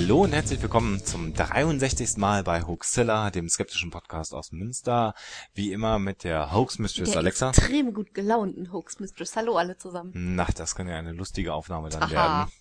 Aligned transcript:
Hallo 0.00 0.22
und 0.22 0.32
herzlich 0.32 0.62
willkommen 0.62 1.04
zum 1.04 1.34
63. 1.34 2.18
Mal 2.18 2.44
bei 2.44 2.62
Hoaxilla, 2.62 3.32
dem 3.32 3.48
skeptischen 3.48 3.90
Podcast 3.90 4.32
aus 4.32 4.52
Münster. 4.52 5.12
Wie 5.54 5.72
immer 5.72 5.98
mit 5.98 6.22
der 6.22 6.52
Hoax 6.52 6.78
Mistress 6.78 7.10
der 7.10 7.18
Alexa. 7.18 7.48
extrem 7.48 7.92
gut 7.92 8.14
gelaunten 8.14 8.72
Hoax 8.72 9.00
Mistress. 9.00 9.34
Hallo 9.34 9.56
alle 9.56 9.76
zusammen. 9.76 10.12
Na, 10.14 10.46
das 10.54 10.76
kann 10.76 10.86
ja 10.86 10.94
eine 10.94 11.10
lustige 11.10 11.52
Aufnahme 11.52 11.88
dann 11.88 12.04
Aha. 12.04 12.10
werden. 12.12 12.52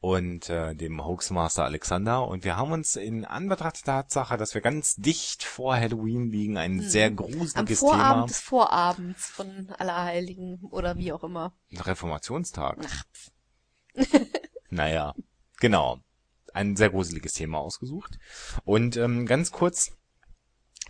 Und 0.00 0.50
äh, 0.50 0.74
dem 0.74 1.02
Hoaxmaster 1.02 1.64
Alexander. 1.64 2.28
Und 2.28 2.44
wir 2.44 2.58
haben 2.58 2.72
uns 2.72 2.96
in 2.96 3.24
Anbetracht 3.24 3.86
der 3.86 3.94
Tatsache, 4.02 4.36
dass 4.36 4.52
wir 4.52 4.60
ganz 4.60 4.96
dicht 4.96 5.44
vor 5.44 5.74
Halloween 5.74 6.30
liegen, 6.30 6.58
ein 6.58 6.82
sehr 6.82 7.06
Am 7.06 7.16
gruseliges 7.16 7.80
Vorabend 7.80 8.12
Thema. 8.12 8.26
des 8.26 8.40
Vorabends 8.40 9.30
von 9.30 9.70
Allerheiligen 9.78 10.58
oder 10.70 10.98
wie 10.98 11.10
auch 11.14 11.24
immer. 11.24 11.54
Reformationstag. 11.72 12.76
Ach, 12.84 13.04
Naja, 14.68 15.14
genau. 15.58 15.98
Ein 16.52 16.76
sehr 16.76 16.90
gruseliges 16.90 17.32
Thema 17.32 17.58
ausgesucht. 17.58 18.18
Und 18.64 18.96
ähm, 18.96 19.26
ganz 19.26 19.50
kurz 19.52 19.92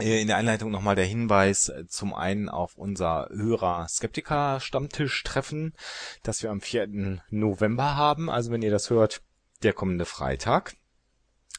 äh, 0.00 0.20
in 0.20 0.26
der 0.26 0.36
Einleitung 0.36 0.70
nochmal 0.70 0.96
der 0.96 1.04
Hinweis 1.04 1.68
äh, 1.68 1.86
zum 1.86 2.14
einen 2.14 2.48
auf 2.48 2.76
unser 2.76 3.28
Hörer-Skeptiker-Stammtisch-Treffen, 3.30 5.74
das 6.22 6.42
wir 6.42 6.50
am 6.50 6.60
4. 6.60 7.20
November 7.30 7.96
haben. 7.96 8.28
Also 8.30 8.50
wenn 8.50 8.62
ihr 8.62 8.70
das 8.70 8.90
hört, 8.90 9.22
der 9.62 9.72
kommende 9.72 10.04
Freitag. 10.04 10.74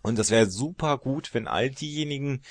Und 0.04 0.20
das 0.20 0.30
wäre 0.32 0.48
super 0.50 0.98
gut, 0.98 1.34
wenn 1.34 1.48
all 1.48 1.70
diejenigen, 1.70 2.42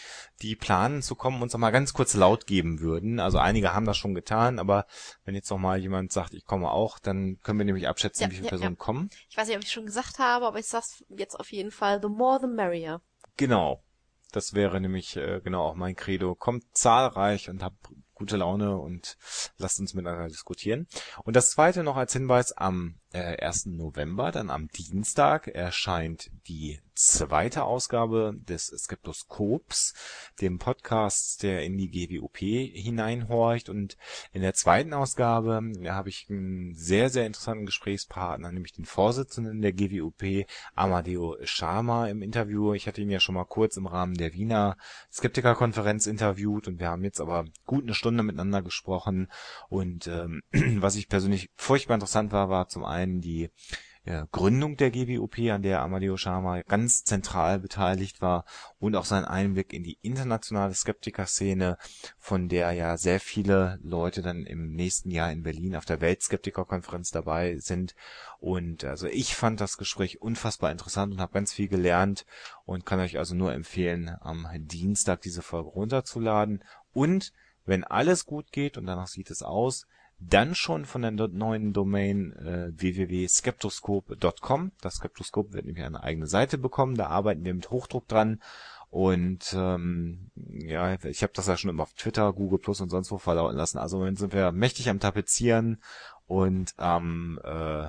die 0.41 0.57
planen 0.57 1.03
zu 1.03 1.15
kommen, 1.15 1.43
uns 1.43 1.53
noch 1.53 1.61
mal 1.61 1.71
ganz 1.71 1.93
kurz 1.93 2.15
laut 2.15 2.47
geben 2.47 2.81
würden. 2.81 3.21
Also 3.21 3.39
einige 3.39 3.75
haben 3.75 3.85
das 3.85 3.99
schon 3.99 4.15
getan, 4.15 4.59
aber 4.59 4.87
wenn 5.25 5.35
jetzt 5.35 5.51
noch 5.51 5.59
mal 5.59 5.79
jemand 5.79 6.13
sagt, 6.13 6.33
ich 6.33 6.47
komme 6.47 6.71
auch, 6.71 6.99
dann 6.99 7.39
können 7.43 7.59
wir 7.59 7.67
nämlich 7.67 7.87
abschätzen, 7.89 8.25
Ja, 8.25 8.31
wie 8.31 8.37
viele 8.37 8.47
ja, 8.47 8.51
Personen 8.51 8.77
ja. 8.77 8.79
kommen. 8.85 9.11
ich 9.29 9.37
weiß 9.37 9.47
nicht, 9.49 9.57
ob 9.57 9.63
ich 9.65 9.71
schon 9.71 9.85
gesagt 9.87 10.19
habe, 10.19 10.47
aber 10.47 10.59
ich 10.59 10.67
sag's 10.67 11.05
jetzt 11.11 11.39
auf 11.39 11.53
jeden 11.53 11.71
Fall. 11.71 12.01
The 12.03 12.09
more 12.09 12.39
the 12.41 12.49
merrier. 12.49 13.03
Genau. 13.37 13.85
Das 14.33 14.55
wäre 14.55 14.81
nämlich 14.81 15.15
äh, 15.19 15.43
genau 15.45 15.67
auch 15.67 15.75
mein 15.75 15.95
Credo. 15.95 16.35
Kommt 16.35 16.65
zahlreich 16.73 17.51
und 17.51 17.63
habt 17.63 17.77
gute 18.15 18.39
Laune 18.39 18.79
und 18.79 19.19
lasst 19.59 19.79
uns 19.79 19.93
miteinander 19.93 20.29
diskutieren. 20.29 20.87
Und 21.25 21.37
das 21.37 21.51
zweite 21.51 21.83
noch 21.83 21.97
als 21.97 22.15
Hinweis, 22.15 22.53
am 22.53 22.99
1. 23.15 23.67
November, 23.67 24.33
dann 24.33 24.51
am 24.51 24.69
Dienstag, 24.69 25.49
erscheint 25.49 26.31
die 26.47 26.81
zweite 26.95 27.65
Ausgabe 27.65 28.35
des 28.37 28.67
Skeptoskops, 28.67 29.95
dem 30.41 30.59
Podcast, 30.59 31.43
der 31.43 31.65
in 31.65 31.79
die 31.79 31.91
GWOP 31.91 32.39
hineinhorcht. 32.39 33.69
Und 33.69 33.97
in 34.33 34.43
der 34.43 34.55
zweiten 34.55 34.93
Ausgabe 34.93 35.61
ja, 35.81 35.95
habe 35.95 36.11
ich 36.11 36.27
einen 36.29 36.75
sehr, 36.75 37.11
sehr 37.11 37.27
interessanten 37.27 37.67
Gesprächspartner, 37.67 38.53
nämlich 38.53 38.73
den 38.73 38.85
Vorsitzenden 38.85 39.63
der 39.63 39.73
GWOP, 39.73 40.47
Amadeo 40.75 41.37
Sharma, 41.43 42.09
im 42.09 42.23
Interview. 42.23 42.75
Ich 42.75 42.87
hatte 42.87 43.01
ihn 43.01 43.11
ja 43.11 43.21
schon 43.21 43.35
mal 43.35 43.45
kurz 43.45 43.77
im 43.77 43.87
Rahmen 43.87 44.15
der 44.15 44.35
Wiener 44.35 44.77
Skeptikerkonferenz 45.11 46.07
interviewt 46.07 46.69
und 46.69 46.79
wir 46.79 46.89
haben 46.89 47.05
jetzt 47.05 47.21
aber 47.21 47.47
gut 47.65 47.85
eine 47.85 47.95
Stunde 47.95 48.23
miteinander 48.23 48.63
gesprochen. 48.63 49.29
Und 49.69 50.07
ähm, 50.07 50.43
was 50.81 50.97
ich 50.97 51.09
persönlich 51.09 51.51
furchtbar 51.57 51.95
interessant 51.95 52.33
war, 52.33 52.49
war 52.49 52.69
zum 52.69 52.85
einen 52.85 53.02
die 53.07 53.51
ja, 54.05 54.27
Gründung 54.33 54.77
der 54.77 54.91
GWOP, 54.91 55.39
an 55.53 55.63
der 55.63 55.81
Amadeo 55.81 56.17
Sharma 56.17 56.63
ganz 56.63 57.05
zentral 57.05 57.61
beteiligt 57.61 58.21
war 58.21 58.45
und 58.81 58.97
auch 58.97 59.05
sein 59.05 59.25
Einblick 59.25 59.73
in 59.73 59.85
die 59.85 59.99
internationale 60.03 60.75
Skeptiker-Szene, 60.75 61.79
von 62.19 62.49
der 62.49 62.73
ja 62.73 62.97
sehr 62.97 63.21
viele 63.21 63.79
Leute 63.83 64.21
dann 64.23 64.45
im 64.45 64.73
nächsten 64.73 65.11
Jahr 65.11 65.31
in 65.31 65.45
Berlin 65.45 65.77
auf 65.77 65.85
der 65.85 66.01
Weltskeptiker-Konferenz 66.01 67.13
dabei 67.13 67.59
sind. 67.59 67.95
Und 68.41 68.85
also 68.85 69.07
ich 69.07 69.37
fand 69.37 69.61
das 69.61 69.77
Gespräch 69.77 70.21
unfassbar 70.21 70.73
interessant 70.73 71.15
und 71.15 71.21
habe 71.21 71.35
ganz 71.35 71.53
viel 71.53 71.69
gelernt 71.69 72.27
und 72.65 72.85
kann 72.85 72.99
euch 72.99 73.19
also 73.19 73.37
nur 73.37 73.53
empfehlen, 73.53 74.17
am 74.21 74.49
Dienstag 74.57 75.21
diese 75.21 75.43
Folge 75.43 75.69
runterzuladen. 75.69 76.65
Und 76.93 77.33
wenn 77.65 77.85
alles 77.85 78.27
gut 78.27 78.51
geht, 78.51 78.77
und 78.77 78.87
danach 78.87 79.07
sieht 79.07 79.31
es 79.31 79.45
aus, 79.45 79.87
dann 80.29 80.55
schon 80.55 80.85
von 80.85 81.03
der 81.03 81.11
neuen 81.11 81.73
Domain 81.73 82.33
äh, 82.33 82.73
www.skeptoskop.com. 82.75 84.73
Das 84.81 84.95
Skeptoskop 84.95 85.53
wird 85.53 85.67
nämlich 85.67 85.85
eine 85.85 86.03
eigene 86.03 86.27
Seite 86.27 86.59
bekommen. 86.59 86.97
Da 86.97 87.07
arbeiten 87.09 87.45
wir 87.45 87.55
mit 87.55 87.71
Hochdruck 87.71 88.09
dran. 88.09 88.41
Und 88.91 89.55
ähm, 89.57 90.31
ja, 90.35 90.95
ich 91.05 91.23
habe 91.23 91.33
das 91.35 91.47
ja 91.47 91.57
schon 91.57 91.71
immer 91.71 91.85
auf 91.85 91.95
Twitter, 91.95 92.31
Google 92.33 92.59
Plus 92.59 92.81
und 92.83 92.91
sonst 92.91 93.11
wo 93.11 93.19
verlauten 93.19 93.57
lassen. 93.57 93.79
Also 93.79 93.97
im 93.97 94.01
Moment 94.01 94.19
sind 94.19 94.35
wir 94.35 94.53
mächtig 94.53 94.91
am 94.91 95.01
Tapezieren 95.01 95.83
und 96.27 96.75
am 96.77 97.41
äh, 97.43 97.89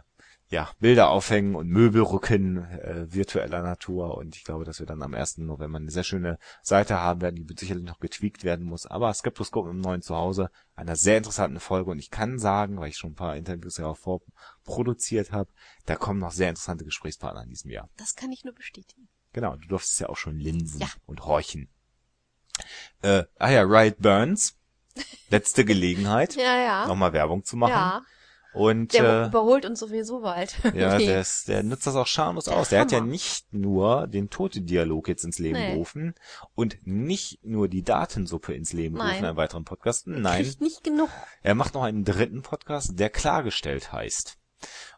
ja, 0.53 0.69
Bilder 0.79 1.09
aufhängen 1.09 1.55
und 1.55 1.67
Möbel 1.67 2.03
rücken 2.03 2.57
äh, 2.69 3.11
virtueller 3.11 3.63
Natur. 3.63 4.15
Und 4.17 4.35
ich 4.35 4.43
glaube, 4.43 4.65
dass 4.65 4.77
wir 4.79 4.85
dann 4.85 5.01
am 5.01 5.15
1. 5.15 5.39
November 5.39 5.79
eine 5.79 5.89
sehr 5.89 6.03
schöne 6.03 6.37
Seite 6.61 6.99
haben 6.99 7.21
werden, 7.21 7.35
die 7.47 7.55
sicherlich 7.57 7.83
noch 7.85 7.99
getweakt 7.99 8.43
werden 8.43 8.63
muss. 8.65 8.85
Aber 8.85 9.11
Skeptoskop 9.13 9.67
im 9.67 9.81
neuen 9.81 10.03
Zuhause, 10.03 10.51
einer 10.75 10.95
sehr 10.95 11.17
interessanten 11.17 11.59
Folge. 11.59 11.89
Und 11.89 11.97
ich 11.97 12.11
kann 12.11 12.37
sagen, 12.37 12.79
weil 12.79 12.89
ich 12.89 12.97
schon 12.97 13.13
ein 13.13 13.15
paar 13.15 13.35
Interviews 13.35 13.77
ja 13.77 13.87
auch 13.87 13.97
vorproduziert 13.97 15.31
habe, 15.31 15.49
da 15.87 15.95
kommen 15.95 16.19
noch 16.19 16.31
sehr 16.31 16.49
interessante 16.49 16.85
Gesprächspartner 16.85 17.41
in 17.43 17.49
diesem 17.49 17.71
Jahr. 17.71 17.89
Das 17.97 18.13
kann 18.15 18.31
ich 18.31 18.43
nur 18.43 18.53
bestätigen. 18.53 19.07
Genau, 19.33 19.55
du 19.55 19.67
durftest 19.67 19.99
ja 20.01 20.09
auch 20.09 20.17
schon 20.17 20.37
linsen 20.37 20.81
Ja. 20.81 20.87
und 21.07 21.25
horchen. 21.25 21.67
Äh, 23.01 23.23
ah 23.39 23.49
ja, 23.49 23.63
Riot 23.63 23.97
Burns. 23.97 24.55
Letzte 25.29 25.65
Gelegenheit, 25.65 26.35
Ja, 26.37 26.59
ja. 26.59 26.85
nochmal 26.87 27.11
Werbung 27.11 27.43
zu 27.43 27.57
machen. 27.57 27.71
ja. 27.71 28.01
Und 28.53 28.93
Der 28.93 29.23
äh, 29.23 29.25
überholt 29.27 29.65
uns 29.65 29.79
sowieso 29.79 30.21
bald. 30.21 30.55
ja, 30.75 30.97
der, 30.97 31.21
ist, 31.21 31.47
der 31.47 31.63
nutzt 31.63 31.87
das 31.87 31.95
auch 31.95 32.07
schamlos 32.07 32.47
aus. 32.47 32.69
Der 32.69 32.81
hat 32.81 32.91
ja 32.91 32.99
Hammer. 32.99 33.09
nicht 33.09 33.51
nur 33.53 34.07
den 34.07 34.29
Tote-Dialog 34.29 35.07
jetzt 35.07 35.23
ins 35.23 35.39
Leben 35.39 35.57
Nee. 35.57 35.71
gerufen 35.71 36.13
und 36.55 36.77
nicht 36.85 37.43
nur 37.43 37.67
die 37.67 37.83
Datensuppe 37.83 38.53
ins 38.53 38.71
Leben 38.73 38.95
Nein. 38.97 39.07
gerufen, 39.09 39.25
einen 39.25 39.37
weiteren 39.37 39.65
Podcast. 39.65 40.07
Nein, 40.07 40.43
Kriegt 40.43 40.61
nicht 40.61 40.83
genug. 40.83 41.09
er 41.41 41.55
macht 41.55 41.73
noch 41.73 41.83
einen 41.83 42.03
dritten 42.05 42.41
Podcast, 42.43 42.99
der 42.99 43.09
klargestellt 43.09 43.91
heißt. 43.91 44.37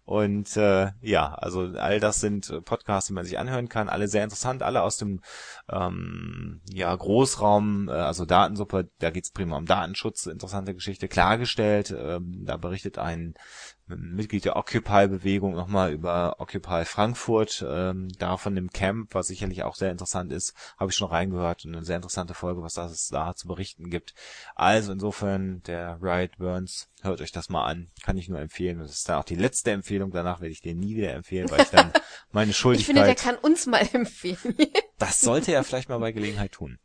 Und 0.05 0.55
äh, 0.55 0.91
ja, 1.01 1.33
also 1.33 1.61
all 1.77 1.99
das 1.99 2.19
sind 2.19 2.49
äh, 2.51 2.61
Podcasts, 2.61 3.07
die 3.07 3.13
man 3.13 3.25
sich 3.25 3.39
anhören 3.39 3.69
kann, 3.69 3.89
alle 3.89 4.07
sehr 4.07 4.23
interessant, 4.23 4.61
alle 4.61 4.83
aus 4.83 4.97
dem 4.97 5.21
ähm, 5.67 6.61
ja 6.71 6.95
Großraum, 6.95 7.89
äh, 7.89 7.93
also 7.93 8.25
Datensuppe, 8.25 8.89
da 8.99 9.09
geht's 9.09 9.31
prima 9.31 9.57
um 9.57 9.65
Datenschutz, 9.65 10.27
interessante 10.27 10.75
Geschichte, 10.75 11.07
klargestellt. 11.07 11.95
Ähm, 11.97 12.43
da 12.45 12.57
berichtet 12.57 12.99
ein 12.99 13.33
Mitglied 13.87 14.45
der 14.45 14.55
Occupy-Bewegung 14.55 15.53
nochmal 15.53 15.91
über 15.91 16.39
Occupy 16.39 16.85
Frankfurt, 16.85 17.63
ähm, 17.67 18.09
da 18.17 18.37
von 18.37 18.55
dem 18.55 18.71
Camp, 18.71 19.13
was 19.13 19.27
sicherlich 19.27 19.63
auch 19.63 19.75
sehr 19.75 19.91
interessant 19.91 20.31
ist, 20.31 20.55
habe 20.77 20.89
ich 20.89 20.97
schon 20.97 21.09
reingehört 21.09 21.65
und 21.65 21.75
eine 21.75 21.85
sehr 21.85 21.97
interessante 21.97 22.33
Folge, 22.33 22.63
was 22.63 22.73
das 22.73 22.91
es 22.91 23.07
da 23.09 23.35
zu 23.35 23.47
berichten 23.47 23.89
gibt. 23.89 24.15
Also 24.55 24.91
insofern, 24.91 25.61
der 25.63 25.99
Riot 26.01 26.37
Burns, 26.37 26.89
hört 27.03 27.21
euch 27.21 27.31
das 27.31 27.49
mal 27.49 27.65
an, 27.65 27.91
kann 28.03 28.17
ich 28.17 28.27
nur 28.27 28.39
empfehlen. 28.39 28.79
Das 28.79 28.91
ist 28.91 29.07
dann 29.07 29.19
auch 29.19 29.23
die 29.23 29.35
letzte 29.35 29.71
Empfehlung, 29.71 30.09
danach 30.11 30.41
werde 30.41 30.51
ich 30.51 30.61
den 30.61 30.79
nie 30.79 30.95
wieder 30.95 31.13
empfehlen, 31.13 31.49
weil 31.51 31.61
ich 31.61 31.69
dann 31.69 31.91
meine 32.31 32.51
Ich 32.51 32.57
finde, 32.57 32.79
der 32.79 32.85
Schuldigkeit, 33.05 33.17
kann 33.17 33.37
uns 33.37 33.67
mal 33.67 33.87
empfehlen. 33.93 34.55
das 34.97 35.21
sollte 35.21 35.51
er 35.53 35.63
vielleicht 35.63 35.89
mal 35.89 35.99
bei 35.99 36.11
Gelegenheit 36.11 36.53
tun. 36.53 36.79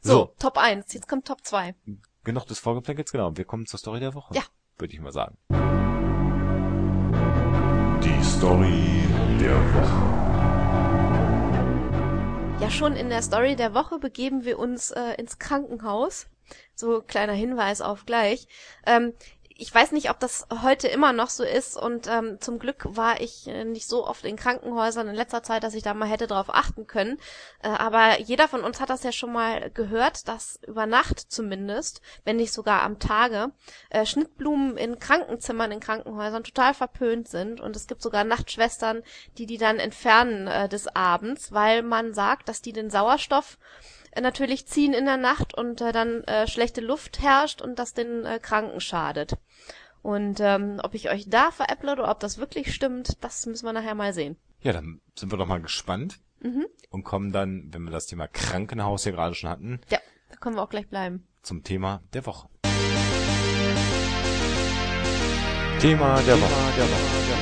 so, 0.00 0.12
So, 0.12 0.34
Top 0.38 0.58
1. 0.58 0.92
Jetzt 0.92 1.08
kommt 1.08 1.26
Top 1.26 1.44
2. 1.44 1.74
genug 2.22 2.46
des 2.46 2.60
Vorgeplänkels, 2.60 3.10
genau, 3.10 3.36
wir 3.36 3.44
kommen 3.44 3.66
zur 3.66 3.80
Story 3.80 3.98
der 3.98 4.14
Woche. 4.14 4.34
Ja. 4.34 4.42
Würde 4.78 4.94
ich 4.94 5.00
mal 5.00 5.12
sagen. 5.12 5.38
Story 8.36 8.84
der 9.40 9.56
Woche. 9.74 10.02
Ja, 12.60 12.70
schon 12.70 12.94
in 12.94 13.08
der 13.08 13.22
Story 13.22 13.56
der 13.56 13.72
Woche 13.72 13.98
begeben 13.98 14.44
wir 14.44 14.58
uns 14.58 14.90
äh, 14.90 15.14
ins 15.16 15.38
Krankenhaus. 15.38 16.26
So 16.74 17.00
kleiner 17.00 17.32
Hinweis 17.32 17.80
auf 17.80 18.04
gleich. 18.04 18.46
Ähm, 18.86 19.14
ich 19.58 19.74
weiß 19.74 19.92
nicht, 19.92 20.10
ob 20.10 20.20
das 20.20 20.46
heute 20.62 20.86
immer 20.88 21.12
noch 21.12 21.30
so 21.30 21.42
ist 21.42 21.76
und 21.76 22.08
ähm, 22.08 22.40
zum 22.40 22.58
Glück 22.58 22.84
war 22.88 23.20
ich 23.20 23.46
äh, 23.46 23.64
nicht 23.64 23.88
so 23.88 24.06
oft 24.06 24.24
in 24.24 24.36
Krankenhäusern 24.36 25.08
in 25.08 25.14
letzter 25.14 25.42
Zeit, 25.42 25.62
dass 25.64 25.74
ich 25.74 25.82
da 25.82 25.94
mal 25.94 26.08
hätte 26.08 26.26
drauf 26.26 26.46
achten 26.50 26.86
können. 26.86 27.18
Äh, 27.62 27.68
aber 27.68 28.20
jeder 28.20 28.48
von 28.48 28.62
uns 28.62 28.80
hat 28.80 28.90
das 28.90 29.02
ja 29.02 29.12
schon 29.12 29.32
mal 29.32 29.70
gehört, 29.70 30.28
dass 30.28 30.60
über 30.66 30.86
Nacht 30.86 31.20
zumindest, 31.20 32.02
wenn 32.24 32.36
nicht 32.36 32.52
sogar 32.52 32.82
am 32.82 32.98
Tage, 32.98 33.50
äh, 33.88 34.04
Schnittblumen 34.04 34.76
in 34.76 34.98
Krankenzimmern 34.98 35.72
in 35.72 35.80
Krankenhäusern 35.80 36.44
total 36.44 36.74
verpönt 36.74 37.28
sind 37.28 37.60
und 37.60 37.76
es 37.76 37.86
gibt 37.86 38.02
sogar 38.02 38.24
Nachtschwestern, 38.24 39.02
die 39.38 39.46
die 39.46 39.58
dann 39.58 39.78
entfernen 39.78 40.48
äh, 40.48 40.68
des 40.68 40.94
Abends, 40.94 41.52
weil 41.52 41.82
man 41.82 42.12
sagt, 42.12 42.48
dass 42.50 42.60
die 42.60 42.72
den 42.72 42.90
Sauerstoff 42.90 43.58
natürlich 44.20 44.66
ziehen 44.66 44.92
in 44.92 45.04
der 45.04 45.16
Nacht 45.16 45.54
und 45.56 45.80
äh, 45.80 45.92
dann 45.92 46.22
äh, 46.24 46.46
schlechte 46.46 46.80
Luft 46.80 47.20
herrscht 47.20 47.60
und 47.62 47.78
das 47.78 47.94
den 47.94 48.24
äh, 48.24 48.38
Kranken 48.40 48.80
schadet. 48.80 49.36
Und 50.02 50.38
ähm, 50.40 50.80
ob 50.82 50.94
ich 50.94 51.10
euch 51.10 51.28
da 51.28 51.50
veräpple 51.50 51.92
oder 51.92 52.10
ob 52.10 52.20
das 52.20 52.38
wirklich 52.38 52.72
stimmt, 52.74 53.22
das 53.24 53.44
müssen 53.46 53.66
wir 53.66 53.72
nachher 53.72 53.94
mal 53.94 54.12
sehen. 54.12 54.36
Ja, 54.60 54.72
dann 54.72 55.00
sind 55.16 55.32
wir 55.32 55.36
doch 55.38 55.46
mal 55.46 55.60
gespannt 55.60 56.18
Mhm. 56.40 56.66
und 56.90 57.02
kommen 57.02 57.32
dann, 57.32 57.70
wenn 57.72 57.82
wir 57.84 57.90
das 57.90 58.06
Thema 58.06 58.28
Krankenhaus 58.28 59.04
hier 59.04 59.12
gerade 59.12 59.34
schon 59.34 59.48
hatten, 59.50 59.80
Ja, 59.90 59.98
da 60.30 60.36
können 60.36 60.54
wir 60.56 60.62
auch 60.62 60.68
gleich 60.68 60.86
bleiben. 60.86 61.26
zum 61.42 61.64
Thema 61.64 62.02
der 62.12 62.26
Woche. 62.26 62.48
Thema 65.80 66.20
der 66.22 66.36
Woche. 66.40 67.35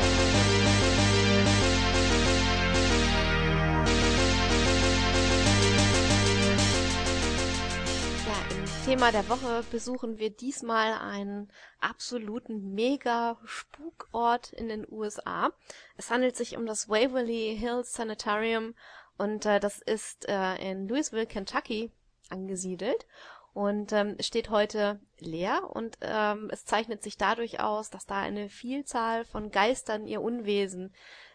Thema 8.84 9.12
der 9.12 9.26
Woche 9.30 9.64
besuchen 9.70 10.18
wir 10.18 10.28
diesmal 10.28 10.92
einen 10.92 11.50
absoluten 11.80 12.74
Mega-Spukort 12.74 14.52
in 14.52 14.68
den 14.68 14.86
USA. 14.90 15.52
Es 15.96 16.10
handelt 16.10 16.36
sich 16.36 16.58
um 16.58 16.66
das 16.66 16.90
Waverly 16.90 17.56
Hills 17.58 17.94
Sanitarium 17.94 18.74
und 19.16 19.46
äh, 19.46 19.58
das 19.58 19.80
ist 19.80 20.28
äh, 20.28 20.56
in 20.56 20.86
Louisville, 20.86 21.24
Kentucky 21.24 21.92
angesiedelt 22.28 23.06
und 23.54 23.90
ähm, 23.94 24.16
steht 24.20 24.50
heute 24.50 25.00
leer 25.18 25.70
und 25.72 25.96
ähm, 26.02 26.50
es 26.52 26.66
zeichnet 26.66 27.02
sich 27.02 27.16
dadurch 27.16 27.60
aus, 27.60 27.88
dass 27.88 28.04
da 28.04 28.20
eine 28.20 28.50
Vielzahl 28.50 29.24
von 29.24 29.50
Geistern 29.50 30.06
ihr 30.06 30.20
Unwesen 30.20 30.92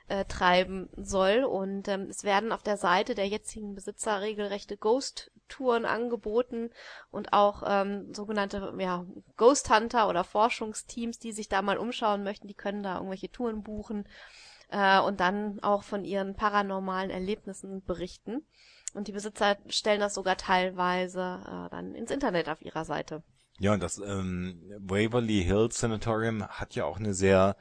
äh, 0.08 0.24
treiben 0.26 0.88
soll 0.98 1.46
und 1.46 1.88
ähm, 1.88 2.10
es 2.12 2.24
werden 2.24 2.52
auf 2.52 2.62
der 2.62 2.78
Seite 2.78 3.16
der 3.16 3.28
jetzigen 3.28 3.74
Besitzer 3.74 4.22
regelrechte 4.22 4.78
Ghost-Touren 5.50 5.86
angeboten 5.86 6.70
und 7.12 7.34
auch 7.34 7.64
ähm, 7.66 8.14
sogenannte 8.14 8.74
ja, 8.78 9.06
Ghost 9.38 9.70
Hunter 9.70 10.08
oder 10.08 10.24
Forschungsteams, 10.24 11.20
die 11.20 11.32
sich 11.32 11.50
da 11.50 11.62
mal 11.62 11.78
umschauen 11.78 12.24
möchten, 12.24 12.48
die 12.48 12.54
können 12.54 12.84
da 12.84 12.96
irgendwelche 12.96 13.32
Touren 13.32 13.64
buchen 13.64 14.08
äh, 14.70 15.00
und 15.00 15.20
dann 15.20 15.60
auch 15.62 15.84
von 15.84 16.06
ihren 16.06 16.36
paranormalen 16.36 17.10
Erlebnissen 17.10 17.84
berichten. 17.84 18.46
Und 18.94 19.08
die 19.08 19.12
Besitzer 19.12 19.58
stellen 19.68 20.00
das 20.00 20.16
sogar 20.16 20.38
teilweise 20.38 21.42
äh, 21.46 21.70
dann 21.70 21.94
ins 21.94 22.12
Internet 22.12 22.50
auf 22.50 22.62
ihrer 22.62 22.86
Seite. 22.86 23.24
Ja, 23.60 23.74
und 23.74 23.84
das 23.84 23.98
ähm, 23.98 24.62
Waverly 24.80 25.44
Hills 25.44 25.80
Sanatorium 25.80 26.48
hat 26.48 26.76
ja 26.76 26.86
auch 26.86 26.98
eine 26.98 27.14
sehr 27.14 27.58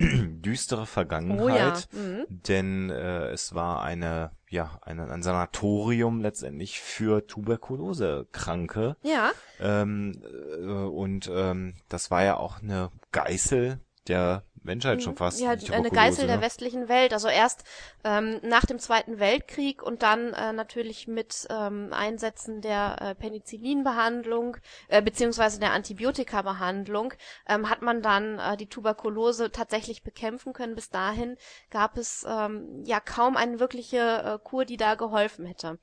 düstere 0.42 0.86
Vergangenheit, 0.86 1.44
Oh 1.44 1.48
ja, 1.48 1.74
mhm. 1.92 2.26
denn 2.28 2.90
äh, 2.90 3.28
es 3.28 3.54
war 3.54 3.82
eine 3.82 4.30
ja 4.48 4.80
eine, 4.82 5.10
ein 5.10 5.22
Sanatorium 5.22 6.20
letztendlich 6.20 6.80
für 6.80 7.26
Tuberkulosekranke. 7.26 8.96
Ja, 9.02 9.30
ähm, 9.60 10.22
äh, 10.58 10.64
und 10.64 11.30
ähm, 11.32 11.74
das 11.88 12.10
war 12.10 12.24
ja 12.24 12.36
auch 12.36 12.62
eine 12.62 12.90
Geißel 13.12 13.80
der 14.08 14.44
Menschheit 14.62 15.02
schon 15.02 15.16
fast. 15.16 15.40
Mhm. 15.40 15.46
Ja, 15.46 15.56
die 15.56 15.72
eine 15.72 15.90
Geißel 15.90 16.26
der 16.26 16.36
ne? 16.36 16.42
westlichen 16.42 16.88
Welt. 16.88 17.12
Also 17.12 17.28
erst 17.28 17.64
ähm, 18.04 18.40
nach 18.42 18.66
dem 18.66 18.78
Zweiten 18.78 19.18
Weltkrieg 19.18 19.82
und 19.82 20.02
dann 20.02 20.32
äh, 20.34 20.52
natürlich 20.52 21.08
mit 21.08 21.46
ähm, 21.50 21.92
Einsätzen 21.92 22.60
der 22.60 22.96
äh, 23.00 23.14
Penicillinbehandlung 23.14 24.56
äh, 24.88 25.02
beziehungsweise 25.02 25.60
der 25.60 25.72
Antibiotikabehandlung 25.72 27.14
ähm, 27.48 27.70
hat 27.70 27.82
man 27.82 28.02
dann 28.02 28.38
äh, 28.38 28.56
die 28.56 28.68
Tuberkulose 28.68 29.50
tatsächlich 29.50 30.02
bekämpfen 30.02 30.52
können. 30.52 30.74
Bis 30.74 30.90
dahin 30.90 31.36
gab 31.70 31.96
es 31.96 32.26
ähm, 32.28 32.82
ja 32.84 33.00
kaum 33.00 33.36
eine 33.36 33.60
wirkliche 33.60 33.98
äh, 33.98 34.38
Kur, 34.42 34.64
die 34.64 34.76
da 34.76 34.94
geholfen 34.94 35.46
hätte. 35.46 35.78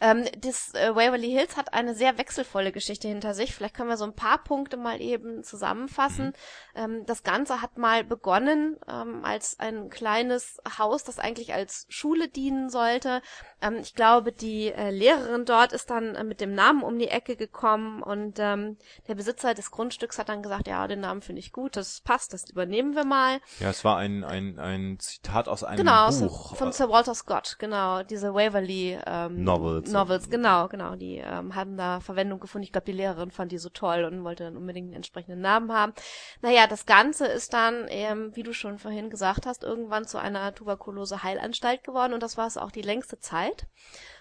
Ähm, 0.00 0.24
das 0.40 0.74
äh, 0.74 0.94
Waverly 0.94 1.30
Hills 1.30 1.56
hat 1.56 1.72
eine 1.74 1.94
sehr 1.94 2.18
wechselvolle 2.18 2.72
Geschichte 2.72 3.08
hinter 3.08 3.34
sich. 3.34 3.54
Vielleicht 3.54 3.74
können 3.74 3.88
wir 3.88 3.96
so 3.96 4.04
ein 4.04 4.14
paar 4.14 4.38
Punkte 4.38 4.76
mal 4.76 5.00
eben 5.00 5.42
zusammenfassen. 5.42 6.32
Ähm, 6.74 7.04
das 7.06 7.22
Ganze 7.22 7.60
hat 7.62 7.78
mal 7.78 8.04
begonnen 8.04 8.76
ähm, 8.88 9.24
als 9.24 9.58
ein 9.58 9.90
kleines 9.90 10.58
Haus, 10.78 11.04
das 11.04 11.18
eigentlich 11.18 11.52
als 11.54 11.86
Schule 11.88 12.28
dienen 12.28 12.70
sollte. 12.70 13.22
Ähm, 13.60 13.76
ich 13.80 13.94
glaube, 13.94 14.32
die 14.32 14.72
äh, 14.72 14.90
Lehrerin 14.90 15.44
dort 15.44 15.72
ist 15.72 15.90
dann 15.90 16.14
äh, 16.14 16.24
mit 16.24 16.40
dem 16.40 16.54
Namen 16.54 16.82
um 16.82 16.98
die 16.98 17.08
Ecke 17.08 17.36
gekommen 17.36 18.02
und 18.02 18.38
ähm, 18.38 18.76
der 19.08 19.14
Besitzer 19.16 19.54
des 19.54 19.70
Grundstücks 19.70 20.18
hat 20.18 20.28
dann 20.28 20.42
gesagt, 20.42 20.68
ja, 20.68 20.86
den 20.86 21.00
Namen 21.00 21.22
finde 21.22 21.40
ich 21.40 21.52
gut, 21.52 21.76
das 21.76 22.00
passt, 22.02 22.32
das 22.32 22.48
übernehmen 22.50 22.94
wir 22.94 23.04
mal. 23.04 23.40
Ja, 23.58 23.70
es 23.70 23.84
war 23.84 23.96
ein 23.96 24.22
ein 24.24 24.58
ein 24.58 24.98
Zitat 25.00 25.48
aus 25.48 25.64
einem 25.64 25.78
Genau, 25.78 26.10
Buch. 26.10 26.54
von 26.56 26.72
Sir 26.72 26.88
Walter 26.88 27.14
Scott, 27.14 27.56
genau, 27.58 28.02
diese 28.02 28.32
Waverly 28.34 28.98
ähm, 29.06 29.42
Novels. 29.42 29.87
Novels, 29.92 30.30
genau, 30.30 30.68
genau, 30.68 30.96
die 30.96 31.16
ähm, 31.18 31.54
haben 31.54 31.76
da 31.76 32.00
Verwendung 32.00 32.40
gefunden. 32.40 32.64
Ich 32.64 32.72
glaube, 32.72 32.86
die 32.86 32.92
Lehrerin 32.92 33.30
fand 33.30 33.52
die 33.52 33.58
so 33.58 33.68
toll 33.68 34.04
und 34.04 34.24
wollte 34.24 34.44
dann 34.44 34.56
unbedingt 34.56 34.86
einen 34.86 34.96
entsprechenden 34.96 35.40
Namen 35.40 35.72
haben. 35.72 35.92
Naja, 36.42 36.66
das 36.66 36.86
Ganze 36.86 37.26
ist 37.26 37.52
dann, 37.52 37.86
ähm, 37.88 38.34
wie 38.34 38.42
du 38.42 38.52
schon 38.52 38.78
vorhin 38.78 39.10
gesagt 39.10 39.46
hast, 39.46 39.62
irgendwann 39.62 40.06
zu 40.06 40.18
einer 40.18 40.54
Tuberkulose-Heilanstalt 40.54 41.84
geworden 41.84 42.12
und 42.12 42.22
das 42.22 42.36
war 42.36 42.46
es 42.46 42.56
auch 42.56 42.70
die 42.70 42.82
längste 42.82 43.18
Zeit. 43.18 43.66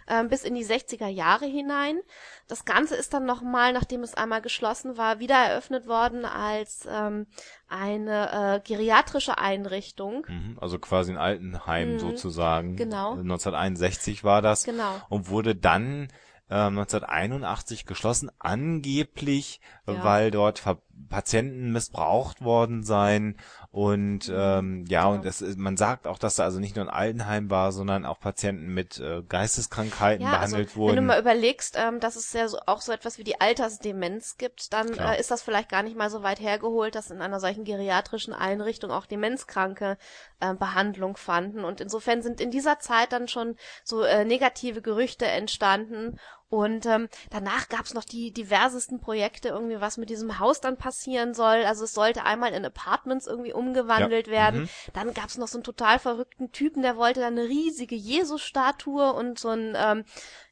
Ähm, 0.10 0.30
bis 0.30 0.44
in 0.44 0.56
die 0.56 0.66
60er 0.66 1.08
Jahre 1.08 1.46
hinein. 1.46 2.00
Das 2.48 2.64
Ganze 2.64 2.96
ist 2.96 3.14
dann 3.14 3.26
nochmal, 3.26 3.74
nachdem 3.74 4.04
es 4.04 4.14
einmal 4.14 4.42
geschlossen 4.42 4.98
war, 4.98 5.20
wieder 5.20 5.36
eröffnet 5.36 5.86
worden 5.88 6.24
als 6.24 6.88
ähm, 6.90 7.28
eine 7.68 8.56
äh, 8.56 8.60
geriatrische 8.68 9.38
Einrichtung. 9.38 10.26
Mhm, 10.30 10.58
Also 10.62 10.80
quasi 10.80 11.12
ein 11.12 11.18
Altenheim 11.18 11.94
Mhm, 11.96 12.00
sozusagen. 12.00 12.76
genau. 12.78 13.12
1961 13.12 14.24
war 14.24 14.42
das. 14.42 14.64
Genau. 14.64 14.96
Und 15.10 15.30
wurde 15.30 15.56
dann 15.56 16.08
ähm, 16.50 16.80
1981 16.80 17.86
geschlossen, 17.86 18.32
angeblich, 18.40 19.60
Ja. 19.86 20.04
weil 20.04 20.32
dort 20.32 20.60
Ver 20.60 20.78
Patienten 21.10 21.72
missbraucht 21.72 22.42
worden 22.42 22.84
seien 22.84 23.38
und 23.72 24.32
ähm, 24.34 24.86
ja 24.88 25.04
Genau. 25.04 25.14
und 25.14 25.26
es, 25.26 25.42
man 25.58 25.78
sagt 25.78 26.08
auch, 26.08 26.18
dass 26.18 26.36
da 26.36 26.44
also 26.44 26.60
nicht 26.60 26.76
nur 26.76 26.86
ein 26.86 26.90
Altenheim 26.94 27.50
war, 27.50 27.72
sondern 27.72 28.06
auch 28.06 28.20
Patienten 28.20 28.74
mit 28.74 29.00
äh, 29.00 29.22
Geisteskrankheiten 29.28 30.26
Ja, 30.26 30.40
also 30.40 30.56
behandelt 30.58 30.70
wenn 30.70 30.74
du 30.74 30.80
wurden. 30.80 31.06
mal 31.06 31.20
überlegst, 31.20 31.76
ähm, 31.78 32.00
dass 32.00 32.16
es 32.16 32.34
ja 32.34 32.48
so, 32.48 32.58
auch 32.66 32.82
so 32.82 32.92
etwas 32.92 33.18
wie 33.18 33.24
die 33.24 33.40
Altersdemenz 33.40 34.38
gibt, 34.38 34.74
dann 34.74 34.92
Klar. 34.92 35.16
äh, 35.16 35.20
ist 35.20 35.32
das 35.32 35.42
vielleicht 35.44 35.70
gar 35.70 35.84
nicht 35.84 35.96
mal 35.98 36.10
so 36.10 36.24
weit 36.24 36.40
hergeholt, 36.40 36.96
dass 36.96 37.12
in 37.12 37.22
einer 37.22 37.40
solchen 37.40 37.64
geriatrischen 37.64 38.34
Einrichtung 38.34 38.92
auch 38.92 39.06
Demenzkranke 39.06 39.98
äh, 40.40 40.54
Behandlung 40.56 41.18
fanden. 41.18 41.64
Und 41.64 41.82
insofern 41.82 42.22
sind 42.22 42.42
in 42.42 42.52
dieser 42.52 42.80
Zeit 42.80 43.12
dann 43.12 43.28
schon 43.28 43.56
so 43.84 44.02
äh, 44.04 44.26
negative 44.26 44.82
Gerüchte 44.82 45.26
entstanden. 45.26 46.18
Und 46.50 46.86
ähm, 46.86 47.10
danach 47.30 47.68
gab's 47.68 47.94
noch 47.94 48.06
die 48.06 48.32
diversesten 48.32 49.02
Projekte, 49.02 49.50
irgendwie 49.50 49.82
was 49.82 49.98
mit 49.98 50.10
diesem 50.10 50.40
Haus 50.40 50.62
dann 50.62 50.78
passieren 50.78 51.34
soll. 51.34 51.66
Also 51.66 51.84
es 51.84 51.94
sollte 51.94 52.24
einmal 52.24 52.54
in 52.54 52.64
Apartments 52.64 53.28
irgendwie 53.28 53.52
umgewandelt 53.52 54.28
Ja, 54.28 54.34
werden. 54.34 54.62
mhm. 54.62 54.70
Dann 54.94 55.14
gab's 55.14 55.38
noch 55.38 55.50
so 55.50 55.58
einen 55.58 55.66
total 55.66 56.00
verrückten 56.00 56.54
Typen, 56.54 56.84
der 56.84 56.96
wollte 56.96 57.20
dann 57.20 57.38
eine 57.38 57.50
riesige 57.50 57.96
Jesus-Statue 57.96 59.12
und 59.12 59.40
so 59.40 59.50
ein 59.50 59.74
ähm, 59.76 60.06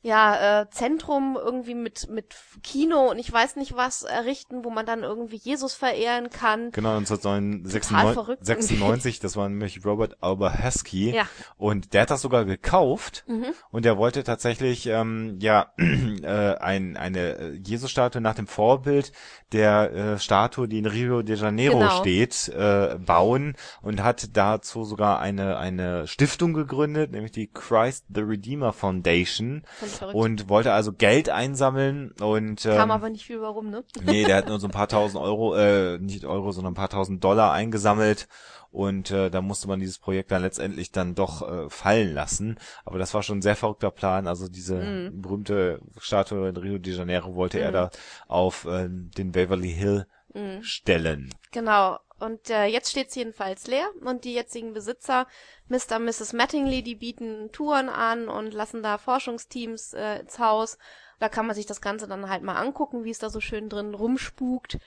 ja, 0.05 0.61
äh, 0.61 0.69
Zentrum 0.69 1.35
irgendwie 1.35 1.73
mit, 1.73 2.11
mit 2.11 2.35
Kino 2.61 3.09
und 3.09 3.17
ich 3.17 3.33
weiß 3.33 3.55
nicht 3.55 3.75
was 3.75 4.03
errichten, 4.03 4.63
wo 4.63 4.69
man 4.69 4.85
dann 4.85 5.01
irgendwie 5.01 5.37
Jesus 5.37 5.73
verehren 5.73 6.29
kann. 6.29 6.69
Genau, 6.73 6.99
Total 6.99 7.37
1996, 7.39 8.13
verrückt 8.13 8.45
96, 8.45 9.19
das 9.19 9.35
war 9.35 9.49
nämlich 9.49 9.83
Robert 9.83 10.21
Alberhasky. 10.21 11.09
Ja. 11.15 11.23
Mhm. 11.23 11.27
Und 11.57 11.93
der 11.95 12.03
hat 12.03 12.11
das 12.11 12.21
sogar 12.21 12.45
gekauft. 12.45 13.25
Und 13.71 13.83
der 13.83 13.97
wollte 13.97 14.23
tatsächlich, 14.23 14.85
ähm, 14.85 15.39
ja, 15.41 15.73
äh, 15.77 16.27
ein, 16.27 16.97
eine 16.97 17.53
Jesus-Statue 17.63 18.21
nach 18.21 18.35
dem 18.35 18.45
Vorbild 18.45 19.11
der 19.53 19.91
äh, 19.91 20.19
Statue, 20.19 20.67
die 20.67 20.77
in 20.77 20.85
Rio 20.85 21.23
de 21.23 21.35
Janeiro 21.35 21.79
Genau. 21.79 21.99
steht, 22.01 22.49
äh, 22.49 22.99
bauen 23.03 23.55
und 23.81 24.03
hat 24.03 24.37
dazu 24.37 24.83
sogar 24.83 25.19
eine, 25.19 25.57
eine 25.57 26.05
Stiftung 26.05 26.53
gegründet, 26.53 27.11
nämlich 27.11 27.31
die 27.31 27.47
Christ 27.47 28.05
the 28.13 28.21
Redeemer 28.21 28.71
Foundation. 28.71 29.63
Ich 29.83 29.94
verrückt. 29.95 30.15
Und 30.15 30.49
wollte 30.49 30.73
also 30.73 30.93
Geld 30.93 31.29
einsammeln 31.29 32.11
und 32.21 32.65
ähm, 32.65 32.75
Kam 32.77 32.91
aber 32.91 33.09
nicht 33.09 33.25
viel 33.25 33.41
warum, 33.41 33.69
ne? 33.69 33.83
Nee, 34.03 34.25
der 34.25 34.37
hat 34.37 34.47
nur 34.47 34.59
so 34.59 34.67
ein 34.67 34.71
paar 34.71 34.87
tausend 34.87 35.21
Euro, 35.23 35.55
äh, 35.55 35.97
nicht 35.99 36.25
Euro, 36.25 36.51
sondern 36.51 36.71
ein 36.73 36.75
paar 36.77 36.89
tausend 36.89 37.23
Dollar 37.23 37.51
eingesammelt 37.53 38.27
und 38.71 39.09
äh, 39.11 39.29
da 39.29 39.41
musste 39.41 39.67
man 39.67 39.79
dieses 39.79 39.99
Projekt 39.99 40.31
dann 40.31 40.41
letztendlich 40.41 40.91
dann 40.91 41.15
doch 41.15 41.41
äh, 41.49 41.69
fallen 41.69 42.13
lassen. 42.13 42.57
Aber 42.83 42.99
das 42.99 43.13
war 43.13 43.23
schon 43.23 43.37
ein 43.37 43.41
sehr 43.41 43.55
verrückter 43.55 43.91
Plan. 43.91 44.27
Also 44.27 44.47
diese 44.49 44.75
Mhm. 44.75 45.21
berühmte 45.21 45.79
Statue 45.97 46.49
in 46.49 46.57
Rio 46.57 46.77
de 46.77 46.93
Janeiro 46.93 47.35
wollte 47.35 47.59
er 47.59 47.71
da 47.71 47.89
auf 48.27 48.65
äh, 48.65 48.87
den 48.89 49.31
Beverly 49.31 49.71
Hill 49.71 50.05
Mhm. 50.33 50.61
stellen. 50.63 51.33
Genau. 51.51 51.97
Und 52.19 52.49
äh, 52.49 52.65
jetzt 52.65 52.91
steht's 52.91 53.15
jedenfalls 53.15 53.67
leer 53.67 53.89
und 54.01 54.23
die 54.23 54.33
jetzigen 54.33 54.73
Besitzer, 54.73 55.27
Mr. 55.67 55.97
und 55.97 56.05
Mrs. 56.05 56.33
Mattingly, 56.33 56.81
die 56.81 56.95
bieten 56.95 57.51
Touren 57.51 57.89
an 57.89 58.29
und 58.29 58.53
lassen 58.53 58.81
da 58.81 58.97
Forschungsteams 58.97 59.93
äh, 59.93 60.19
ins 60.19 60.39
Haus. 60.39 60.77
Da 61.19 61.27
kann 61.27 61.45
man 61.45 61.55
sich 61.55 61.65
das 61.65 61.81
Ganze 61.81 62.07
dann 62.07 62.29
halt 62.29 62.43
mal 62.43 62.55
angucken, 62.55 63.03
wie 63.03 63.09
es 63.09 63.19
da 63.19 63.29
so 63.29 63.41
schön 63.41 63.67
drin 63.67 63.93
rumspukt. 63.93 64.79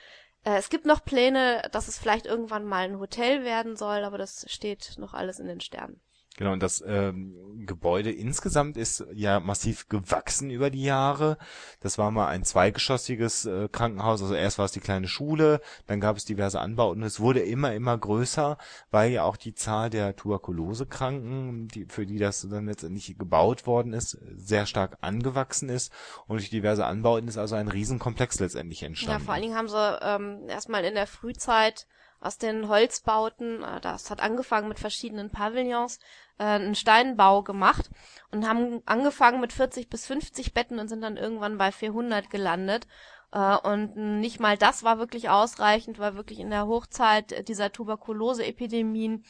Äh, 0.45 0.57
es 0.57 0.71
gibt 0.71 0.87
noch 0.87 1.05
Pläne, 1.05 1.69
dass 1.73 1.89
es 1.89 1.99
vielleicht 1.99 2.27
irgendwann 2.27 2.65
mal 2.65 2.85
ein 2.85 2.99
Hotel 2.99 3.45
werden 3.45 3.77
soll, 3.77 4.05
aber 4.05 4.17
das 4.17 4.47
steht 4.51 4.95
noch 4.97 5.13
alles 5.13 5.39
in 5.39 5.49
den 5.49 5.61
Sternen. 5.61 6.01
Genau, 6.39 6.53
und 6.53 6.63
das 6.63 6.85
ähm, 6.87 7.35
Gebäude 7.67 8.13
insgesamt 8.13 8.77
ist 8.77 9.05
ja 9.13 9.41
massiv 9.41 9.89
gewachsen 9.89 10.51
über 10.51 10.71
die 10.71 10.85
Jahre. 10.85 11.37
Das 11.81 11.99
war 11.99 12.13
mal 12.13 12.29
ein 12.29 12.45
zweigeschossiges 12.45 13.47
äh, 13.47 13.69
Krankenhaus. 13.69 14.23
Also 14.23 14.37
erst 14.37 14.57
war 14.57 14.67
es 14.67 14.71
die 14.71 14.79
kleine 14.79 15.09
Schule, 15.09 15.61
dann 15.89 15.99
gab 15.99 16.17
es 16.17 16.25
diverse 16.25 16.61
Anbauten. 16.61 17.03
Es 17.03 17.19
wurde 17.19 17.41
immer, 17.41 17.75
immer 17.75 17.99
größer, 17.99 18.57
weil 18.93 19.11
ja 19.11 19.25
auch 19.25 19.37
die 19.37 19.55
Zahl 19.55 19.91
der 19.91 20.15
Tuberkulosekranken, 20.15 21.67
die, 21.67 21.87
für 21.87 22.07
die 22.07 22.19
das 22.19 22.47
dann 22.49 22.67
letztendlich 22.67 23.19
gebaut 23.19 23.67
worden 23.67 23.93
ist, 23.93 24.17
sehr 24.37 24.67
stark 24.67 24.99
angewachsen 25.01 25.69
ist. 25.69 25.93
Und 26.29 26.37
durch 26.37 26.51
diverse 26.51 26.87
Anbauten 26.87 27.27
ist 27.27 27.37
also 27.37 27.57
ein 27.57 27.67
Riesenkomplex 27.67 28.39
letztendlich 28.39 28.85
entstanden. 28.85 29.23
Ja, 29.23 29.25
vor 29.25 29.35
allen 29.35 29.43
Dingen 29.43 29.57
haben 29.57 29.69
sie 29.69 29.99
ähm, 30.03 30.49
erstmal 30.49 30.85
in 30.85 30.95
der 30.95 31.09
Frühzeit 31.09 31.89
aus 32.21 32.39
den 32.39 32.69
Holzbauten, 32.69 33.63
äh, 33.63 33.81
das 33.81 34.11
hat 34.11 34.21
angefangen 34.21 34.69
mit 34.69 34.79
verschiedenen 34.79 35.31
Pavillons, 35.31 35.99
äh, 36.39 36.45
einen 36.45 36.75
Steinbau 36.75 37.43
gemacht 37.43 37.91
und 38.31 38.49
haben 38.49 38.83
angefangen 38.87 39.41
mit 39.41 39.53
40 39.53 39.89
bis 39.89 40.07
50 40.07 40.55
Betten 40.55 40.79
und 40.79 40.89
sind 40.89 41.03
dann 41.03 41.17
irgendwann 41.17 41.59
bei 41.59 41.73
400 41.73 42.31
gelandet. 42.31 42.87
Äh, 43.33 43.57
und 43.57 43.97
nicht 44.21 44.41
mal 44.41 44.57
das 44.57 44.83
war 44.83 44.99
wirklich 44.99 45.29
ausreichend, 45.29 45.99
weil 45.99 46.15
wirklich 46.15 46.41
in 46.41 46.51
der 46.51 46.67
Hochzeit 46.67 47.49
dieser 47.49 47.73
Tuberkulose-Epidemien 47.73 49.25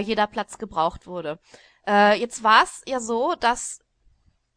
jeder 0.00 0.28
Platz 0.28 0.56
gebraucht 0.56 1.06
wurde. 1.06 1.40
Äh, 1.86 2.18
jetzt 2.18 2.42
war 2.42 2.62
es 2.62 2.82
ja 2.86 3.00
so, 3.00 3.34
dass 3.34 3.83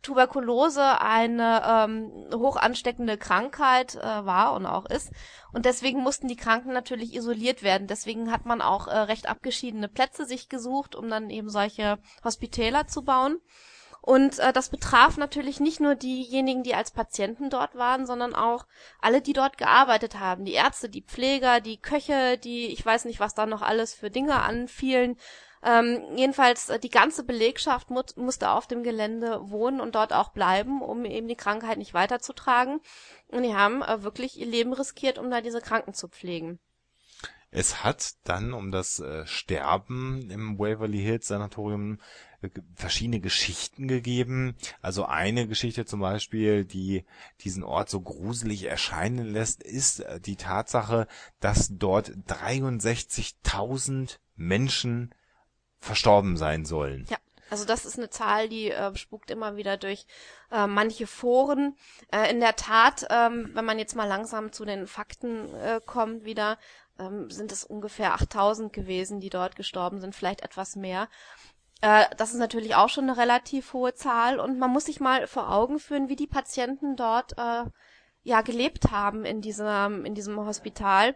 Tuberkulose 0.01 1.01
eine 1.01 1.63
ähm, 1.66 2.12
hoch 2.34 2.56
ansteckende 2.56 3.18
Krankheit 3.18 3.96
äh, 3.96 4.25
war 4.25 4.54
und 4.54 4.66
auch 4.66 4.86
ist. 4.86 5.12
Und 5.51 5.66
deswegen 5.66 6.01
mussten 6.01 6.27
die 6.27 6.36
Kranken 6.36 6.72
natürlich 6.72 7.16
isoliert 7.16 7.63
werden. 7.63 7.88
Deswegen 7.88 8.32
hat 8.32 8.46
man 8.46 8.62
auch 8.62 8.88
äh, 8.88 8.98
recht 8.98 9.27
abgeschiedene 9.27 9.88
Plätze 9.88 10.25
sich 10.25 10.50
gesucht, 10.50 10.96
um 10.96 11.10
dann 11.10 11.30
eben 11.30 11.50
solche 11.50 12.00
Hospitäler 12.24 12.88
zu 12.88 13.04
bauen. 13.04 13.39
Und 14.08 14.39
äh, 14.39 14.54
das 14.54 14.70
betraf 14.70 15.18
natürlich 15.18 15.60
nicht 15.60 15.82
nur 15.82 15.96
diejenigen, 15.96 16.63
die 16.63 16.74
als 16.74 16.92
Patienten 16.92 17.50
dort 17.50 17.75
waren, 17.75 18.06
sondern 18.06 18.36
auch 18.36 18.66
alle, 19.01 19.22
die 19.22 19.34
dort 19.34 19.58
gearbeitet 19.58 20.18
haben. 20.18 20.46
Die 20.46 20.54
Ärzte, 20.54 20.88
die 20.88 21.01
Pfleger, 21.01 21.60
die 21.60 21.75
Köche, 21.75 22.38
die, 22.38 22.68
ich 22.68 22.86
weiß 22.86 23.04
nicht, 23.04 23.20
was 23.20 23.36
da 23.36 23.46
noch 23.46 23.62
alles 23.62 23.94
für 23.94 24.10
Dinge 24.10 24.42
anfielen. 24.42 25.18
Ähm, 25.64 26.02
jedenfalls, 26.16 26.70
äh, 26.70 26.80
die 26.80 26.90
ganze 26.90 27.24
Belegschaft 27.24 27.90
mu 27.90 28.02
musste 28.16 28.52
auf 28.52 28.68
dem 28.68 28.84
Gelände 28.84 29.50
wohnen 29.50 29.82
und 29.82 29.96
dort 29.96 30.14
auch 30.14 30.30
bleiben, 30.30 30.82
um 30.82 31.06
eben 31.06 31.28
die 31.28 31.36
Krankheit 31.36 31.78
nicht 31.78 31.94
weiterzutragen. 31.94 32.80
Und 33.28 33.44
die 33.44 33.56
haben 33.56 33.82
äh, 33.82 34.04
wirklich 34.04 34.40
ihr 34.40 34.46
Leben 34.46 34.74
riskiert, 34.74 35.18
um 35.18 35.30
da 35.32 35.42
diese 35.42 35.62
Kranken 35.62 35.94
zu 35.94 36.08
pflegen. 36.08 36.60
Es 37.50 37.84
hat 37.84 38.16
dann 38.24 38.54
um 38.54 38.72
das 38.72 39.00
äh, 39.00 39.26
Sterben 39.26 40.30
im 40.30 40.60
Waverly 40.60 41.00
Hills 41.00 41.28
Sanatorium 41.28 42.00
äh, 42.42 42.50
verschiedene 42.76 43.22
Geschichten 43.22 43.88
gegeben. 43.88 44.56
Also 44.82 45.06
eine 45.06 45.48
Geschichte 45.48 45.86
zum 45.86 46.02
Beispiel, 46.02 46.66
die 46.66 47.06
diesen 47.42 47.64
Ort 47.64 47.90
so 47.90 48.02
gruselig 48.02 48.66
erscheinen 48.66 49.26
lässt, 49.26 49.64
ist 49.64 50.02
äh, 50.02 50.20
die 50.20 50.36
Tatsache, 50.36 51.08
dass 51.40 51.70
dort 51.72 52.12
63.000 52.28 54.20
Menschen 54.36 55.16
verstorben 55.79 56.38
sein 56.38 56.65
sollen. 56.65 57.05
Ja. 57.10 57.17
Also 57.50 57.65
das 57.65 57.86
ist 57.86 57.98
eine 57.98 58.10
Zahl, 58.10 58.50
die 58.50 58.72
äh, 58.72 58.93
spukt 58.96 59.31
immer 59.31 59.55
wieder 59.55 59.77
durch 59.77 60.05
äh, 60.51 60.67
manche 60.67 61.07
Foren. 61.07 61.77
Äh, 62.12 62.29
in 62.29 62.39
der 62.39 62.55
Tat, 62.55 63.07
ähm, 63.10 63.51
wenn 63.53 63.65
man 63.65 63.79
jetzt 63.79 63.96
mal 63.96 64.07
langsam 64.07 64.51
zu 64.51 64.65
den 64.65 64.86
Fakten 64.86 65.53
äh, 65.55 65.79
kommt 65.86 66.25
wieder, 66.25 66.57
ähm, 67.00 67.29
sind 67.29 67.51
es 67.51 67.63
ungefähr 67.63 68.13
8000 68.15 68.74
gewesen, 68.74 69.19
die 69.19 69.29
dort 69.29 69.55
gestorben 69.55 70.01
sind, 70.01 70.15
vielleicht 70.15 70.41
etwas 70.41 70.75
mehr. 70.75 71.07
Äh, 71.81 72.05
das 72.17 72.31
ist 72.31 72.39
natürlich 72.39 72.75
auch 72.75 72.89
schon 72.89 73.05
eine 73.10 73.17
relativ 73.17 73.74
hohe 73.74 73.93
Zahl 73.93 74.39
und 74.39 74.60
man 74.60 74.72
muss 74.72 74.86
sich 74.86 75.00
mal 75.00 75.27
vor 75.27 75.51
Augen 75.51 75.79
führen, 75.79 76.10
wie 76.10 76.15
die 76.15 76.27
Patienten 76.27 76.96
dort 76.96 77.38
äh, 77.38 77.63
ja 78.24 78.41
gelebt 78.41 78.91
haben 78.91 79.25
in 79.25 79.41
diesem 79.41 80.03
in 80.03 80.15
diesem 80.15 80.38
Hospital 80.38 81.15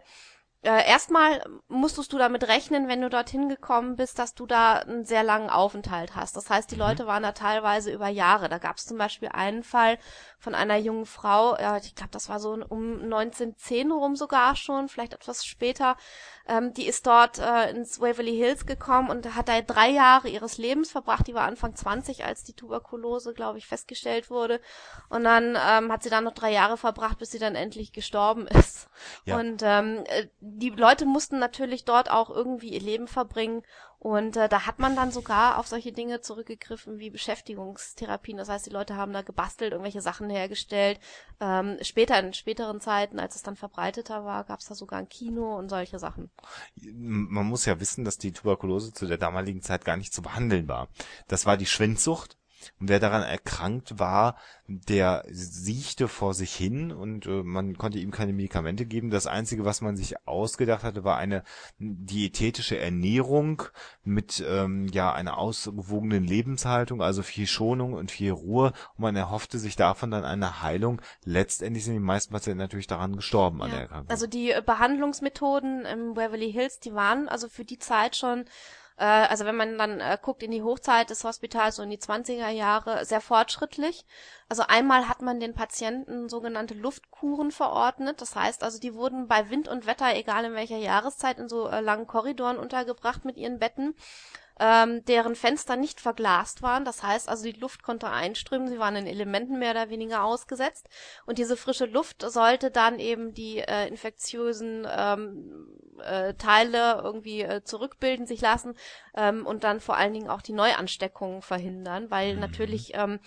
äh, 0.62 0.88
erstmal 0.88 1.42
musstest 1.66 2.12
du 2.12 2.18
damit 2.18 2.46
rechnen, 2.46 2.86
wenn 2.86 3.00
du 3.00 3.10
dorthin 3.10 3.48
gekommen 3.48 3.96
bist, 3.96 4.18
dass 4.20 4.34
du 4.34 4.46
da 4.46 4.74
einen 4.74 5.04
sehr 5.04 5.24
langen 5.24 5.50
Aufenthalt 5.50 6.14
hast. 6.14 6.36
Das 6.36 6.50
heißt, 6.50 6.70
die 6.70 6.76
mhm. 6.76 6.82
Leute 6.82 7.06
waren 7.08 7.24
da 7.24 7.32
teilweise 7.32 7.92
über 7.92 8.08
Jahre. 8.08 8.48
Da 8.48 8.58
gab 8.58 8.76
es 8.76 8.86
zum 8.86 8.96
Beispiel 8.96 9.28
einen 9.28 9.64
Fall 9.64 9.98
von 10.38 10.54
einer 10.54 10.76
jungen 10.76 11.06
Frau, 11.06 11.56
ja, 11.56 11.76
ich 11.78 11.94
glaube, 11.94 12.10
das 12.12 12.28
war 12.28 12.38
so 12.38 12.52
um 12.52 13.00
1910 13.02 13.90
rum 13.90 14.14
sogar 14.14 14.54
schon, 14.54 14.88
vielleicht 14.88 15.14
etwas 15.14 15.44
später, 15.44 15.96
ähm, 16.46 16.72
die 16.74 16.86
ist 16.86 17.06
dort 17.06 17.38
äh, 17.38 17.70
ins 17.70 18.00
Waverly 18.00 18.36
Hills 18.36 18.66
gekommen 18.66 19.10
und 19.10 19.34
hat 19.34 19.48
da 19.48 19.60
drei 19.60 19.90
Jahre 19.90 20.28
ihres 20.28 20.58
Lebens 20.58 20.90
verbracht. 20.90 21.26
Die 21.26 21.34
war 21.34 21.44
Anfang 21.44 21.76
20, 21.76 22.24
als 22.24 22.42
die 22.44 22.54
Tuberkulose, 22.54 23.34
glaube 23.34 23.58
ich, 23.58 23.66
festgestellt 23.66 24.30
wurde. 24.30 24.60
Und 25.08 25.24
dann 25.24 25.56
ähm, 25.56 25.92
hat 25.92 26.02
sie 26.02 26.10
dann 26.10 26.24
noch 26.24 26.34
drei 26.34 26.52
Jahre 26.52 26.76
verbracht, 26.76 27.18
bis 27.18 27.30
sie 27.30 27.38
dann 27.38 27.54
endlich 27.54 27.92
gestorben 27.92 28.46
ist. 28.48 28.88
Ja. 29.24 29.38
Und 29.38 29.62
ähm, 29.64 30.04
äh, 30.06 30.26
die 30.58 30.70
Leute 30.70 31.06
mussten 31.06 31.38
natürlich 31.38 31.84
dort 31.84 32.10
auch 32.10 32.30
irgendwie 32.30 32.70
ihr 32.70 32.80
Leben 32.80 33.06
verbringen 33.06 33.62
und 34.02 34.36
äh, 34.36 34.48
da 34.48 34.66
hat 34.66 34.80
man 34.80 34.96
dann 34.96 35.12
sogar 35.12 35.58
auf 35.58 35.68
solche 35.68 35.92
Dinge 35.92 36.20
zurückgegriffen 36.20 36.98
wie 36.98 37.10
Beschäftigungstherapien. 37.10 38.36
Das 38.36 38.48
heißt, 38.48 38.66
die 38.66 38.70
Leute 38.70 38.96
haben 38.96 39.12
da 39.12 39.22
gebastelt, 39.22 39.70
irgendwelche 39.70 40.00
Sachen 40.00 40.28
hergestellt. 40.28 40.98
Ähm, 41.38 41.76
später, 41.82 42.18
in 42.18 42.34
späteren 42.34 42.80
Zeiten, 42.80 43.20
als 43.20 43.36
es 43.36 43.44
dann 43.44 43.54
verbreiteter 43.54 44.24
war, 44.24 44.42
gab 44.42 44.58
es 44.58 44.66
da 44.66 44.74
sogar 44.74 44.98
ein 44.98 45.08
Kino 45.08 45.56
und 45.56 45.68
solche 45.68 46.00
Sachen. 46.00 46.32
Man 46.74 47.46
muss 47.46 47.64
ja 47.64 47.78
wissen, 47.78 48.04
dass 48.04 48.18
die 48.18 48.32
Tuberkulose 48.32 48.92
zu 48.92 49.06
der 49.06 49.18
damaligen 49.18 49.62
Zeit 49.62 49.84
gar 49.84 49.96
nicht 49.96 50.12
zu 50.12 50.20
behandeln 50.20 50.66
war. 50.66 50.88
Das 51.28 51.46
war 51.46 51.56
die 51.56 51.66
Schwindsucht 51.66 52.36
und 52.80 52.88
wer 52.88 53.00
daran 53.00 53.22
erkrankt 53.22 53.98
war, 53.98 54.36
der 54.66 55.24
siechte 55.28 56.08
vor 56.08 56.34
sich 56.34 56.54
hin 56.54 56.92
und 56.92 57.26
äh, 57.26 57.42
man 57.42 57.76
konnte 57.76 57.98
ihm 57.98 58.10
keine 58.10 58.32
Medikamente 58.32 58.86
geben. 58.86 59.10
Das 59.10 59.26
Einzige, 59.26 59.64
was 59.64 59.80
man 59.80 59.96
sich 59.96 60.26
ausgedacht 60.26 60.82
hatte, 60.82 61.04
war 61.04 61.16
eine 61.16 61.42
diätetische 61.78 62.78
Ernährung 62.78 63.62
mit 64.04 64.42
ähm, 64.46 64.88
ja 64.88 65.12
einer 65.12 65.38
ausgewogenen 65.38 66.24
Lebenshaltung, 66.24 67.02
also 67.02 67.22
viel 67.22 67.46
Schonung 67.46 67.92
und 67.92 68.10
viel 68.10 68.30
Ruhe. 68.30 68.72
Und 68.96 69.00
man 69.02 69.16
erhoffte 69.16 69.58
sich 69.58 69.76
davon 69.76 70.10
dann 70.10 70.24
eine 70.24 70.62
Heilung. 70.62 71.00
Letztendlich 71.24 71.84
sind 71.84 71.94
die 71.94 72.00
meisten 72.00 72.32
Patienten 72.32 72.58
natürlich 72.58 72.86
daran 72.86 73.16
gestorben 73.16 73.58
ja. 73.58 73.64
an 73.64 73.70
der 73.70 73.80
Erkrankung. 73.80 74.10
Also 74.10 74.26
die 74.26 74.54
Behandlungsmethoden 74.64 75.84
im 75.84 76.14
Beverly 76.14 76.52
Hills, 76.52 76.80
die 76.80 76.94
waren 76.94 77.28
also 77.28 77.48
für 77.48 77.64
die 77.64 77.78
Zeit 77.78 78.16
schon 78.16 78.44
äh, 79.02 79.04
also 79.04 79.44
wenn 79.44 79.56
man 79.56 79.76
dann 79.78 79.98
äh, 79.98 80.16
guckt 80.22 80.44
in 80.44 80.52
die 80.52 80.62
Hochzeit 80.62 81.10
des 81.10 81.24
Hospitals, 81.24 81.74
so 81.76 81.82
in 81.82 81.90
die 81.90 81.98
20er 81.98 82.50
Jahre, 82.50 83.04
sehr 83.04 83.20
fortschrittlich. 83.20 84.06
Also 84.48 84.62
einmal 84.68 85.08
hat 85.08 85.22
man 85.22 85.40
den 85.40 85.54
Patienten 85.54 86.28
sogenannte 86.28 86.74
Luftkuren 86.74 87.50
verordnet. 87.50 88.20
Das 88.20 88.36
heißt 88.36 88.62
also, 88.62 88.78
die 88.78 88.94
wurden 88.94 89.26
bei 89.26 89.50
Wind 89.50 89.66
und 89.66 89.86
Wetter, 89.86 90.14
egal 90.14 90.44
in 90.44 90.54
welcher 90.54 90.76
Jahreszeit, 90.76 91.40
in 91.40 91.48
so 91.48 91.66
äh, 91.66 91.80
langen 91.80 92.06
Korridoren 92.06 92.58
untergebracht 92.58 93.24
mit 93.24 93.36
ihren 93.36 93.58
Betten 93.58 93.96
ähm, 94.60 95.04
deren 95.04 95.34
Fenster 95.34 95.76
nicht 95.76 96.00
verglast 96.00 96.62
waren. 96.62 96.84
Das 96.84 97.02
heißt 97.02 97.28
also, 97.28 97.44
die 97.44 97.58
Luft 97.58 97.82
konnte 97.82 98.08
einströmen, 98.08 98.68
sie 98.68 98.78
waren 98.78 98.96
in 98.96 99.06
Elementen 99.06 99.58
mehr 99.58 99.72
oder 99.72 99.90
weniger 99.90 100.24
ausgesetzt. 100.24 100.88
Und 101.26 101.38
diese 101.38 101.56
frische 101.56 101.86
Luft 101.86 102.22
sollte 102.22 102.70
dann 102.70 102.98
eben 102.98 103.34
die 103.34 103.58
äh, 103.58 103.88
infektiösen 103.88 104.86
ähm, 104.90 105.68
äh, 106.02 106.34
Teile 106.34 107.00
irgendwie 107.02 107.42
äh, 107.42 107.62
zurückbilden, 107.64 108.26
sich 108.26 108.40
lassen 108.40 108.74
ähm, 109.14 109.46
und 109.46 109.64
dann 109.64 109.80
vor 109.80 109.96
allen 109.96 110.12
Dingen 110.12 110.28
auch 110.28 110.42
die 110.42 110.52
Neuansteckungen 110.52 111.42
verhindern, 111.42 112.10
weil 112.10 112.34
mhm. 112.34 112.40
natürlich 112.40 112.92
ähm, 112.94 113.20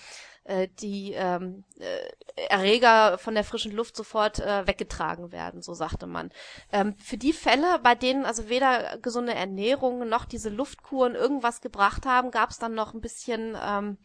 äh, 0.46 0.68
die 0.80 1.14
ähm, 1.14 1.64
äh, 1.80 2.46
Erreger 2.50 3.18
von 3.18 3.34
der 3.34 3.44
frischen 3.44 3.72
Luft 3.72 3.96
sofort 3.96 4.40
äh, 4.40 4.66
weggetragen 4.68 5.32
werden, 5.32 5.62
so 5.62 5.74
sagte 5.74 6.08
man. 6.08 6.32
Ähm, 6.72 6.96
für 6.98 7.18
die 7.18 7.34
Fälle, 7.34 7.80
bei 7.82 7.96
denen 7.96 8.25
also 8.25 8.48
weder 8.48 8.98
gesunde 9.00 9.34
Ernährung 9.34 10.08
noch 10.08 10.25
diese 10.25 10.50
Luftkuren 10.50 11.16
irgendwas 11.16 11.62
gebracht 11.62 12.06
haben, 12.06 12.32
gab 12.32 12.52
es 12.52 12.60
dann 12.60 12.75
noch 12.75 12.94
ein 12.94 13.02
bisschen 13.02 13.58
ähm, 13.62 13.98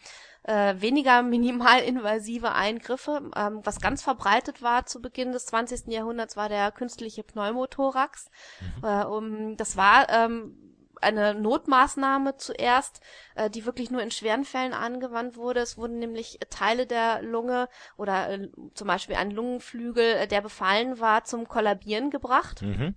äh, 0.45 0.75
weniger 0.79 1.23
minimalinvasive 1.23 2.53
Eingriffe. 2.53 3.31
Ähm, 3.37 3.61
was 3.63 3.81
ganz 3.81 4.03
verbreitet 4.03 4.63
war 4.63 4.87
zu 4.87 5.03
Beginn 5.03 5.33
des 5.33 5.47
20. 5.47 5.89
Jahrhunderts, 5.89 6.37
war 6.37 6.49
der 6.49 6.73
künstliche 6.73 7.23
Pneumothorax. 7.23 8.31
Mhm. 8.61 8.85
Äh, 8.85 9.05
um, 9.05 9.57
das 9.57 9.77
war 9.77 10.09
ähm, 10.09 10.70
eine 11.01 11.35
Notmaßnahme 11.35 12.37
zuerst, 12.37 13.01
äh, 13.35 13.51
die 13.51 13.67
wirklich 13.67 13.91
nur 13.91 14.03
in 14.03 14.11
schweren 14.11 14.45
Fällen 14.45 14.73
angewandt 14.73 15.37
wurde. 15.37 15.61
Es 15.61 15.77
wurden 15.77 15.99
nämlich 15.99 16.39
Teile 16.51 16.87
der 16.87 17.23
Lunge 17.23 17.69
oder 17.97 18.31
äh, 18.31 18.49
zum 18.75 18.87
Beispiel 18.87 19.17
ein 19.17 19.31
Lungenflügel, 19.31 20.05
äh, 20.05 20.27
der 20.27 20.41
befallen 20.41 21.01
war, 21.01 21.25
zum 21.25 21.49
Kollabieren 21.49 22.11
gebracht. 22.11 22.63
Mhm 22.63 22.95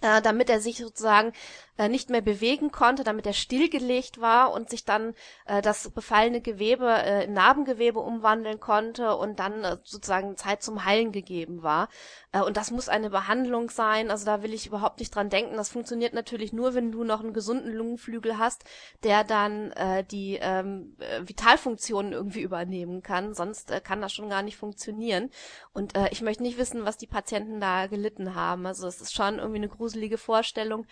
äh, 0.00 0.22
damit 0.22 0.50
er 0.50 0.60
sich 0.60 0.78
sozusagen 0.78 1.32
äh, 1.78 1.88
nicht 1.88 2.10
mehr 2.10 2.20
bewegen 2.20 2.70
konnte, 2.72 3.04
damit 3.04 3.24
er 3.26 3.32
stillgelegt 3.32 4.20
war 4.20 4.52
und 4.52 4.68
sich 4.68 4.84
dann 4.84 5.14
äh, 5.46 5.62
das 5.62 5.88
befallene 5.90 6.40
Gewebe 6.40 6.88
äh, 6.88 7.24
in 7.24 7.32
Narbengewebe 7.32 8.00
umwandeln 8.00 8.60
konnte 8.60 9.16
und 9.16 9.38
dann 9.38 9.64
äh, 9.64 9.78
sozusagen 9.84 10.36
Zeit 10.36 10.62
zum 10.62 10.84
Heilen 10.84 11.12
gegeben 11.12 11.62
war. 11.62 11.88
Äh, 12.32 12.40
und 12.40 12.56
das 12.56 12.70
muss 12.70 12.88
eine 12.88 13.10
Behandlung 13.10 13.70
sein. 13.70 14.10
Also 14.10 14.26
da 14.26 14.42
will 14.42 14.52
ich 14.52 14.66
überhaupt 14.66 14.98
nicht 14.98 15.14
dran 15.14 15.30
denken. 15.30 15.56
Das 15.56 15.70
funktioniert 15.70 16.14
natürlich 16.14 16.52
nur, 16.52 16.74
wenn 16.74 16.92
du 16.92 17.04
noch 17.04 17.20
einen 17.20 17.32
gesunden 17.32 17.72
Lungenflügel 17.72 18.38
hast, 18.38 18.64
der 19.04 19.22
dann 19.24 19.70
äh, 19.72 20.04
die 20.04 20.38
ähm, 20.40 20.96
äh, 20.98 21.26
Vitalfunktionen 21.26 22.12
irgendwie 22.12 22.42
übernehmen 22.42 23.02
kann. 23.02 23.34
Sonst 23.34 23.70
äh, 23.70 23.80
kann 23.80 24.00
das 24.00 24.12
schon 24.12 24.28
gar 24.28 24.42
nicht 24.42 24.56
funktionieren. 24.56 25.30
Und 25.72 25.96
äh, 25.96 26.08
ich 26.10 26.22
möchte 26.22 26.42
nicht 26.42 26.58
wissen, 26.58 26.84
was 26.84 26.96
die 26.96 27.06
Patienten 27.06 27.60
da 27.60 27.86
gelitten 27.86 28.34
haben. 28.34 28.66
Also 28.66 28.88
es 28.88 29.00
ist 29.00 29.14
schon 29.14 29.38
irgendwie 29.38 29.58
eine 29.58 29.68
gruselige 29.68 30.18
Vorstellung. 30.18 30.84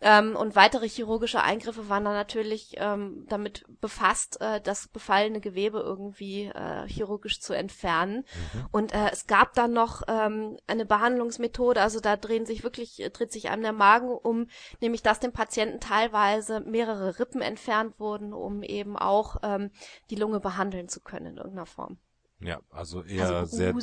Ähm, 0.00 0.34
und 0.34 0.56
weitere 0.56 0.88
chirurgische 0.88 1.42
Eingriffe 1.42 1.88
waren 1.88 2.04
dann 2.04 2.14
natürlich 2.14 2.74
ähm, 2.78 3.24
damit 3.28 3.64
befasst, 3.80 4.40
äh, 4.40 4.60
das 4.60 4.88
befallene 4.88 5.40
Gewebe 5.40 5.78
irgendwie 5.78 6.46
äh, 6.46 6.88
chirurgisch 6.88 7.40
zu 7.40 7.52
entfernen. 7.52 8.24
Mhm. 8.54 8.66
Und 8.72 8.94
äh, 8.94 9.10
es 9.12 9.28
gab 9.28 9.54
dann 9.54 9.72
noch 9.72 10.02
ähm, 10.08 10.56
eine 10.66 10.86
Behandlungsmethode, 10.86 11.80
also 11.80 12.00
da 12.00 12.16
drehen 12.16 12.46
sich 12.46 12.64
wirklich, 12.64 13.00
äh, 13.00 13.10
dreht 13.10 13.30
sich 13.30 13.50
an 13.50 13.62
der 13.62 13.72
Magen 13.72 14.08
um, 14.08 14.48
nämlich 14.80 15.02
dass 15.02 15.20
dem 15.20 15.32
Patienten 15.32 15.78
teilweise 15.78 16.60
mehrere 16.60 17.20
Rippen 17.20 17.40
entfernt 17.40 18.00
wurden, 18.00 18.32
um 18.32 18.64
eben 18.64 18.96
auch 18.96 19.36
ähm, 19.44 19.70
die 20.10 20.16
Lunge 20.16 20.40
behandeln 20.40 20.88
zu 20.88 21.00
können 21.00 21.26
in 21.26 21.36
irgendeiner 21.36 21.66
Form. 21.66 21.98
Ja, 22.44 22.60
also 22.70 23.02
eher 23.02 23.28
Also 23.30 23.56
sehr 23.56 23.74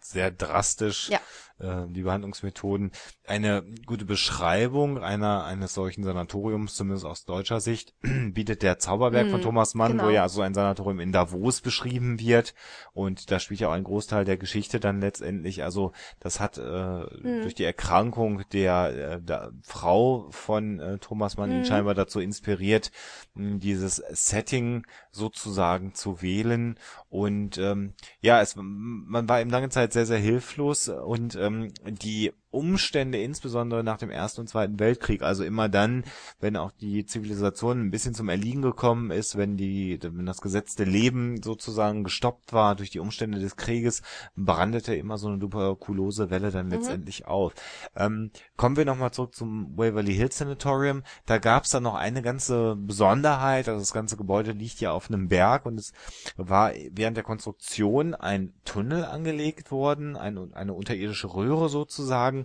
sehr 0.00 0.30
drastisch 0.30 1.10
Ja. 1.10 1.20
äh, 1.58 1.86
die 1.88 2.02
Behandlungsmethoden. 2.02 2.92
Eine 3.26 3.64
gute 3.86 4.04
Beschreibung 4.04 4.98
einer 4.98 5.44
eines 5.44 5.74
solchen 5.74 6.04
Sanatoriums, 6.04 6.74
zumindest 6.74 7.04
aus 7.04 7.24
deutscher 7.24 7.60
Sicht, 7.60 7.94
bietet 8.02 8.62
der 8.62 8.78
Zauberberg 8.78 9.28
von 9.30 9.42
Thomas 9.42 9.74
Mann, 9.74 9.94
wo 9.94 10.02
genau. 10.02 10.10
ja 10.10 10.28
so 10.28 10.40
ein 10.40 10.54
Sanatorium 10.54 11.00
in 11.00 11.12
Davos 11.12 11.60
beschrieben 11.60 12.18
wird. 12.18 12.54
Und 12.92 13.30
da 13.30 13.38
spielt 13.38 13.60
ja 13.60 13.68
auch 13.68 13.72
ein 13.72 13.84
Großteil 13.84 14.24
der 14.24 14.38
Geschichte 14.38 14.80
dann 14.80 15.00
letztendlich. 15.00 15.62
Also 15.62 15.92
das 16.20 16.40
hat 16.40 16.58
äh, 16.58 16.60
durch 16.62 17.54
die 17.54 17.64
Erkrankung 17.64 18.42
der, 18.52 19.16
äh, 19.16 19.22
der 19.22 19.52
Frau 19.62 20.28
von 20.30 20.80
äh, 20.80 20.98
Thomas 20.98 21.36
Mann 21.36 21.50
ihn 21.50 21.64
scheinbar 21.64 21.94
dazu 21.94 22.20
inspiriert, 22.20 22.90
dieses 23.34 23.96
Setting 24.10 24.86
sozusagen 25.18 25.94
zu 25.94 26.22
wählen. 26.22 26.78
Und 27.10 27.58
ähm, 27.58 27.92
ja, 28.20 28.40
es, 28.40 28.56
man 28.56 29.28
war 29.28 29.40
eben 29.40 29.50
lange 29.50 29.68
Zeit 29.68 29.92
sehr, 29.92 30.06
sehr 30.06 30.18
hilflos 30.18 30.88
und 30.88 31.34
ähm, 31.36 31.72
die 31.84 32.32
Umstände, 32.50 33.18
insbesondere 33.18 33.84
nach 33.84 33.98
dem 33.98 34.10
Ersten 34.10 34.42
und 34.42 34.46
Zweiten 34.48 34.78
Weltkrieg, 34.78 35.22
also 35.22 35.44
immer 35.44 35.68
dann, 35.68 36.04
wenn 36.40 36.56
auch 36.56 36.72
die 36.72 37.04
Zivilisation 37.04 37.80
ein 37.80 37.90
bisschen 37.90 38.14
zum 38.14 38.28
Erliegen 38.28 38.62
gekommen 38.62 39.10
ist, 39.10 39.36
wenn 39.36 39.56
die, 39.56 39.98
wenn 40.02 40.26
das 40.26 40.40
gesetzte 40.40 40.84
Leben 40.84 41.42
sozusagen 41.42 42.04
gestoppt 42.04 42.52
war 42.52 42.74
durch 42.74 42.90
die 42.90 43.00
Umstände 43.00 43.38
des 43.38 43.56
Krieges, 43.56 44.02
brandete 44.36 44.94
immer 44.94 45.18
so 45.18 45.28
eine 45.28 45.38
Tuberkulosewelle 45.38 46.50
dann 46.50 46.70
letztendlich 46.70 47.26
auf. 47.26 47.52
Ähm, 47.96 48.30
kommen 48.56 48.76
wir 48.76 48.84
nochmal 48.84 49.12
zurück 49.12 49.34
zum 49.34 49.76
Waverly 49.76 50.14
Hills 50.14 50.38
Sanatorium. 50.38 51.02
Da 51.26 51.38
gab 51.38 51.64
es 51.64 51.70
dann 51.70 51.82
noch 51.82 51.94
eine 51.94 52.22
ganze 52.22 52.76
Besonderheit, 52.76 53.68
also 53.68 53.80
das 53.80 53.92
ganze 53.92 54.16
Gebäude 54.16 54.52
liegt 54.52 54.80
ja 54.80 54.92
auf 54.92 55.10
einem 55.10 55.28
Berg 55.28 55.66
und 55.66 55.78
es 55.78 55.92
war 56.36 56.72
während 56.92 57.16
der 57.16 57.24
Konstruktion 57.24 58.14
ein 58.14 58.52
Tunnel 58.64 59.04
angelegt 59.04 59.70
worden, 59.70 60.16
eine, 60.16 60.48
eine 60.54 60.72
unterirdische 60.72 61.34
Röhre 61.34 61.68
sozusagen, 61.68 62.37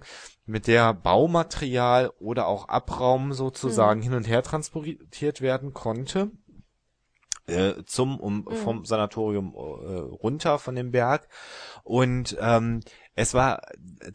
mit 0.46 0.68
der 0.68 0.94
Baumaterial 0.94 2.12
oder 2.20 2.48
auch 2.48 2.68
Abraum 2.68 3.34
sozusagen 3.34 4.02
hin 4.02 4.14
und 4.14 4.28
her 4.28 4.44
transportiert 4.44 5.42
werden 5.42 5.74
konnte 5.74 6.32
äh, 7.48 7.84
zum 7.86 8.20
um 8.20 8.48
vom 8.64 8.86
Sanatorium 8.86 9.54
äh, 9.54 9.58
runter 9.58 10.60
von 10.60 10.76
dem 10.76 10.92
Berg 10.92 11.28
und 11.84 12.38
ähm, 12.40 12.82
es 13.16 13.34
war 13.34 13.62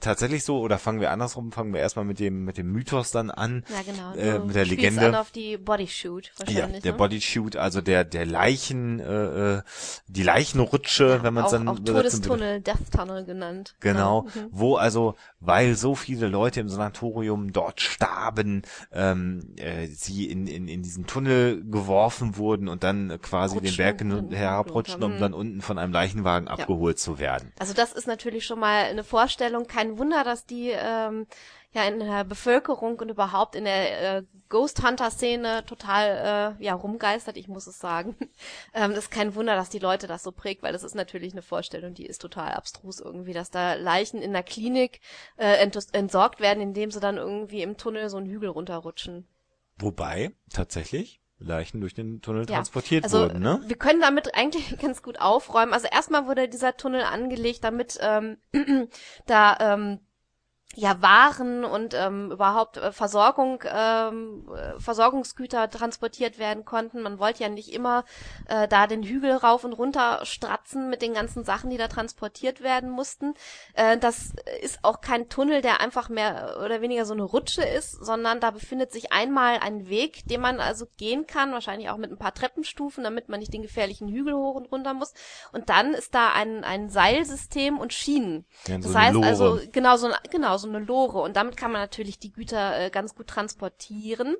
tatsächlich 0.00 0.44
so 0.44 0.61
oder 0.61 0.78
fangen 0.78 1.00
wir 1.00 1.11
andersrum 1.11 1.52
fangen 1.52 1.73
wir 1.73 1.80
erstmal 1.80 2.04
mit 2.04 2.18
dem 2.18 2.44
mit 2.44 2.56
dem 2.56 2.73
Mythos 2.73 3.11
dann 3.11 3.30
an 3.30 3.64
Ja, 3.68 3.82
genau. 3.82 4.14
äh, 4.14 4.38
mit 4.40 4.56
der 4.56 4.64
Legende 4.64 5.08
an 5.08 5.14
auf 5.14 5.30
die 5.30 5.56
Bodyshoot 5.56 6.26
ja, 6.26 6.32
wahrscheinlich. 6.38 6.82
der 6.82 6.92
ne? 6.92 6.99
Bodyshoot, 6.99 7.56
also 7.56 7.80
der 7.80 8.04
der 8.04 8.26
Leichen, 8.26 8.99
äh, 8.99 9.56
äh, 9.56 9.62
die 10.08 10.23
Leichenrutsche, 10.23 11.23
wenn 11.23 11.35
man 11.35 11.44
es 11.44 11.50
dann 11.50 11.68
auch. 11.68 11.78
Todestunnel, 11.78 12.61
Death 12.61 12.90
Tunnel 12.90 13.25
genannt. 13.25 13.76
Genau, 13.80 14.26
Ja, 14.35 14.42
mhm. 14.42 14.49
wo 14.50 14.76
also, 14.76 15.14
weil 15.40 15.75
so 15.76 15.95
viele 15.95 16.26
Leute 16.28 16.61
im 16.61 16.68
Sanatorium 16.68 17.52
dort 17.52 17.80
starben, 17.80 18.62
ähm, 18.92 19.55
äh, 19.57 19.87
sie 19.87 20.29
in, 20.31 20.46
in, 20.46 20.66
in 20.68 20.83
diesen 20.83 21.07
Tunnel 21.07 21.62
geworfen 21.64 22.37
wurden 22.37 22.68
und 22.68 22.83
dann 22.83 23.20
quasi 23.22 23.57
den 23.57 23.64
Rutschen 23.66 23.77
Berg 23.77 23.98
hin- 24.01 24.11
dann 24.11 24.31
herabrutschen, 24.33 25.03
um 25.03 25.12
runter. 25.12 25.18
dann 25.20 25.35
unten 25.35 25.61
von 25.62 25.79
einem 25.79 25.92
Leichenwagen 25.92 26.48
abgeholt 26.48 26.98
zu 26.98 27.18
werden. 27.18 27.53
Also 27.59 27.72
das 27.74 27.92
ist 27.92 28.07
natürlich 28.07 28.44
schon 28.46 28.59
mal 28.59 28.85
eine 28.85 29.05
Vorstellung. 29.05 29.66
Kein 29.66 29.98
Wunder, 29.98 30.24
dass 30.24 30.44
die 30.46 30.70
ähm, 30.74 31.27
ja 31.79 31.88
in 31.88 32.01
der 32.01 32.25
Bevölkerung 32.25 32.99
und 32.99 33.09
überhaupt 33.09 33.55
in 33.55 33.64
der 33.64 34.19
äh, 34.19 34.23
Ghost 34.49 34.85
Hunter 34.85 35.11
Szene 35.11 35.64
total 35.67 36.57
äh, 36.61 36.64
ja 36.64 36.75
rumgeistert. 36.75 37.37
Ich 37.37 37.49
muss 37.49 37.67
es 37.67 37.79
sagen. 37.79 38.17
ähm, 38.75 38.91
das 38.91 39.05
ist 39.05 39.11
kein 39.11 39.35
Wunder, 39.35 39.57
dass 39.57 39.71
die 39.71 39.79
Leute 39.79 40.07
das 40.07 40.23
so 40.23 40.33
prägt, 40.33 40.62
weil 40.62 40.73
das 40.73 40.83
ist 40.83 40.95
natürlich 40.95 41.33
eine 41.33 41.43
Vorstellung, 41.43 41.95
die 41.95 42.07
ist 42.07 42.21
total 42.21 42.53
abstrus 42.53 43.01
irgendwie, 43.01 43.33
dass 43.33 43.51
da 43.51 43.75
Leichen 43.75 44.21
in 44.21 44.33
der 44.33 44.43
Klinik 44.43 45.01
äh, 45.37 45.57
ent 45.57 45.77
entsorgt 45.93 46.41
werden, 46.41 46.61
indem 46.61 46.91
sie 46.91 47.01
dann 47.01 47.17
irgendwie 47.17 47.62
im 47.62 47.77
Tunnel 47.77 48.09
so 48.09 48.17
einen 48.17 48.27
Hügel 48.27 48.49
runterrutschen. 48.49 49.27
Wobei, 49.79 50.33
tatsächlich, 50.53 51.21
Leichen 51.38 51.81
durch 51.81 51.95
den 51.95 52.21
Tunnel 52.21 52.47
Ja, 52.49 52.57
transportiert 52.57 53.05
also 53.05 53.21
wurden, 53.21 53.41
ne? 53.41 53.61
wir 53.64 53.77
können 53.77 54.01
damit 54.01 54.35
eigentlich 54.35 54.77
ganz 54.81 55.03
gut 55.03 55.21
aufräumen. 55.21 55.73
Also 55.73 55.87
erstmal 55.91 56.27
wurde 56.27 56.49
dieser 56.49 56.77
Tunnel 56.77 57.03
angelegt, 57.03 57.62
damit 57.62 57.99
ähm, 58.01 58.38
da 59.27 59.57
ähm, 59.61 60.01
ja 60.74 61.00
Waren 61.02 61.64
und 61.64 61.94
ähm, 61.94 62.31
überhaupt 62.31 62.76
äh, 62.76 62.92
Versorgung 62.92 63.64
ähm, 63.66 64.48
äh, 64.54 64.78
Versorgungsgüter 64.78 65.68
transportiert 65.70 66.38
werden 66.38 66.64
konnten. 66.64 67.00
Man 67.02 67.18
wollte 67.18 67.42
ja 67.42 67.48
nicht 67.48 67.72
immer 67.72 68.04
äh, 68.46 68.68
da 68.68 68.87
den 68.87 69.02
Hügel 69.02 69.33
rauf 69.33 69.64
und 69.64 69.72
runter 69.72 70.20
stratzen 70.24 70.88
mit 70.90 71.02
den 71.02 71.14
ganzen 71.14 71.42
Sachen, 71.42 71.70
die 71.70 71.78
da 71.78 71.88
transportiert 71.88 72.61
werden 72.62 72.90
mussten. 72.90 73.35
Äh, 73.74 73.98
das 73.98 74.35
ist 74.62 74.78
auch 74.83 75.00
kein 75.00 75.28
Tunnel, 75.28 75.62
der 75.62 75.81
einfach 75.81 76.11
mehr 76.11 76.59
oder 76.64 76.81
weniger 76.81 77.07
so 77.07 77.14
eine 77.14 77.24
Rutsche 77.24 77.62
ist, 77.62 77.92
sondern 77.92 78.38
da 78.38 78.50
befindet 78.52 78.92
sich 78.92 79.11
einmal 79.11 79.59
ein 79.61 79.88
Weg, 79.88 80.28
den 80.28 80.42
man 80.42 80.61
also 80.61 80.87
gehen 80.98 81.26
kann, 81.26 81.50
wahrscheinlich 81.52 81.88
auch 81.88 81.96
mit 81.96 82.12
ein 82.12 82.18
paar 82.18 82.35
Treppenstufen, 82.35 83.02
damit 83.02 83.28
man 83.31 83.40
nicht 83.40 83.52
den 83.54 83.62
gefährlichen 83.62 84.09
Hügel 84.09 84.35
hoch 84.35 84.54
und 84.54 84.70
runter 84.70 84.94
muss. 84.94 85.12
Und 85.50 85.70
dann 85.70 85.94
ist 85.94 86.14
da 86.14 86.31
ein, 86.35 86.62
ein 86.62 86.88
Seilsystem 86.90 87.78
und 87.78 87.92
Schienen. 87.94 88.44
Ja, 88.68 88.76
so 88.81 88.88
das 88.92 88.96
heißt 88.96 89.14
Lore. 89.14 89.26
also 89.26 89.61
genau 89.72 89.96
so, 89.96 90.07
ein- 90.09 90.14
genau 90.31 90.58
so 90.59 90.68
eine 90.68 90.79
Lore 90.79 91.21
und 91.21 91.37
damit 91.37 91.57
kann 91.57 91.73
man 91.73 91.81
natürlich 91.81 92.18
die 92.18 92.33
Güter 92.33 92.79
äh, 92.81 92.90
ganz 92.90 93.14
gut 93.14 93.29
transportieren. 93.29 94.37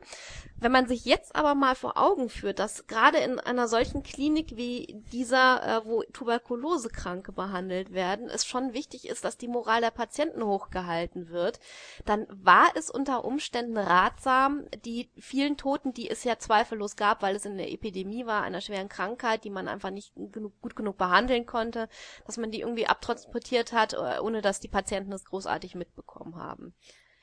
Wenn 0.61 0.73
man 0.73 0.89
sich 0.89 1.05
jetzt 1.05 1.37
aber 1.37 1.55
mal 1.55 1.77
vor 1.77 1.97
Augen 1.97 2.29
führt, 2.29 2.59
dass 2.59 2.89
gerade 2.89 3.19
in 3.19 3.39
einer 3.39 3.69
solchen 3.69 4.03
Klinik 4.03 4.57
wie 4.57 5.01
dieser, 5.13 5.63
äh, 5.63 5.87
wo 5.87 6.03
Tuberkulosekranke 6.13 7.31
behandelt 7.31 7.93
werden, 7.93 8.29
es 8.29 8.45
schon 8.45 8.73
wichtig 8.73 9.09
ist, 9.09 9.25
dass 9.25 9.37
die 9.37 9.47
Moral 9.47 9.81
der 9.81 9.93
Patienten 9.93 10.43
hochgehalten 10.43 11.29
wird, 11.29 11.61
dann 12.07 12.27
war 12.31 12.67
es 12.75 12.91
unter 12.91 13.25
Umständen 13.25 13.79
ratsam, 13.79 14.65
die 14.85 15.11
vielen 15.17 15.57
Toten, 15.57 15.95
die 15.95 16.11
es 16.11 16.25
ja 16.25 16.39
zweifellos 16.39 16.97
gab, 16.97 17.23
weil 17.23 17.37
es 17.37 17.45
in 17.45 17.57
der 17.57 17.71
Epidemie 17.71 18.27
war, 18.27 18.43
einer 18.43 18.61
schweren 18.61 18.89
Krankheit, 18.89 19.45
die 19.45 19.51
man 19.51 19.69
einfach 19.69 19.91
nicht 19.91 20.13
genug, 20.17 20.61
gut 20.61 20.75
genug 20.75 20.99
behandeln 20.99 21.47
konnte, 21.47 21.89
dass 22.27 22.37
man 22.37 22.51
die 22.51 22.61
irgendwie 22.61 22.89
abtransportiert 22.89 23.73
hat, 23.73 23.93
äh, 23.93 24.19
ohne 24.21 24.43
dass 24.43 24.59
die 24.59 24.69
Patienten 24.69 25.13
es 25.13 25.25
großartig 25.25 25.77
mitbekommen 25.77 26.08
haben. 26.37 26.75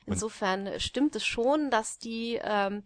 Insofern 0.06 0.78
stimmt 0.78 1.16
es 1.16 1.26
schon, 1.26 1.70
dass 1.70 1.98
die 1.98 2.38
ähm, 2.40 2.84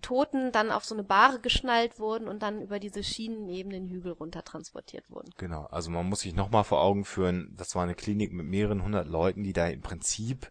Toten 0.00 0.52
dann 0.52 0.70
auf 0.70 0.84
so 0.86 0.94
eine 0.94 1.04
Bahre 1.04 1.38
geschnallt 1.38 1.98
wurden 1.98 2.28
und 2.28 2.42
dann 2.42 2.62
über 2.62 2.78
diese 2.78 3.04
Schienen 3.04 3.44
neben 3.44 3.68
den 3.68 3.88
Hügel 3.88 4.12
runter 4.12 4.42
transportiert 4.42 5.10
wurden. 5.10 5.30
Genau, 5.36 5.66
also 5.66 5.90
man 5.90 6.08
muss 6.08 6.20
sich 6.20 6.34
nochmal 6.34 6.64
vor 6.64 6.80
Augen 6.80 7.04
führen, 7.04 7.54
das 7.56 7.74
war 7.74 7.82
eine 7.82 7.94
Klinik 7.94 8.32
mit 8.32 8.46
mehreren 8.46 8.82
hundert 8.82 9.06
Leuten, 9.06 9.44
die 9.44 9.52
da 9.52 9.66
im 9.66 9.82
Prinzip 9.82 10.50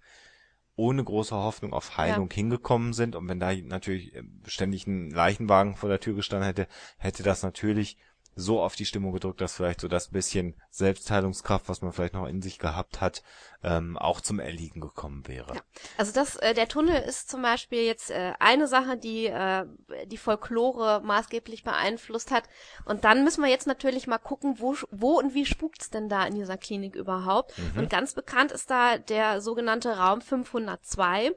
ohne 0.75 1.03
große 1.03 1.35
Hoffnung 1.35 1.73
auf 1.73 1.97
Heilung 1.97 2.29
hingekommen 2.31 2.93
sind. 2.93 3.15
Und 3.15 3.27
wenn 3.27 3.39
da 3.39 3.53
natürlich 3.53 4.15
äh, 4.15 4.23
ständig 4.45 4.87
ein 4.87 5.09
Leichenwagen 5.09 5.75
vor 5.75 5.89
der 5.89 5.99
Tür 5.99 6.15
gestanden 6.15 6.47
hätte, 6.47 6.67
hätte 6.97 7.23
das 7.23 7.43
natürlich 7.43 7.97
so 8.41 8.62
auf 8.62 8.75
die 8.75 8.86
Stimmung 8.86 9.13
gedrückt, 9.13 9.41
dass 9.41 9.56
vielleicht 9.56 9.82
so 9.82 9.88
das 9.88 10.10
bisschen 10.10 10.56
Selbstheilungskraft, 10.69 11.69
was 11.69 11.82
man 11.82 11.93
vielleicht 11.93 12.13
noch 12.13 12.27
in 12.27 12.41
sich 12.41 12.60
gehabt 12.60 13.01
hat, 13.01 13.23
ähm, 13.63 13.97
auch 13.97 14.21
zum 14.21 14.39
Erliegen 14.39 14.82
gekommen 14.82 15.27
wäre. 15.27 15.56
Also 15.97 16.12
das, 16.12 16.36
äh, 16.38 16.54
der 16.54 16.67
Tunnel 16.67 17.01
ist 17.01 17.30
zum 17.30 17.41
Beispiel 17.41 17.84
jetzt 17.84 18.12
äh, 18.12 18.34
eine 18.39 18.67
Sache, 18.67 18.97
die 18.97 19.27
äh, 19.27 19.65
die 20.08 20.17
Folklore 20.17 21.01
maßgeblich 21.04 21.63
beeinflusst 21.63 22.32
hat. 22.32 22.45
Und 22.86 23.04
dann 23.04 23.23
müssen 23.23 23.43
wir 23.43 23.49
jetzt 23.49 23.67
natürlich 23.67 24.08
mal 24.08 24.17
gucken, 24.17 24.56
wo, 24.58 24.75
wo 24.89 25.19
und 25.19 25.34
wie 25.34 25.45
spukt's 25.45 25.89
denn 25.89 26.10
da 26.10 26.25
in 26.25 26.36
dieser 26.36 26.58
Klinik 26.58 26.95
überhaupt. 26.95 27.54
Und 27.75 27.89
ganz 27.89 28.13
bekannt 28.13 28.51
ist 28.51 28.69
da 28.69 28.97
der 28.97 29.41
sogenannte 29.41 29.97
Raum 29.97 30.21
502. 30.21 31.32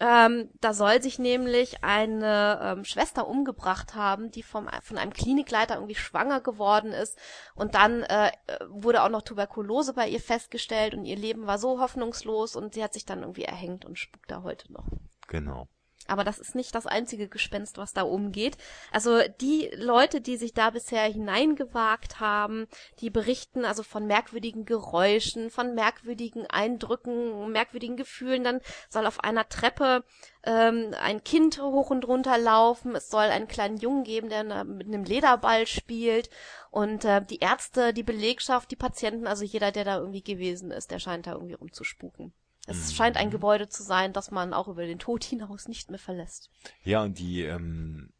Ähm, 0.00 0.50
da 0.60 0.74
soll 0.74 1.00
sich 1.00 1.18
nämlich 1.18 1.84
eine 1.84 2.58
ähm, 2.62 2.84
Schwester 2.84 3.28
umgebracht 3.28 3.94
haben, 3.94 4.30
die 4.30 4.42
vom, 4.42 4.68
von 4.82 4.98
einem 4.98 5.12
Klinikleiter 5.12 5.76
irgendwie 5.76 5.94
schwanger 5.94 6.40
geworden 6.40 6.92
ist. 6.92 7.16
Und 7.54 7.74
dann 7.74 8.02
äh, 8.02 8.32
wurde 8.68 9.02
auch 9.02 9.08
noch 9.08 9.22
Tuberkulose 9.22 9.94
bei 9.94 10.08
ihr 10.08 10.20
festgestellt 10.20 10.94
und 10.94 11.04
ihr 11.04 11.16
Leben 11.16 11.46
war 11.46 11.58
so 11.58 11.80
hoffnungslos 11.80 12.56
und 12.56 12.74
sie 12.74 12.82
hat 12.82 12.92
sich 12.92 13.04
dann 13.04 13.20
irgendwie 13.20 13.44
erhängt 13.44 13.84
und 13.84 13.98
spukt 13.98 14.30
da 14.30 14.42
heute 14.42 14.72
noch. 14.72 14.86
Genau. 15.28 15.68
Aber 16.06 16.24
das 16.24 16.38
ist 16.38 16.54
nicht 16.54 16.74
das 16.74 16.86
einzige 16.86 17.28
Gespenst, 17.28 17.78
was 17.78 17.92
da 17.92 18.02
umgeht. 18.02 18.58
Also 18.92 19.20
die 19.40 19.70
Leute, 19.74 20.20
die 20.20 20.36
sich 20.36 20.52
da 20.52 20.70
bisher 20.70 21.04
hineingewagt 21.04 22.20
haben, 22.20 22.66
die 23.00 23.10
berichten 23.10 23.64
also 23.64 23.82
von 23.82 24.06
merkwürdigen 24.06 24.66
Geräuschen, 24.66 25.50
von 25.50 25.74
merkwürdigen 25.74 26.46
Eindrücken, 26.46 27.50
merkwürdigen 27.50 27.96
Gefühlen. 27.96 28.44
Dann 28.44 28.60
soll 28.88 29.06
auf 29.06 29.20
einer 29.20 29.48
Treppe 29.48 30.04
ähm, 30.44 30.94
ein 31.00 31.24
Kind 31.24 31.60
hoch 31.60 31.90
und 31.90 32.06
runter 32.06 32.36
laufen. 32.36 32.94
Es 32.94 33.08
soll 33.08 33.24
einen 33.24 33.48
kleinen 33.48 33.78
Jungen 33.78 34.04
geben, 34.04 34.28
der 34.28 34.64
mit 34.64 34.86
einem 34.86 35.04
Lederball 35.04 35.66
spielt. 35.66 36.28
Und 36.70 37.04
äh, 37.04 37.24
die 37.24 37.38
Ärzte, 37.38 37.94
die 37.94 38.02
Belegschaft, 38.02 38.70
die 38.70 38.76
Patienten, 38.76 39.26
also 39.26 39.44
jeder, 39.44 39.72
der 39.72 39.84
da 39.84 39.98
irgendwie 39.98 40.22
gewesen 40.22 40.70
ist, 40.70 40.90
der 40.90 40.98
scheint 40.98 41.26
da 41.26 41.32
irgendwie 41.32 41.54
rumzuspuken. 41.54 42.32
Es 42.66 42.94
scheint 42.94 43.16
ein 43.16 43.30
Gebäude 43.30 43.68
zu 43.68 43.82
sein, 43.82 44.12
das 44.12 44.30
man 44.30 44.54
auch 44.54 44.68
über 44.68 44.86
den 44.86 44.98
Tod 44.98 45.22
hinaus 45.22 45.68
nicht 45.68 45.90
mehr 45.90 45.98
verlässt. 45.98 46.50
Ja, 46.82 47.02
und 47.02 47.18
die, 47.18 47.42
ähm, 47.42 48.10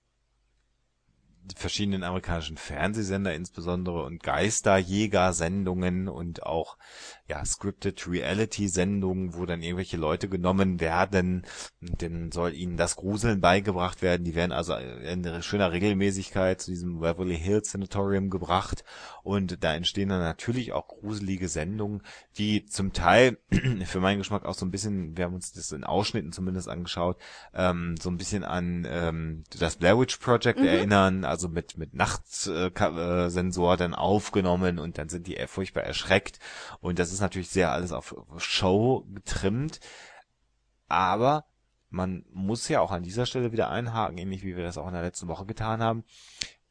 verschiedenen 1.57 2.03
amerikanischen 2.03 2.57
Fernsehsender 2.57 3.35
insbesondere 3.35 4.05
und 4.05 4.23
Geisterjäger-Sendungen 4.23 6.09
und 6.09 6.43
auch 6.45 6.77
ja 7.29 7.45
scripted 7.45 8.07
Reality-Sendungen, 8.07 9.35
wo 9.35 9.47
dann 9.47 9.63
irgendwelche 9.63 9.97
Leute 9.97 10.29
genommen 10.29 10.81
werden, 10.81 11.47
denen 11.81 12.33
soll 12.33 12.55
ihnen 12.55 12.77
das 12.77 12.97
Gruseln 12.97 13.41
beigebracht 13.41 14.03
werden. 14.03 14.25
Die 14.25 14.35
werden 14.35 14.53
also 14.53 14.75
in 14.75 15.43
schöner 15.43 15.73
Regelmäßigkeit 15.73 16.61
zu 16.61 16.71
diesem 16.71 17.01
Beverly 17.01 17.39
Hills 17.39 17.71
Sanatorium 17.71 18.31
gebracht 18.31 18.85
und 19.23 19.63
da 19.65 19.75
entstehen 19.75 20.11
dann 20.11 20.21
natürlich 20.21 20.73
auch 20.73 20.89
gruselige 20.89 21.49
Sendungen, 21.49 22.03
die 22.37 22.67
zum 22.67 22.93
Teil 22.93 23.39
für 23.85 24.01
meinen 24.01 24.19
Geschmack 24.19 24.45
auch 24.45 24.55
so 24.55 24.67
ein 24.67 24.71
bisschen, 24.71 25.17
wir 25.17 25.25
haben 25.25 25.35
uns 25.35 25.53
das 25.53 25.73
in 25.73 25.85
Ausschnitten 25.85 26.33
zumindest 26.33 26.69
angeschaut, 26.69 27.19
ähm, 27.55 27.97
so 28.01 28.11
ein 28.11 28.17
bisschen 28.17 28.45
an 28.45 28.87
ähm, 28.89 29.45
das 29.59 29.77
Blair 29.77 29.99
Witch 29.99 30.19
Project 30.19 30.59
mhm. 30.59 30.67
erinnern, 30.67 31.25
also 31.35 31.49
mit 31.49 31.77
mit 31.77 31.95
Nachtsensor 31.95 33.77
dann 33.77 33.95
aufgenommen 33.95 34.79
und 34.79 34.99
dann 34.99 35.09
sind 35.09 35.27
die 35.27 35.37
furchtbar 35.47 35.83
erschreckt. 35.83 36.39
Und 36.81 36.99
das 36.99 37.13
ist 37.13 37.21
natürlich 37.21 37.51
sehr 37.51 37.73
alles 37.73 37.93
auf 37.93 38.15
Show 38.39 39.05
getrimmt, 39.13 39.81
aber 40.89 41.45
man 41.91 42.25
muss 42.33 42.69
ja 42.69 42.81
auch 42.81 42.91
an 42.91 43.03
dieser 43.03 43.27
Stelle 43.27 43.53
wieder 43.53 43.71
einhaken, 43.71 44.19
ähnlich 44.19 44.43
wie 44.43 44.57
wir 44.57 44.65
das 44.65 44.79
auch 44.79 44.87
in 44.89 44.95
der 44.95 45.03
letzten 45.03 45.29
Woche 45.29 45.47
getan 45.47 45.83
haben 45.83 46.05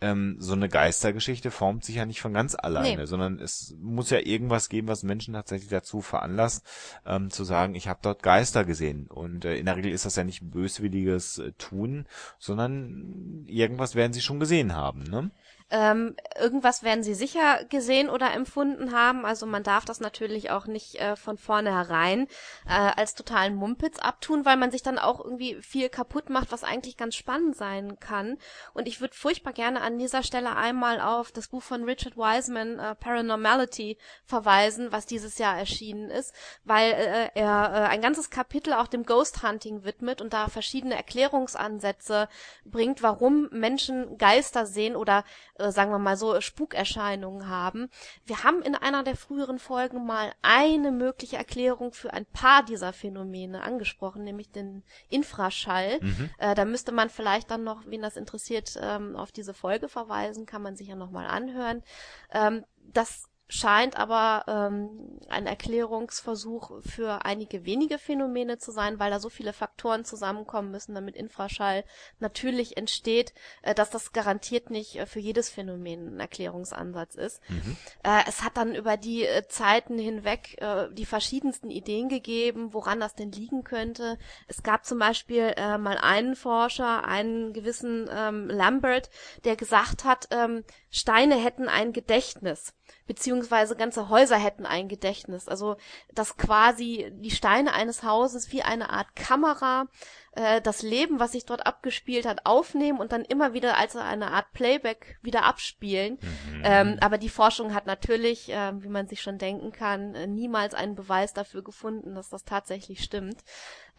ähm, 0.03 0.35
so 0.37 0.51
eine 0.51 0.67
Geistergeschichte 0.67 1.49
formt 1.49 1.85
sich 1.85 1.95
ja 1.95 2.05
nicht 2.05 2.19
von 2.19 2.33
ganz 2.33 2.55
alleine, 2.59 3.03
nee. 3.03 3.05
sondern 3.05 3.39
es 3.39 3.73
muss 3.79 4.09
ja 4.09 4.19
irgendwas 4.19 4.67
geben, 4.67 4.89
was 4.89 5.03
Menschen 5.03 5.33
tatsächlich 5.33 5.69
dazu 5.69 6.01
veranlasst, 6.01 6.65
ähm, 7.05 7.31
zu 7.31 7.45
sagen, 7.45 7.73
ich 7.73 7.87
habe 7.87 8.01
dort 8.01 8.21
Geister 8.21 8.65
gesehen. 8.65 9.07
Und 9.07 9.45
äh, 9.45 9.55
in 9.55 9.65
der 9.65 9.77
Regel 9.77 9.93
ist 9.93 10.05
das 10.05 10.17
ja 10.17 10.25
nicht 10.25 10.51
böswilliges 10.51 11.37
äh, 11.37 11.53
Tun, 11.53 12.05
sondern 12.37 13.45
irgendwas 13.47 13.95
werden 13.95 14.11
sie 14.11 14.21
schon 14.21 14.41
gesehen 14.41 14.75
haben. 14.75 15.03
Ne? 15.03 15.31
Ähm, 15.75 16.15
irgendwas 16.39 16.83
werden 16.83 17.03
sie 17.03 17.15
sicher 17.15 17.63
gesehen 17.67 18.07
oder 18.07 18.31
empfunden 18.31 18.91
haben. 18.91 19.25
Also 19.25 19.47
man 19.47 19.63
darf 19.63 19.85
das 19.85 19.99
natürlich 19.99 20.51
auch 20.51 20.67
nicht 20.67 21.01
äh, 21.01 21.15
von 21.15 21.39
vornherein 21.39 22.27
äh, 22.67 22.91
als 22.95 23.15
totalen 23.15 23.55
Mumpitz 23.55 23.97
abtun, 23.97 24.45
weil 24.45 24.55
man 24.55 24.69
sich 24.69 24.83
dann 24.83 24.99
auch 24.99 25.19
irgendwie 25.19 25.55
viel 25.63 25.89
kaputt 25.89 26.29
macht, 26.29 26.51
was 26.51 26.63
eigentlich 26.63 26.95
ganz 26.95 27.15
spannend 27.15 27.55
sein 27.55 27.99
kann. 27.99 28.37
Und 28.75 28.87
ich 28.87 29.01
würde 29.01 29.15
furchtbar 29.15 29.51
gerne 29.51 29.81
an 29.81 29.97
dieser 29.97 30.21
Stelle 30.21 30.55
einmal 30.55 31.01
auf 31.01 31.31
das 31.31 31.47
Buch 31.47 31.63
von 31.63 31.85
Richard 31.85 32.17
Wiseman, 32.17 32.77
äh, 32.77 32.93
Paranormality, 32.93 33.97
verweisen, 34.25 34.91
was 34.91 35.07
dieses 35.07 35.39
Jahr 35.39 35.57
erschienen 35.57 36.11
ist, 36.11 36.35
weil 36.65 36.91
äh, 36.91 37.29
er 37.33 37.71
äh, 37.73 37.87
ein 37.89 38.01
ganzes 38.01 38.29
Kapitel 38.29 38.73
auch 38.73 38.87
dem 38.87 39.07
Ghost 39.07 39.41
Hunting 39.41 39.83
widmet 39.83 40.21
und 40.21 40.33
da 40.33 40.49
verschiedene 40.49 40.93
Erklärungsansätze 40.93 42.29
bringt, 42.63 43.01
warum 43.01 43.49
Menschen 43.51 44.19
Geister 44.19 44.67
sehen 44.67 44.95
oder 44.95 45.23
äh, 45.63 45.71
sagen 45.71 45.91
wir 45.91 45.99
mal 45.99 46.17
so, 46.17 46.39
Spukerscheinungen 46.41 47.47
haben. 47.47 47.89
Wir 48.25 48.43
haben 48.43 48.61
in 48.61 48.75
einer 48.75 49.03
der 49.03 49.15
früheren 49.15 49.59
Folgen 49.59 50.05
mal 50.05 50.33
eine 50.41 50.91
mögliche 50.91 51.37
Erklärung 51.37 51.93
für 51.93 52.13
ein 52.13 52.25
paar 52.25 52.63
dieser 52.63 52.93
Phänomene 52.93 53.63
angesprochen, 53.63 54.23
nämlich 54.23 54.51
den 54.51 54.83
Infraschall. 55.09 55.99
Mhm. 56.01 56.29
Äh, 56.37 56.55
da 56.55 56.65
müsste 56.65 56.91
man 56.91 57.09
vielleicht 57.09 57.51
dann 57.51 57.63
noch, 57.63 57.85
wen 57.85 58.01
das 58.01 58.17
interessiert, 58.17 58.77
ähm, 58.81 59.15
auf 59.15 59.31
diese 59.31 59.53
Folge 59.53 59.87
verweisen, 59.87 60.45
kann 60.45 60.61
man 60.61 60.75
sich 60.75 60.87
ja 60.87 60.95
nochmal 60.95 61.27
anhören. 61.27 61.83
Ähm, 62.31 62.65
das 62.93 63.29
scheint 63.53 63.97
aber 63.97 64.45
ähm, 64.47 65.19
ein 65.29 65.45
Erklärungsversuch 65.45 66.81
für 66.81 67.23
einige 67.23 67.65
wenige 67.65 67.99
Phänomene 67.99 68.57
zu 68.57 68.71
sein, 68.71 68.97
weil 68.97 69.11
da 69.11 69.19
so 69.19 69.29
viele 69.29 69.53
Faktoren 69.53 70.05
zusammenkommen 70.05 70.71
müssen, 70.71 70.95
damit 70.95 71.15
Infraschall 71.15 71.83
natürlich 72.19 72.77
entsteht, 72.77 73.31
äh, 73.61 73.75
dass 73.75 73.91
das 73.91 74.11
garantiert 74.11 74.71
nicht 74.71 74.95
äh, 74.95 75.05
für 75.05 75.19
jedes 75.19 75.49
Phänomen 75.49 76.15
ein 76.15 76.19
Erklärungsansatz 76.19 77.13
ist. 77.13 77.41
Mhm. 77.47 77.77
Äh, 78.01 78.23
es 78.27 78.41
hat 78.41 78.57
dann 78.57 78.73
über 78.73 78.97
die 78.97 79.23
äh, 79.23 79.47
Zeiten 79.47 79.99
hinweg 79.99 80.59
äh, 80.59 80.87
die 80.91 81.05
verschiedensten 81.05 81.69
Ideen 81.69 82.09
gegeben, 82.09 82.73
woran 82.73 82.99
das 82.99 83.13
denn 83.13 83.31
liegen 83.31 83.63
könnte. 83.63 84.17
Es 84.47 84.63
gab 84.63 84.83
zum 84.83 84.97
Beispiel 84.97 85.53
äh, 85.57 85.77
mal 85.77 85.99
einen 85.99 86.35
Forscher, 86.35 87.05
einen 87.05 87.53
gewissen 87.53 88.09
ähm, 88.11 88.47
Lambert, 88.49 89.11
der 89.43 89.55
gesagt 89.55 90.05
hat, 90.05 90.27
ähm, 90.31 90.63
Steine 90.95 91.35
hätten 91.35 91.67
ein 91.67 91.91
Gedächtnis 91.91 92.73
beziehungsweise 93.05 93.75
ganze 93.75 94.09
Häuser 94.09 94.37
hätten 94.37 94.65
ein 94.65 94.87
Gedächtnis. 94.87 95.47
Also 95.47 95.75
dass 96.13 96.37
quasi 96.37 97.11
die 97.15 97.31
Steine 97.31 97.73
eines 97.73 98.03
Hauses 98.03 98.51
wie 98.51 98.63
eine 98.63 98.89
Art 98.89 99.15
Kamera 99.15 99.87
äh, 100.33 100.61
das 100.61 100.81
Leben, 100.81 101.19
was 101.19 101.33
sich 101.33 101.45
dort 101.45 101.65
abgespielt 101.65 102.25
hat, 102.25 102.45
aufnehmen 102.45 102.99
und 102.99 103.11
dann 103.11 103.25
immer 103.25 103.53
wieder 103.53 103.77
als 103.77 103.95
eine 103.95 104.31
Art 104.31 104.51
Playback 104.53 105.17
wieder 105.21 105.43
abspielen. 105.43 106.17
Mhm. 106.21 106.61
Ähm, 106.63 106.97
aber 107.01 107.17
die 107.17 107.29
Forschung 107.29 107.73
hat 107.73 107.85
natürlich, 107.85 108.49
äh, 108.49 108.71
wie 108.81 108.89
man 108.89 109.07
sich 109.07 109.21
schon 109.21 109.37
denken 109.37 109.71
kann, 109.71 110.15
äh, 110.15 110.27
niemals 110.27 110.73
einen 110.73 110.95
Beweis 110.95 111.33
dafür 111.33 111.63
gefunden, 111.63 112.15
dass 112.15 112.29
das 112.29 112.45
tatsächlich 112.45 113.03
stimmt. 113.03 113.43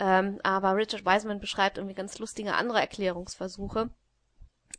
Ähm, 0.01 0.41
aber 0.43 0.77
Richard 0.77 1.05
Wiseman 1.05 1.41
beschreibt 1.41 1.77
irgendwie 1.77 1.95
ganz 1.95 2.19
lustige 2.19 2.55
andere 2.55 2.81
Erklärungsversuche. 2.81 3.91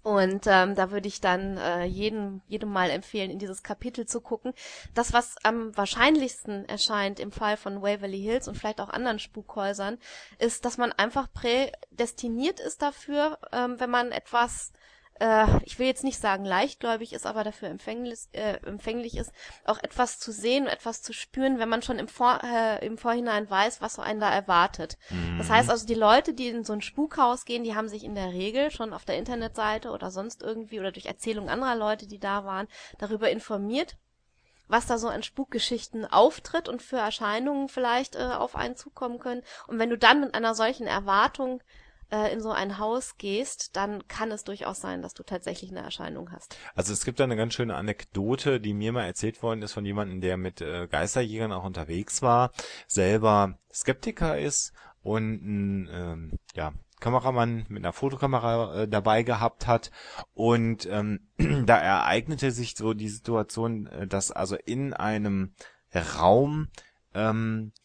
Und 0.05 0.45
ähm, 0.45 0.75
da 0.75 0.91
würde 0.91 1.07
ich 1.07 1.19
dann 1.19 1.57
äh, 1.57 1.85
jedem, 1.85 2.43
jedem 2.47 2.69
mal 2.69 2.91
empfehlen, 2.91 3.31
in 3.31 3.39
dieses 3.39 3.63
Kapitel 3.63 4.05
zu 4.05 4.21
gucken. 4.21 4.53
Das, 4.93 5.13
was 5.13 5.33
am 5.41 5.75
wahrscheinlichsten 5.75 6.63
erscheint 6.69 7.19
im 7.19 7.31
Fall 7.31 7.57
von 7.57 7.81
Waverly 7.81 8.21
Hills 8.21 8.47
und 8.47 8.55
vielleicht 8.55 8.81
auch 8.81 8.89
anderen 8.89 9.17
Spukhäusern, 9.17 9.97
ist, 10.37 10.63
dass 10.63 10.77
man 10.77 10.91
einfach 10.91 11.27
prädestiniert 11.33 12.59
ist 12.59 12.83
dafür, 12.83 13.39
ähm, 13.51 13.79
wenn 13.79 13.89
man 13.89 14.11
etwas 14.11 14.73
äh, 15.19 15.45
ich 15.63 15.79
will 15.79 15.87
jetzt 15.87 16.03
nicht 16.03 16.19
sagen 16.19 16.45
leichtgläubig 16.45 17.13
ist, 17.13 17.25
aber 17.25 17.43
dafür 17.43 17.69
empfänglich, 17.69 18.19
äh, 18.33 18.57
empfänglich 18.65 19.17
ist, 19.17 19.31
auch 19.63 19.81
etwas 19.81 20.19
zu 20.19 20.31
sehen, 20.31 20.67
etwas 20.67 21.01
zu 21.01 21.13
spüren, 21.13 21.59
wenn 21.59 21.69
man 21.69 21.81
schon 21.81 21.99
im, 21.99 22.07
Vor 22.07 22.39
äh, 22.43 22.85
im 22.85 22.97
Vorhinein 22.97 23.49
weiß, 23.49 23.81
was 23.81 23.95
so 23.95 24.01
einen 24.01 24.19
da 24.19 24.29
erwartet. 24.29 24.97
Mhm. 25.09 25.37
Das 25.37 25.49
heißt 25.49 25.69
also, 25.69 25.85
die 25.85 25.93
Leute, 25.93 26.33
die 26.33 26.47
in 26.47 26.63
so 26.63 26.73
ein 26.73 26.81
Spukhaus 26.81 27.45
gehen, 27.45 27.63
die 27.63 27.75
haben 27.75 27.87
sich 27.87 28.03
in 28.03 28.15
der 28.15 28.33
Regel 28.33 28.71
schon 28.71 28.93
auf 28.93 29.05
der 29.05 29.17
Internetseite 29.17 29.91
oder 29.91 30.11
sonst 30.11 30.41
irgendwie 30.43 30.79
oder 30.79 30.91
durch 30.91 31.05
Erzählungen 31.05 31.49
anderer 31.49 31.75
Leute, 31.75 32.07
die 32.07 32.19
da 32.19 32.43
waren, 32.43 32.67
darüber 32.97 33.29
informiert, 33.29 33.95
was 34.67 34.87
da 34.87 34.97
so 34.97 35.07
an 35.07 35.23
Spukgeschichten 35.23 36.05
auftritt 36.05 36.67
und 36.67 36.81
für 36.81 36.97
Erscheinungen 36.97 37.69
vielleicht 37.69 38.15
äh, 38.15 38.23
auf 38.23 38.55
einen 38.55 38.75
zukommen 38.75 39.19
können. 39.19 39.43
Und 39.67 39.79
wenn 39.79 39.89
du 39.89 39.97
dann 39.97 40.19
mit 40.19 40.33
einer 40.33 40.55
solchen 40.55 40.87
Erwartung 40.87 41.61
äh, 42.11 42.31
in 42.33 42.41
so 42.41 42.51
ein 42.51 42.77
Haus 42.77 43.17
gehst, 43.17 43.75
dann 43.75 44.07
kann 44.07 44.31
es 44.31 44.43
durchaus 44.43 44.81
sein, 44.81 45.01
dass 45.01 45.13
du 45.13 45.23
tatsächlich 45.23 45.71
eine 45.71 45.81
Erscheinung 45.81 46.31
hast. 46.31 46.57
Also 46.75 46.93
es 46.93 47.05
gibt 47.05 47.19
da 47.19 47.23
eine 47.23 47.35
ganz 47.35 47.53
schöne 47.53 47.75
Anekdote, 47.75 48.59
die 48.59 48.73
mir 48.73 48.91
mal 48.91 49.05
erzählt 49.05 49.41
worden 49.43 49.61
ist 49.61 49.73
von 49.73 49.85
jemandem, 49.85 50.21
der 50.21 50.37
mit 50.37 50.61
äh, 50.61 50.87
Geisterjägern 50.87 51.51
auch 51.51 51.63
unterwegs 51.63 52.21
war, 52.21 52.51
selber 52.87 53.57
Skeptiker 53.73 54.37
ist 54.37 54.73
und 55.03 55.41
ein, 55.43 55.89
ähm, 55.91 56.31
ja, 56.55 56.73
Kameramann 56.99 57.65
mit 57.67 57.83
einer 57.83 57.93
Fotokamera 57.93 58.83
äh, 58.83 58.87
dabei 58.87 59.23
gehabt 59.23 59.67
hat 59.67 59.91
und 60.33 60.87
ähm, 60.89 61.27
da 61.65 61.77
ereignete 61.77 62.51
sich 62.51 62.75
so 62.75 62.93
die 62.93 63.09
Situation, 63.09 63.87
äh, 63.87 64.07
dass 64.07 64.31
also 64.31 64.55
in 64.55 64.93
einem 64.93 65.53
Raum 65.93 66.69
ähm, 67.13 67.71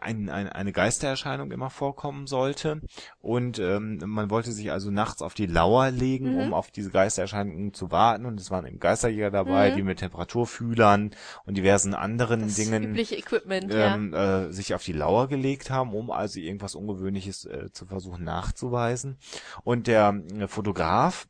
ein, 0.00 0.28
ein, 0.28 0.48
eine 0.48 0.72
Geistererscheinung 0.72 1.50
immer 1.50 1.70
vorkommen 1.70 2.26
sollte. 2.26 2.80
Und 3.20 3.58
ähm, 3.58 4.00
man 4.04 4.30
wollte 4.30 4.52
sich 4.52 4.70
also 4.70 4.90
nachts 4.90 5.22
auf 5.22 5.34
die 5.34 5.46
Lauer 5.46 5.90
legen, 5.90 6.34
mhm. 6.34 6.40
um 6.40 6.54
auf 6.54 6.70
diese 6.70 6.90
Geistererscheinungen 6.90 7.72
zu 7.72 7.90
warten. 7.90 8.26
Und 8.26 8.40
es 8.40 8.50
waren 8.50 8.66
eben 8.66 8.78
Geisterjäger 8.78 9.30
dabei, 9.30 9.70
mhm. 9.70 9.76
die 9.76 9.82
mit 9.82 9.98
Temperaturfühlern 10.00 11.10
und 11.44 11.56
diversen 11.56 11.94
anderen 11.94 12.42
das 12.42 12.56
Dingen 12.56 12.84
übliche 12.84 13.16
Equipment, 13.16 13.72
ähm, 13.74 14.12
ja. 14.12 14.44
äh, 14.44 14.52
sich 14.52 14.74
auf 14.74 14.84
die 14.84 14.92
Lauer 14.92 15.28
gelegt 15.28 15.70
haben, 15.70 15.94
um 15.94 16.10
also 16.10 16.40
irgendwas 16.40 16.74
Ungewöhnliches 16.74 17.46
äh, 17.46 17.70
zu 17.72 17.86
versuchen 17.86 18.24
nachzuweisen. 18.24 19.18
Und 19.62 19.86
der 19.86 20.22
äh, 20.38 20.48
Fotograf 20.48 21.26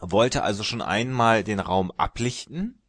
wollte 0.00 0.42
also 0.42 0.62
schon 0.62 0.82
einmal 0.82 1.44
den 1.44 1.60
Raum 1.60 1.90
ablichten 1.96 2.80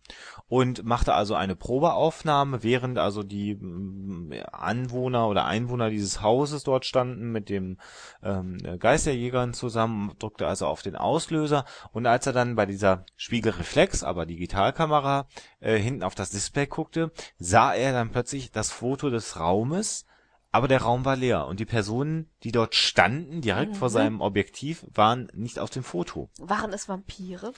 und 0.49 0.83
machte 0.83 1.13
also 1.13 1.35
eine 1.35 1.55
Probeaufnahme, 1.55 2.63
während 2.63 2.97
also 2.97 3.23
die 3.23 3.55
mm, 3.55 4.33
Anwohner 4.51 5.27
oder 5.27 5.45
Einwohner 5.45 5.89
dieses 5.91 6.21
Hauses 6.21 6.63
dort 6.63 6.85
standen 6.85 7.31
mit 7.31 7.49
dem 7.49 7.77
ähm, 8.23 8.57
Geisterjägern 8.79 9.53
zusammen, 9.53 10.11
drückte 10.17 10.47
also 10.47 10.65
auf 10.65 10.81
den 10.81 10.95
Auslöser 10.95 11.65
und 11.93 12.07
als 12.07 12.25
er 12.25 12.33
dann 12.33 12.55
bei 12.55 12.65
dieser 12.65 13.05
Spiegelreflex, 13.15 14.03
aber 14.03 14.25
Digitalkamera 14.25 15.27
äh, 15.59 15.77
hinten 15.77 16.03
auf 16.03 16.15
das 16.15 16.31
Display 16.31 16.65
guckte, 16.65 17.11
sah 17.37 17.73
er 17.73 17.93
dann 17.93 18.09
plötzlich 18.09 18.51
das 18.51 18.71
Foto 18.71 19.11
des 19.11 19.39
Raumes, 19.39 20.05
aber 20.51 20.67
der 20.67 20.81
Raum 20.81 21.05
war 21.05 21.15
leer 21.15 21.45
und 21.45 21.59
die 21.59 21.65
Personen, 21.65 22.27
die 22.43 22.51
dort 22.51 22.73
standen, 22.73 23.41
direkt 23.41 23.73
mhm. 23.73 23.77
vor 23.77 23.91
seinem 23.91 24.19
Objektiv, 24.19 24.87
waren 24.91 25.29
nicht 25.35 25.59
auf 25.59 25.69
dem 25.69 25.83
Foto. 25.83 26.29
Waren 26.39 26.73
es 26.73 26.89
Vampire? 26.89 27.53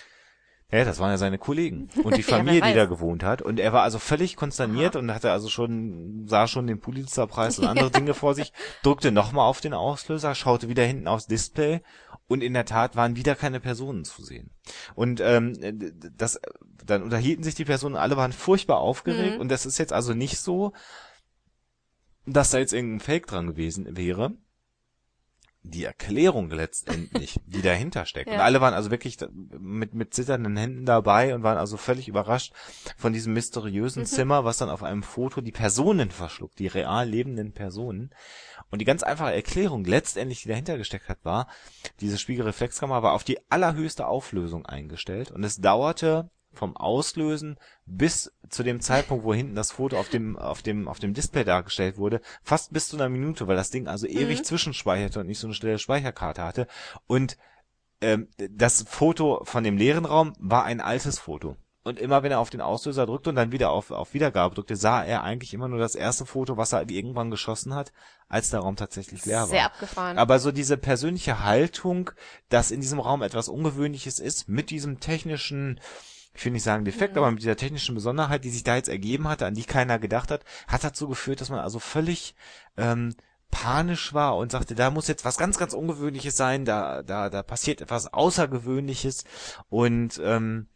Ja, 0.72 0.86
das 0.86 1.00
waren 1.00 1.10
ja 1.12 1.18
seine 1.18 1.38
Kollegen 1.38 1.90
und 2.04 2.16
die 2.16 2.22
Ja, 2.28 2.28
Familie, 2.38 2.62
die 2.62 2.68
weiß. 2.68 2.76
da 2.76 2.86
gewohnt 2.86 3.24
hat. 3.24 3.42
Und 3.42 3.60
er 3.60 3.74
war 3.74 3.84
also 3.84 4.00
völlig 4.00 4.36
konsterniert 4.38 4.96
und 4.96 5.14
hatte 5.14 5.32
also 5.32 5.50
schon, 5.50 6.28
sah 6.28 6.48
schon 6.48 6.66
den 6.68 6.80
Pulitzerpreis 6.80 7.60
und 7.60 7.66
andere 7.66 7.92
Dinge 7.92 8.14
vor 8.14 8.36
sich, 8.36 8.54
drückte 8.84 9.12
nochmal 9.12 9.48
auf 9.48 9.60
den 9.60 9.74
Auslöser, 9.74 10.34
schaute 10.34 10.70
wieder 10.70 10.84
hinten 10.86 11.08
aufs 11.08 11.28
Display 11.28 11.82
und 12.28 12.42
in 12.42 12.54
der 12.54 12.64
Tat 12.66 12.96
waren 12.96 13.18
wieder 13.18 13.36
keine 13.36 13.60
Personen 13.60 14.06
zu 14.06 14.24
sehen. 14.24 14.52
Und 14.96 15.20
ähm, 15.22 15.54
das, 16.16 16.40
dann 16.86 17.04
unterhielten 17.04 17.44
sich 17.44 17.56
die 17.56 17.66
Personen, 17.66 17.98
alle 17.98 18.16
waren 18.16 18.32
furchtbar 18.32 18.78
aufgeregt 18.78 19.36
Mhm. 19.36 19.42
und 19.42 19.50
das 19.50 19.66
ist 19.66 19.78
jetzt 19.78 19.92
also 19.92 20.14
nicht 20.14 20.38
so, 20.40 20.72
dass 22.26 22.52
da 22.52 22.60
jetzt 22.60 22.72
irgendein 22.74 23.00
Fake 23.02 23.28
dran 23.28 23.48
gewesen 23.48 23.98
wäre. 23.98 24.34
Die 25.64 25.84
Erklärung 25.84 26.50
letztendlich, 26.50 27.40
die 27.46 27.62
dahinter 27.62 28.06
steckt. 28.06 28.30
Und 28.30 28.38
Ja. 28.38 28.44
alle 28.44 28.62
waren 28.62 28.74
also 28.74 28.90
wirklich 28.90 29.18
mit, 29.60 29.94
mit 29.94 30.14
zitternden 30.14 30.58
Händen 30.58 30.86
dabei 30.86 31.36
und 31.36 31.44
waren 31.44 31.58
also 31.58 31.78
völlig 31.78 32.08
überrascht 32.08 32.54
von 32.98 33.14
diesem 33.14 33.34
mysteriösen 33.34 34.06
Zimmer, 34.06 34.44
was 34.44 34.58
dann 34.58 34.70
auf 34.72 34.82
einem 34.82 35.04
Foto 35.04 35.40
die 35.42 35.52
Personen 35.52 36.10
verschluckt, 36.10 36.58
die 36.58 36.68
real 36.68 37.08
lebenden 37.08 37.54
Personen. 37.54 38.10
Und 38.72 38.80
die 38.80 38.86
ganz 38.86 39.04
einfache 39.04 39.34
Erklärung 39.34 39.84
letztendlich, 39.86 40.42
die 40.42 40.50
dahinter 40.50 40.78
gesteckt 40.78 41.10
hat, 41.10 41.24
war, 41.24 41.48
diese 42.00 42.18
Spiegelreflexkamera 42.18 43.04
war 43.04 43.14
auf 43.14 43.24
die 43.24 43.40
allerhöchste 43.52 44.08
Auflösung 44.08 44.66
eingestellt 44.66 45.30
und 45.30 45.44
es 45.44 45.58
dauerte 45.58 46.30
vom 46.54 46.76
Auslösen 46.76 47.58
bis 47.86 48.32
zu 48.50 48.64
dem 48.64 48.82
Zeitpunkt, 48.82 49.24
wo 49.24 49.34
hinten 49.34 49.56
das 49.56 49.72
Foto 49.72 49.98
auf 49.98 50.10
dem, 50.10 50.38
auf 50.38 50.62
dem, 50.62 50.88
auf 50.88 51.00
dem 51.00 51.14
Display 51.14 51.44
dargestellt 51.44 51.98
wurde, 51.98 52.22
fast 52.44 52.74
bis 52.74 52.90
zu 52.90 52.98
einer 52.98 53.10
Minute, 53.10 53.48
weil 53.48 53.56
das 53.56 53.72
Ding 53.72 53.88
also 53.88 54.08
ewig 54.08 54.44
zwischenspeicherte 54.44 55.20
und 55.20 55.28
nicht 55.28 55.40
so 55.40 55.48
eine 55.48 55.54
schnelle 55.54 55.80
Speicherkarte 55.80 56.44
hatte. 56.44 56.68
Und 57.08 57.38
ähm, 58.02 58.28
das 58.38 58.84
Foto 58.88 59.42
von 59.44 59.64
dem 59.64 59.78
leeren 59.78 60.06
Raum 60.06 60.34
war 60.40 60.66
ein 60.66 60.82
altes 60.82 61.20
Foto. 61.20 61.56
Und 61.84 62.00
immer 62.00 62.22
wenn 62.22 62.32
er 62.32 62.40
auf 62.40 62.52
den 62.52 62.62
Auslöser 62.62 63.08
drückte 63.08 63.32
und 63.32 63.36
dann 63.36 63.52
wieder 63.52 63.72
auf, 63.72 63.90
auf 63.90 64.14
Wiedergabe 64.14 64.54
drückte, 64.54 64.76
sah 64.76 65.04
er 65.04 65.24
eigentlich 65.24 65.54
immer 65.54 65.68
nur 65.68 65.80
das 65.80 65.96
erste 65.96 66.28
Foto, 66.28 66.56
was 66.56 66.74
er 66.74 66.88
irgendwann 66.88 67.32
geschossen 67.32 67.74
hat, 67.74 67.92
als 68.28 68.52
der 68.52 68.60
Raum 68.60 68.76
tatsächlich 68.76 69.26
leer 69.26 69.42
war. 69.42 69.48
Sehr 69.48 69.66
abgefahren. 69.66 70.20
Aber 70.20 70.38
so 70.38 70.52
diese 70.52 70.78
persönliche 70.78 71.44
Haltung, 71.44 72.12
dass 72.50 72.70
in 72.70 72.82
diesem 72.82 73.00
Raum 73.00 73.24
etwas 73.24 73.50
Ungewöhnliches 73.50 74.20
ist, 74.20 74.48
mit 74.48 74.70
diesem 74.70 75.00
technischen, 75.00 75.80
ich 76.34 76.46
will 76.46 76.54
nicht 76.54 76.64
sagen 76.64 76.86
Defekt, 76.86 77.18
aber 77.18 77.30
mit 77.30 77.42
dieser 77.42 77.58
technischen 77.58 77.96
Besonderheit, 77.96 78.44
die 78.44 78.50
sich 78.50 78.64
da 78.64 78.76
jetzt 78.76 78.90
ergeben 78.90 79.28
hatte, 79.28 79.46
an 79.46 79.54
die 79.54 79.64
keiner 79.64 80.00
gedacht 80.00 80.32
hat, 80.32 80.44
hat 80.68 80.84
dazu 80.84 81.08
geführt, 81.08 81.42
dass 81.42 81.50
man 81.50 81.60
also 81.60 81.80
völlig 81.80 82.36
ähm, 82.78 83.16
panisch 83.52 84.14
war 84.14 84.38
und 84.38 84.52
sagte, 84.52 84.74
da 84.74 84.90
muss 84.90 85.10
jetzt 85.10 85.26
was 85.26 85.38
ganz, 85.38 85.58
ganz 85.58 85.74
Ungewöhnliches 85.74 86.38
sein, 86.38 86.66
da, 86.66 87.04
da, 87.04 87.30
da 87.30 87.44
passiert 87.44 87.82
etwas 87.82 88.12
Außergewöhnliches. 88.14 89.26
Und 89.70 90.20
ähm, 90.24 90.68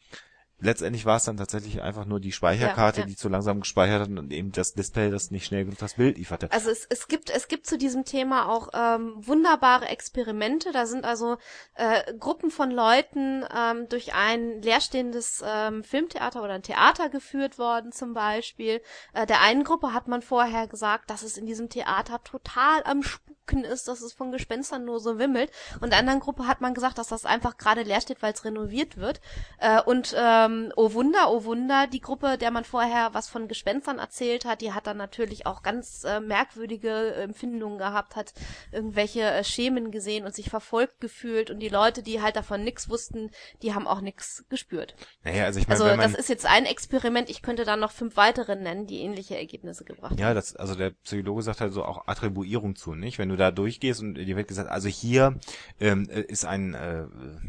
letztendlich 0.59 1.05
war 1.05 1.17
es 1.17 1.25
dann 1.25 1.37
tatsächlich 1.37 1.81
einfach 1.81 2.05
nur 2.05 2.19
die 2.19 2.31
Speicherkarte, 2.31 3.01
Ja, 3.01 3.05
ja. 3.05 3.07
die 3.07 3.15
zu 3.15 3.29
langsam 3.29 3.59
gespeichert 3.59 4.01
hat 4.01 4.09
und 4.09 4.31
eben 4.31 4.51
das 4.51 4.73
Display, 4.73 5.11
das 5.11 5.31
nicht 5.31 5.45
schnell 5.45 5.65
genug 5.65 5.79
das 5.79 5.95
Bild 5.95 6.17
lieferte. 6.17 6.51
Also 6.51 6.69
es, 6.69 6.85
es 6.89 7.07
gibt 7.07 7.29
es 7.29 7.47
gibt 7.47 7.67
zu 7.67 7.77
diesem 7.77 8.05
Thema 8.05 8.49
auch 8.49 8.69
ähm, 8.73 9.13
wunderbare 9.17 9.87
Experimente. 9.87 10.71
Da 10.71 10.85
sind 10.85 11.05
also 11.05 11.37
äh, 11.75 12.13
Gruppen 12.17 12.51
von 12.51 12.71
Leuten 12.71 13.45
ähm, 13.55 13.89
durch 13.89 14.13
ein 14.13 14.61
leerstehendes 14.61 15.43
ähm, 15.45 15.83
Filmtheater 15.83 16.43
oder 16.43 16.53
ein 16.53 16.63
Theater 16.63 17.09
geführt 17.09 17.57
worden 17.57 17.91
zum 17.91 18.13
Beispiel. 18.13 18.81
Äh, 19.13 19.25
der 19.25 19.41
einen 19.41 19.63
Gruppe 19.63 19.93
hat 19.93 20.07
man 20.07 20.21
vorher 20.21 20.67
gesagt, 20.67 21.09
dass 21.09 21.23
es 21.23 21.37
in 21.37 21.45
diesem 21.45 21.69
Theater 21.69 22.23
total 22.23 22.83
am 22.83 23.03
Spuken 23.03 23.35
ist, 23.53 23.87
dass 23.87 24.01
es 24.01 24.13
von 24.13 24.31
Gespenstern 24.31 24.85
nur 24.85 24.99
so 24.99 25.19
wimmelt. 25.19 25.51
Und 25.81 25.91
der 25.91 25.99
anderen 25.99 26.19
Gruppe 26.19 26.47
hat 26.47 26.61
man 26.61 26.73
gesagt, 26.73 26.97
dass 26.97 27.07
das 27.07 27.25
einfach 27.25 27.57
gerade 27.57 27.83
leer 27.83 28.01
steht, 28.01 28.21
weil 28.21 28.33
es 28.33 28.45
renoviert 28.45 28.97
wird. 28.97 29.21
Äh, 29.59 29.81
und 29.81 30.15
ähm, 30.17 30.71
oh 30.75 30.93
Wunder, 30.93 31.29
oh 31.29 31.43
Wunder, 31.43 31.87
die 31.87 32.01
Gruppe, 32.01 32.37
der 32.37 32.51
man 32.51 32.63
vorher 32.63 33.13
was 33.13 33.29
von 33.29 33.47
Gespenstern 33.47 33.99
erzählt 33.99 34.45
hat, 34.45 34.61
die 34.61 34.73
hat 34.73 34.87
dann 34.87 34.97
natürlich 34.97 35.45
auch 35.45 35.63
ganz 35.63 36.03
äh, 36.03 36.19
merkwürdige 36.19 37.13
Empfindungen 37.15 37.77
gehabt, 37.77 38.15
hat 38.15 38.33
irgendwelche 38.71 39.21
äh, 39.21 39.43
Schemen 39.43 39.91
gesehen 39.91 40.25
und 40.25 40.33
sich 40.33 40.49
verfolgt 40.49 40.99
gefühlt. 40.99 41.49
Und 41.49 41.59
die 41.59 41.69
Leute, 41.69 42.03
die 42.03 42.21
halt 42.21 42.35
davon 42.35 42.63
nichts 42.63 42.89
wussten, 42.89 43.31
die 43.61 43.73
haben 43.73 43.87
auch 43.87 44.01
nichts 44.01 44.45
gespürt. 44.49 44.95
Naja, 45.23 45.45
also 45.45 45.59
ich 45.59 45.67
meine, 45.67 45.83
Also 45.83 45.95
das 45.95 46.13
ist 46.13 46.29
jetzt 46.29 46.45
ein 46.45 46.65
Experiment. 46.65 47.29
Ich 47.29 47.41
könnte 47.41 47.65
dann 47.65 47.79
noch 47.79 47.91
fünf 47.91 48.17
weitere 48.17 48.55
nennen, 48.55 48.87
die 48.87 48.99
ähnliche 48.99 49.37
Ergebnisse 49.37 49.83
gebracht 49.83 50.11
haben. 50.11 50.19
Ja, 50.19 50.33
das, 50.33 50.55
also 50.55 50.75
der 50.75 50.91
Psychologe 50.91 51.41
sagt 51.41 51.61
halt 51.61 51.73
so 51.73 51.83
auch 51.83 52.07
Attribuierung 52.07 52.75
zu, 52.75 52.95
nicht? 52.95 53.17
Wenn 53.17 53.29
du 53.29 53.34
da 53.35 53.51
durchgehst 53.51 54.01
und 54.01 54.15
dir 54.15 54.35
wird 54.35 54.47
gesagt, 54.47 54.69
also 54.69 54.87
hier 54.87 55.35
ähm, 55.79 56.07
äh, 56.09 56.21
ist 56.21 56.45
ein, 56.45 56.73
äh, 56.73 57.05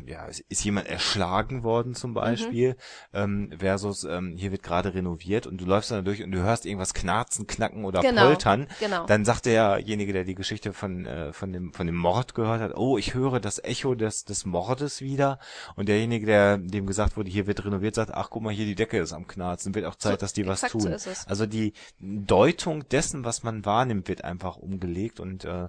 ja, 0.07 0.27
ist- 0.27 0.65
jemand 0.65 0.89
erschlagen 0.89 1.63
worden 1.63 1.95
zum 1.95 2.15
Beispiel, 2.15 2.77
ähm, 3.13 3.51
versus 3.59 4.05
ähm, 4.05 4.35
hier 4.37 4.51
wird 4.53 4.63
gerade 4.63 4.95
renoviert 4.95 5.47
und 5.47 5.61
du 5.61 5.65
läufst 5.65 5.91
dann 5.91 5.99
da 5.99 6.03
durch 6.03 6.23
und 6.23 6.33
du 6.33 6.43
hörst 6.43 6.67
irgendwas 6.67 6.95
knarzen, 6.95 7.47
knacken 7.47 7.85
oder 7.85 8.01
Genau, 8.01 8.27
poltern, 8.27 8.67
genau. 8.81 9.07
dann 9.07 9.25
sagt 9.25 9.47
derjenige, 9.47 10.13
der 10.13 10.25
die 10.25 10.35
Geschichte 10.35 10.73
von, 10.73 11.07
äh, 11.07 11.33
von 11.33 11.53
dem, 11.53 11.73
von 11.73 11.87
dem 11.87 11.97
Mord 11.97 12.35
gehört 12.35 12.61
hat, 12.61 12.75
oh, 12.77 12.99
ich 12.99 13.15
höre 13.15 13.41
das 13.41 13.63
Echo 13.63 13.95
des, 13.95 14.25
des 14.25 14.45
Mordes 14.47 15.01
wieder 15.01 15.39
und 15.77 15.89
derjenige, 15.89 16.27
der 16.27 16.59
dem 16.59 16.87
gesagt 16.87 17.17
wurde, 17.17 17.31
hier 17.31 17.47
wird 17.47 17.65
renoviert, 17.65 17.95
sagt, 17.95 18.13
ach 18.13 18.31
guck 18.31 18.43
mal, 18.43 18.53
hier 18.53 18.67
die 18.67 18.75
Decke 18.75 18.99
ist 18.99 19.13
am 19.13 19.27
Knarzen, 19.27 19.75
wird 19.75 19.85
auch 19.87 19.95
Zeit, 19.97 20.15
So, 20.21 20.25
dass 20.25 20.33
die 20.33 20.47
was 20.47 20.61
tun. 20.63 20.81
so. 20.81 21.11
Also 21.27 21.47
die 21.47 21.73
Deutung 22.01 22.89
dessen, 22.89 23.25
was 23.25 23.43
man 23.43 23.65
wahrnimmt, 23.65 24.09
wird 24.09 24.25
einfach 24.25 24.57
umgelegt 24.57 25.21
und 25.21 25.45
äh, 25.45 25.69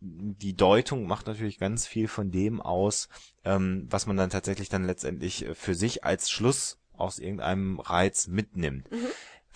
die 0.00 0.56
Deutung 0.56 1.06
macht 1.06 1.26
natürlich 1.26 1.58
ganz 1.58 1.86
viel 1.86 2.08
von 2.08 2.30
dem 2.30 2.60
aus, 2.60 3.08
ähm, 3.44 3.86
was 3.90 4.06
man 4.06 4.16
dann 4.16 4.30
tatsächlich 4.30 4.68
dann 4.68 4.84
letztendlich 4.84 5.46
äh, 5.46 5.54
für 5.54 5.74
sich 5.74 6.04
als 6.04 6.30
Schluss 6.30 6.78
aus 6.96 7.18
irgendeinem 7.18 7.80
Reiz 7.80 8.26
mitnimmt. 8.26 8.90
Mhm. 8.90 9.06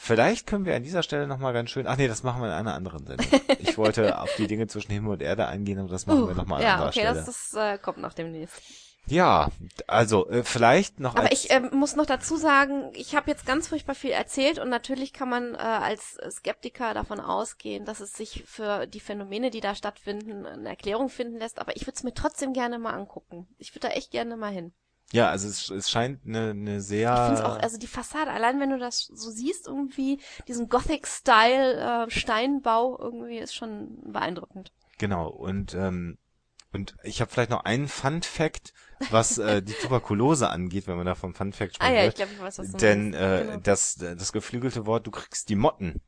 Vielleicht 0.00 0.46
können 0.46 0.64
wir 0.64 0.76
an 0.76 0.84
dieser 0.84 1.02
Stelle 1.02 1.26
nochmal 1.26 1.52
ganz 1.52 1.70
schön, 1.70 1.88
ach 1.88 1.96
nee, 1.96 2.06
das 2.06 2.22
machen 2.22 2.40
wir 2.40 2.46
in 2.46 2.54
einer 2.54 2.74
anderen 2.74 3.04
Sendung. 3.04 3.26
Ich 3.58 3.76
wollte 3.78 4.18
auf 4.20 4.30
die 4.36 4.46
Dinge 4.46 4.68
zwischen 4.68 4.92
Himmel 4.92 5.14
und 5.14 5.22
Erde 5.22 5.46
eingehen, 5.46 5.78
aber 5.80 5.88
das 5.88 6.06
machen 6.06 6.28
wir 6.28 6.34
nochmal 6.34 6.60
an 6.60 6.66
ja, 6.66 6.72
anderer 6.74 6.88
okay, 6.90 7.00
Stelle. 7.00 7.14
das, 7.16 7.50
das 7.50 7.54
äh, 7.54 7.78
kommt 7.78 7.98
nach 7.98 8.14
demnächst. 8.14 8.62
Ja, 9.10 9.50
also 9.86 10.28
äh, 10.28 10.44
vielleicht 10.44 11.00
noch 11.00 11.16
Aber 11.16 11.32
ich 11.32 11.50
ähm, 11.50 11.70
muss 11.72 11.96
noch 11.96 12.06
dazu 12.06 12.36
sagen, 12.36 12.90
ich 12.94 13.14
habe 13.16 13.30
jetzt 13.30 13.46
ganz 13.46 13.68
furchtbar 13.68 13.94
viel 13.94 14.10
erzählt 14.10 14.58
und 14.58 14.68
natürlich 14.68 15.12
kann 15.12 15.28
man 15.28 15.54
äh, 15.54 15.58
als 15.58 16.18
Skeptiker 16.30 16.94
davon 16.94 17.20
ausgehen, 17.20 17.84
dass 17.84 18.00
es 18.00 18.12
sich 18.12 18.44
für 18.46 18.86
die 18.86 19.00
Phänomene, 19.00 19.50
die 19.50 19.60
da 19.60 19.74
stattfinden, 19.74 20.46
eine 20.46 20.68
Erklärung 20.68 21.08
finden 21.08 21.38
lässt. 21.38 21.58
Aber 21.58 21.76
ich 21.76 21.82
würde 21.82 21.96
es 21.96 22.02
mir 22.02 22.14
trotzdem 22.14 22.52
gerne 22.52 22.78
mal 22.78 22.92
angucken. 22.92 23.48
Ich 23.58 23.74
würde 23.74 23.88
da 23.88 23.94
echt 23.94 24.10
gerne 24.10 24.36
mal 24.36 24.52
hin. 24.52 24.72
ja, 25.12 25.30
also 25.30 25.48
es, 25.48 25.70
es 25.70 25.90
scheint 25.90 26.26
eine, 26.26 26.50
eine 26.50 26.80
sehr 26.80 27.12
Ich 27.12 27.36
finde 27.36 27.48
auch, 27.48 27.58
also 27.58 27.78
die 27.78 27.86
Fassade, 27.86 28.30
allein 28.30 28.60
wenn 28.60 28.70
du 28.70 28.78
das 28.78 29.04
so 29.04 29.30
siehst, 29.30 29.66
irgendwie 29.66 30.20
diesen 30.46 30.68
Gothic-Style 30.68 32.06
äh, 32.06 32.10
Steinbau 32.10 32.98
irgendwie 32.98 33.38
ist 33.38 33.54
schon 33.54 33.98
beeindruckend. 34.12 34.72
Genau, 34.98 35.28
und, 35.28 35.74
ähm, 35.74 36.18
und 36.72 36.96
ich 37.04 37.20
habe 37.20 37.30
vielleicht 37.30 37.50
noch 37.50 37.64
einen 37.64 37.88
Fun 37.88 38.22
Fact, 38.22 38.74
was 39.10 39.38
äh, 39.38 39.62
die 39.62 39.72
Tuberkulose 39.74 40.48
angeht, 40.50 40.86
wenn 40.86 40.96
man 40.96 41.06
da 41.06 41.14
vom 41.14 41.34
Fun 41.34 41.52
Fact 41.52 41.76
Ah 41.78 41.86
sprechen 41.86 41.94
ja, 41.96 42.06
ich 42.06 42.14
glaube, 42.14 42.32
ich 42.32 42.40
weiß, 42.40 42.58
was 42.58 42.72
du 42.72 42.78
Denn 42.78 43.14
äh, 43.14 43.44
Genau. 43.44 43.60
das, 43.62 43.96
das 43.96 44.32
geflügelte 44.32 44.86
Wort, 44.86 45.06
du 45.06 45.10
kriegst 45.10 45.48
die 45.48 45.56
Motten. 45.56 46.00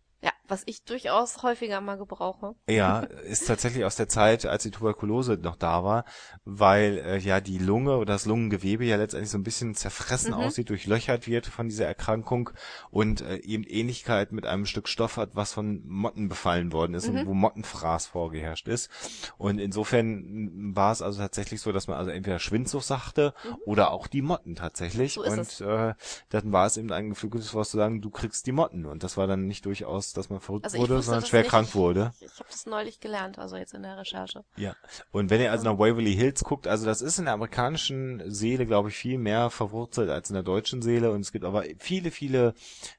Was 0.51 0.63
ich 0.67 0.85
durchaus 0.85 1.43
häufiger 1.43 1.81
mal 1.81 1.97
gebrauche. 1.97 2.55
Ja, 2.69 3.01
ist 3.25 3.47
tatsächlich 3.47 3.85
aus 3.85 3.97
der 3.97 4.09
Zeit, 4.09 4.45
als 4.47 4.65
die 4.65 4.71
Tuberkulose 4.73 5.39
noch 5.41 5.57
da 5.57 5.85
war, 5.85 6.05
weil 6.45 6.99
äh, 6.99 7.19
ja 7.19 7.41
die 7.41 7.59
Lunge 7.59 7.97
oder 7.97 8.13
das 8.15 8.27
Lungengewebe 8.27 8.85
ja 8.85 8.97
letztendlich 8.97 9.31
so 9.31 9.39
ein 9.39 9.45
bisschen 9.45 9.75
zerfressen 9.75 10.33
Mhm. 10.33 10.39
aussieht, 10.41 10.69
durchlöchert 10.69 11.27
wird 11.27 11.47
von 11.47 11.69
dieser 11.69 11.87
Erkrankung 11.87 12.51
und 12.91 13.21
äh, 13.23 13.37
eben 13.37 13.63
Ähnlichkeit 13.65 14.33
mit 14.33 14.45
einem 14.45 14.67
Stück 14.67 14.89
Stoff 14.89 15.17
hat, 15.17 15.31
was 15.35 15.53
von 15.53 15.83
Motten 15.87 16.29
befallen 16.29 16.73
worden 16.73 16.95
ist 16.95 17.09
Mhm. 17.09 17.21
und 17.21 17.27
wo 17.29 17.35
Mottenfraß 17.35 18.07
vorgeherrscht 18.07 18.67
ist. 18.69 18.91
Und 19.39 19.59
insofern 19.61 20.75
war 20.75 20.91
es 20.93 21.01
also 21.01 21.21
tatsächlich 21.21 21.61
so, 21.61 21.71
dass 21.73 21.87
man 21.87 21.97
also 21.97 22.11
entweder 22.11 22.41
Schwindsucht 22.41 22.85
sagte 22.85 23.35
oder 23.65 23.93
auch 23.93 24.09
die 24.09 24.23
Motten 24.23 24.57
tatsächlich. 24.57 25.17
Mhm. 25.17 25.23
So 25.23 25.31
und 25.31 25.39
es. 25.39 25.61
Äh, 25.61 25.95
dann 26.31 26.53
war 26.53 26.67
es 26.67 26.77
eben 26.77 26.91
ein 26.93 27.11
geflügeltes 27.11 27.55
Wort 27.55 27.69
zu 27.69 27.77
sagen, 27.77 28.01
du 28.01 28.11
kriegst 28.11 28.47
die 28.47 28.53
Motten. 28.53 28.85
Und 28.87 29.05
das 29.05 29.17
war 29.17 29.27
dann 29.29 29.47
nicht 29.47 29.65
durchaus, 29.65 30.13
dass 30.13 30.29
man 30.29 30.40
verrückt 30.41 30.65
Also 30.65 30.79
wurde, 30.79 31.01
sondern 31.03 31.25
schwer 31.25 31.43
nicht. 31.43 31.51
krank 31.51 31.75
wurde. 31.75 32.13
Ich, 32.21 32.27
ich 32.27 32.39
habe 32.39 32.49
das 32.51 32.67
neulich 32.67 33.01
gelernt, 33.01 33.39
also 33.39 33.57
jetzt 33.57 33.75
in 33.75 33.83
der 33.83 33.97
Recherche. 33.99 34.45
Ja. 34.57 34.75
Und 35.13 35.31
wenn 35.31 35.41
ihr 35.41 35.53
also 35.53 35.65
nach 35.65 35.79
Waverly 35.79 36.15
Hills 36.15 36.45
guckt, 36.45 36.67
also 36.67 36.85
das 36.87 37.03
ist 37.03 37.19
in 37.19 37.27
der 37.27 37.35
amerikanischen 37.35 38.23
Seele, 38.31 38.67
glaube 38.67 38.89
ich, 38.89 38.97
viel 38.97 39.19
mehr 39.19 39.51
verwurzelt 39.51 40.11
als 40.11 40.31
in 40.31 40.35
der 40.35 40.43
deutschen 40.43 40.83
Seele. 40.83 41.11
Und 41.13 41.21
es 41.21 41.33
gibt 41.33 41.45
aber 41.45 41.65
viele, 41.79 42.11
viele 42.11 42.55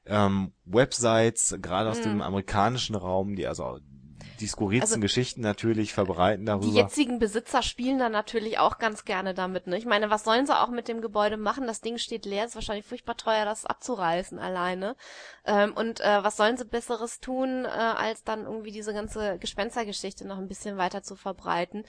ähm, 0.06 0.52
Websites, 0.64 1.56
gerade 1.60 1.90
aus 1.90 2.00
dem 2.00 2.22
amerikanischen 2.22 2.94
Raum, 2.96 3.36
die 3.36 3.46
also 3.46 3.78
die 4.42 4.48
skurrilsten 4.48 4.96
Also- 4.96 5.00
Geschichten 5.00 5.40
natürlich 5.40 5.94
verbreiten 5.94 6.44
darüber. 6.44 6.66
Die 6.66 6.74
jetzigen 6.74 7.18
Besitzer 7.18 7.62
spielen 7.62 7.98
dann 7.98 8.12
natürlich 8.12 8.58
auch 8.58 8.78
ganz 8.78 9.04
gerne 9.04 9.32
damit. 9.32 9.66
Ne? 9.66 9.78
Ich 9.78 9.86
meine, 9.86 10.10
was 10.10 10.24
sollen 10.24 10.46
sie 10.46 10.58
auch 10.58 10.68
mit 10.68 10.88
dem 10.88 11.00
Gebäude 11.00 11.36
machen? 11.36 11.66
Das 11.66 11.80
Ding 11.80 11.96
steht 11.96 12.26
leer, 12.26 12.44
ist 12.44 12.54
wahrscheinlich 12.54 12.84
furchtbar 12.84 13.16
teuer, 13.16 13.44
das 13.44 13.64
abzureißen 13.64 14.38
alleine. 14.38 14.96
Ähm, 15.46 15.72
und 15.74 16.00
äh, 16.00 16.22
was 16.22 16.36
sollen 16.36 16.56
sie 16.56 16.64
Besseres 16.64 17.20
tun, 17.20 17.64
äh, 17.64 17.68
als 17.68 18.24
dann 18.24 18.44
irgendwie 18.44 18.72
diese 18.72 18.92
ganze 18.92 19.38
Gespenstergeschichte 19.38 20.26
noch 20.26 20.38
ein 20.38 20.48
bisschen 20.48 20.76
weiter 20.76 21.02
zu 21.02 21.16
verbreiten? 21.16 21.84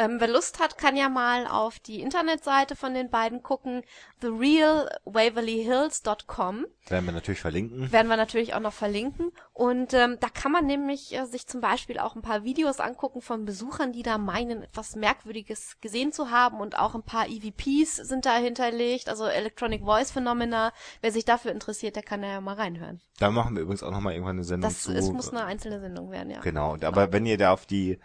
Ähm, 0.00 0.16
wer 0.18 0.26
Lust 0.28 0.58
hat, 0.60 0.78
kann 0.78 0.96
ja 0.96 1.10
mal 1.10 1.46
auf 1.46 1.78
die 1.78 2.00
Internetseite 2.00 2.74
von 2.74 2.94
den 2.94 3.10
beiden 3.10 3.42
gucken, 3.42 3.82
therealwaverlyhills.com. 4.22 6.64
Werden 6.88 7.04
wir 7.04 7.12
natürlich 7.12 7.42
verlinken. 7.42 7.92
Werden 7.92 8.08
wir 8.08 8.16
natürlich 8.16 8.54
auch 8.54 8.60
noch 8.60 8.72
verlinken. 8.72 9.30
Und 9.52 9.92
ähm, 9.92 10.16
da 10.18 10.30
kann 10.30 10.52
man 10.52 10.64
nämlich 10.64 11.14
äh, 11.14 11.26
sich 11.26 11.46
zum 11.46 11.60
Beispiel 11.60 11.98
auch 11.98 12.16
ein 12.16 12.22
paar 12.22 12.44
Videos 12.44 12.80
angucken 12.80 13.20
von 13.20 13.44
Besuchern, 13.44 13.92
die 13.92 14.02
da 14.02 14.16
meinen, 14.16 14.62
etwas 14.62 14.96
Merkwürdiges 14.96 15.76
gesehen 15.82 16.12
zu 16.12 16.30
haben. 16.30 16.60
Und 16.60 16.78
auch 16.78 16.94
ein 16.94 17.02
paar 17.02 17.28
EVPs 17.28 17.96
sind 17.96 18.24
da 18.24 18.38
hinterlegt, 18.38 19.10
also 19.10 19.26
Electronic 19.26 19.82
Voice 19.82 20.12
Phenomena. 20.12 20.72
Wer 21.02 21.12
sich 21.12 21.26
dafür 21.26 21.52
interessiert, 21.52 21.96
der 21.96 22.04
kann 22.04 22.22
ja 22.22 22.40
mal 22.40 22.54
reinhören. 22.54 23.02
Da 23.18 23.30
machen 23.30 23.54
wir 23.54 23.64
übrigens 23.64 23.82
auch 23.82 23.90
nochmal 23.90 24.14
irgendwann 24.14 24.36
eine 24.36 24.44
Sendung 24.44 24.70
Das 24.70 24.80
zu. 24.80 24.92
es 24.92 25.12
muss 25.12 25.28
eine 25.28 25.44
einzelne 25.44 25.78
Sendung 25.78 26.10
werden, 26.10 26.30
ja. 26.30 26.40
Genau, 26.40 26.78
aber 26.80 27.12
wenn 27.12 27.26
ihr 27.26 27.36
da 27.36 27.52
auf 27.52 27.66
die 27.66 28.00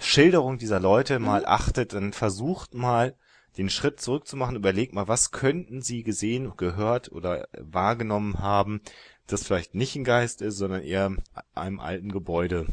Schilderung 0.00 0.58
dieser 0.58 0.80
Leute 0.80 1.18
Mhm. 1.18 1.26
mal 1.26 1.44
achtet, 1.46 1.92
dann 1.92 2.12
versucht 2.12 2.74
mal 2.74 3.14
den 3.58 3.68
Schritt 3.68 4.00
zurückzumachen, 4.00 4.56
überlegt 4.56 4.94
mal, 4.94 5.08
was 5.08 5.30
könnten 5.30 5.82
sie 5.82 6.02
gesehen, 6.02 6.52
gehört 6.56 7.12
oder 7.12 7.48
wahrgenommen 7.58 8.38
haben, 8.38 8.80
das 9.26 9.44
vielleicht 9.44 9.74
nicht 9.74 9.94
ein 9.96 10.04
Geist 10.04 10.40
ist, 10.40 10.56
sondern 10.56 10.82
eher 10.82 11.12
einem 11.54 11.80
alten 11.80 12.10
Gebäude 12.10 12.66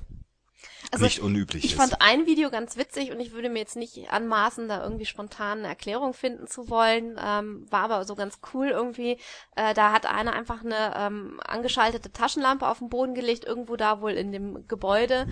Also, 0.91 1.05
nicht 1.05 1.21
unüblich 1.21 1.65
Ich 1.65 1.71
ist. 1.73 1.77
fand 1.77 2.01
ein 2.01 2.25
Video 2.25 2.49
ganz 2.49 2.77
witzig 2.77 3.11
und 3.11 3.19
ich 3.19 3.33
würde 3.33 3.49
mir 3.49 3.59
jetzt 3.59 3.75
nicht 3.75 4.09
anmaßen, 4.09 4.67
da 4.67 4.83
irgendwie 4.83 5.05
spontan 5.05 5.59
eine 5.59 5.67
Erklärung 5.67 6.13
finden 6.13 6.47
zu 6.47 6.69
wollen. 6.69 7.19
Ähm, 7.21 7.65
war 7.69 7.83
aber 7.83 8.05
so 8.05 8.15
ganz 8.15 8.39
cool 8.53 8.69
irgendwie. 8.69 9.17
Äh, 9.55 9.73
da 9.73 9.91
hat 9.91 10.05
einer 10.05 10.33
einfach 10.33 10.63
eine 10.63 10.93
ähm, 10.95 11.39
angeschaltete 11.45 12.11
Taschenlampe 12.11 12.67
auf 12.67 12.79
den 12.79 12.89
Boden 12.89 13.15
gelegt, 13.15 13.45
irgendwo 13.45 13.75
da 13.75 14.01
wohl 14.01 14.11
in 14.11 14.31
dem 14.31 14.67
Gebäude. 14.67 15.27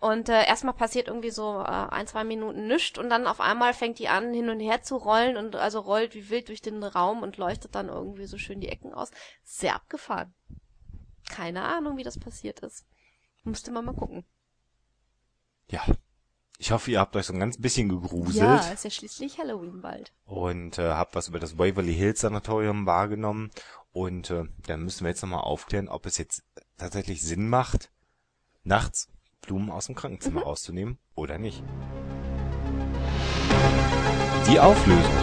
Und 0.00 0.28
äh, 0.28 0.46
erstmal 0.46 0.74
passiert 0.74 1.08
irgendwie 1.08 1.30
so 1.30 1.58
äh, 1.58 1.64
ein, 1.64 2.06
zwei 2.06 2.22
Minuten 2.22 2.68
nichts 2.68 2.98
und 2.98 3.10
dann 3.10 3.26
auf 3.26 3.40
einmal 3.40 3.74
fängt 3.74 3.98
die 3.98 4.08
an, 4.08 4.32
hin 4.32 4.48
und 4.48 4.60
her 4.60 4.82
zu 4.82 4.96
rollen 4.96 5.36
und 5.36 5.56
also 5.56 5.80
rollt 5.80 6.14
wie 6.14 6.30
wild 6.30 6.48
durch 6.48 6.62
den 6.62 6.84
Raum 6.84 7.22
und 7.22 7.36
leuchtet 7.36 7.74
dann 7.74 7.88
irgendwie 7.88 8.26
so 8.26 8.38
schön 8.38 8.60
die 8.60 8.68
Ecken 8.68 8.94
aus. 8.94 9.10
Sehr 9.42 9.74
abgefahren. 9.74 10.32
Keine 11.28 11.62
Ahnung, 11.62 11.96
wie 11.96 12.04
das 12.04 12.18
passiert 12.18 12.60
ist. 12.60 12.86
Musste 13.42 13.72
man 13.72 13.86
mal 13.86 13.94
gucken. 13.94 14.24
Ja. 15.70 15.82
Ich 16.60 16.72
hoffe, 16.72 16.90
ihr 16.90 16.98
habt 16.98 17.14
euch 17.14 17.26
so 17.26 17.32
ein 17.32 17.38
ganz 17.38 17.56
bisschen 17.60 17.88
gegruselt 17.88 18.36
Ja, 18.36 18.56
ist 18.56 18.82
ja 18.82 18.90
schließlich 18.90 19.38
Halloween 19.38 19.80
bald. 19.80 20.12
und 20.24 20.76
äh, 20.78 20.90
habt 20.90 21.14
was 21.14 21.28
über 21.28 21.38
das 21.38 21.56
Waverly 21.56 21.94
Hills 21.94 22.20
Sanatorium 22.20 22.84
wahrgenommen. 22.84 23.50
Und 23.92 24.30
äh, 24.30 24.44
dann 24.66 24.82
müssen 24.82 25.04
wir 25.04 25.10
jetzt 25.10 25.22
nochmal 25.22 25.40
aufklären, 25.42 25.88
ob 25.88 26.04
es 26.06 26.18
jetzt 26.18 26.42
tatsächlich 26.76 27.22
Sinn 27.22 27.48
macht, 27.48 27.90
nachts 28.64 29.08
Blumen 29.40 29.70
aus 29.70 29.86
dem 29.86 29.94
Krankenzimmer 29.94 30.42
rauszunehmen 30.42 30.98
oder 31.14 31.38
nicht. 31.38 31.62
Die 34.48 34.58
Auflösung. 34.58 35.14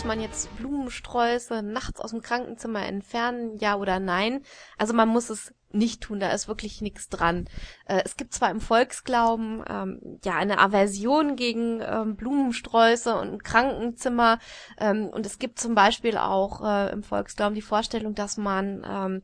Muss 0.00 0.06
man 0.06 0.20
jetzt 0.22 0.56
Blumensträuße 0.56 1.62
nachts 1.62 2.00
aus 2.00 2.12
dem 2.12 2.22
Krankenzimmer 2.22 2.86
entfernen, 2.86 3.58
ja 3.58 3.76
oder 3.76 4.00
nein? 4.00 4.40
Also 4.78 4.94
man 4.94 5.10
muss 5.10 5.28
es 5.28 5.52
nicht 5.72 6.00
tun, 6.00 6.20
da 6.20 6.30
ist 6.30 6.48
wirklich 6.48 6.80
nichts 6.80 7.10
dran. 7.10 7.50
Äh, 7.84 8.00
es 8.06 8.16
gibt 8.16 8.32
zwar 8.32 8.50
im 8.50 8.62
Volksglauben 8.62 9.62
ähm, 9.68 10.18
ja 10.24 10.36
eine 10.36 10.58
Aversion 10.58 11.36
gegen 11.36 11.82
ähm, 11.82 12.16
Blumensträuße 12.16 13.14
und 13.14 13.44
Krankenzimmer 13.44 14.38
ähm, 14.78 15.06
und 15.08 15.26
es 15.26 15.38
gibt 15.38 15.60
zum 15.60 15.74
Beispiel 15.74 16.16
auch 16.16 16.64
äh, 16.64 16.90
im 16.92 17.02
Volksglauben 17.02 17.54
die 17.54 17.60
Vorstellung, 17.60 18.14
dass 18.14 18.38
man 18.38 18.86
ähm, 18.88 19.22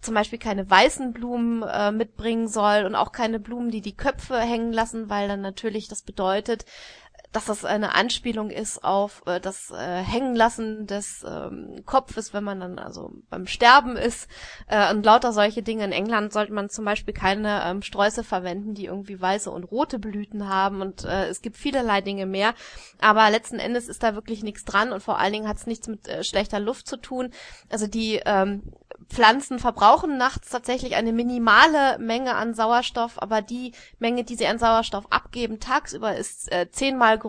zum 0.00 0.14
Beispiel 0.14 0.40
keine 0.40 0.68
weißen 0.68 1.12
Blumen 1.12 1.62
äh, 1.62 1.92
mitbringen 1.92 2.48
soll 2.48 2.84
und 2.86 2.96
auch 2.96 3.12
keine 3.12 3.38
Blumen, 3.38 3.70
die 3.70 3.82
die 3.82 3.96
Köpfe 3.96 4.38
hängen 4.38 4.72
lassen, 4.72 5.10
weil 5.10 5.28
dann 5.28 5.42
natürlich 5.42 5.86
das 5.86 6.02
bedeutet, 6.02 6.64
dass 7.38 7.46
das 7.46 7.64
eine 7.64 7.94
Anspielung 7.94 8.50
ist 8.50 8.82
auf 8.82 9.22
äh, 9.26 9.38
das 9.38 9.70
äh, 9.70 10.02
Hängenlassen 10.02 10.88
des 10.88 11.24
ähm, 11.24 11.82
Kopfes, 11.86 12.34
wenn 12.34 12.42
man 12.42 12.58
dann 12.58 12.80
also 12.80 13.12
beim 13.30 13.46
Sterben 13.46 13.96
ist 13.96 14.28
äh, 14.66 14.92
und 14.92 15.04
lauter 15.04 15.32
solche 15.32 15.62
Dinge. 15.62 15.84
In 15.84 15.92
England 15.92 16.32
sollte 16.32 16.52
man 16.52 16.68
zum 16.68 16.84
Beispiel 16.84 17.14
keine 17.14 17.62
ähm, 17.64 17.82
Sträuße 17.82 18.24
verwenden, 18.24 18.74
die 18.74 18.86
irgendwie 18.86 19.20
weiße 19.20 19.52
und 19.52 19.64
rote 19.64 20.00
Blüten 20.00 20.48
haben 20.48 20.80
und 20.80 21.04
äh, 21.04 21.26
es 21.26 21.40
gibt 21.40 21.56
vielerlei 21.56 22.00
Dinge 22.00 22.26
mehr. 22.26 22.54
Aber 23.00 23.30
letzten 23.30 23.60
Endes 23.60 23.88
ist 23.88 24.02
da 24.02 24.16
wirklich 24.16 24.42
nichts 24.42 24.64
dran 24.64 24.90
und 24.90 25.00
vor 25.00 25.20
allen 25.20 25.32
Dingen 25.32 25.48
hat 25.48 25.58
es 25.58 25.66
nichts 25.68 25.86
mit 25.86 26.08
äh, 26.08 26.24
schlechter 26.24 26.58
Luft 26.58 26.88
zu 26.88 26.96
tun. 26.96 27.30
Also 27.70 27.86
die 27.86 28.20
ähm, 28.26 28.62
Pflanzen 29.08 29.58
verbrauchen 29.58 30.18
nachts 30.18 30.50
tatsächlich 30.50 30.96
eine 30.96 31.12
minimale 31.12 31.98
Menge 31.98 32.34
an 32.34 32.52
Sauerstoff, 32.52 33.22
aber 33.22 33.42
die 33.42 33.72
Menge, 33.98 34.24
die 34.24 34.34
sie 34.34 34.46
an 34.46 34.58
Sauerstoff 34.58 35.06
abgeben, 35.10 35.60
tagsüber 35.60 36.16
ist 36.16 36.50
äh, 36.52 36.68
zehnmal 36.70 37.16
größer 37.16 37.27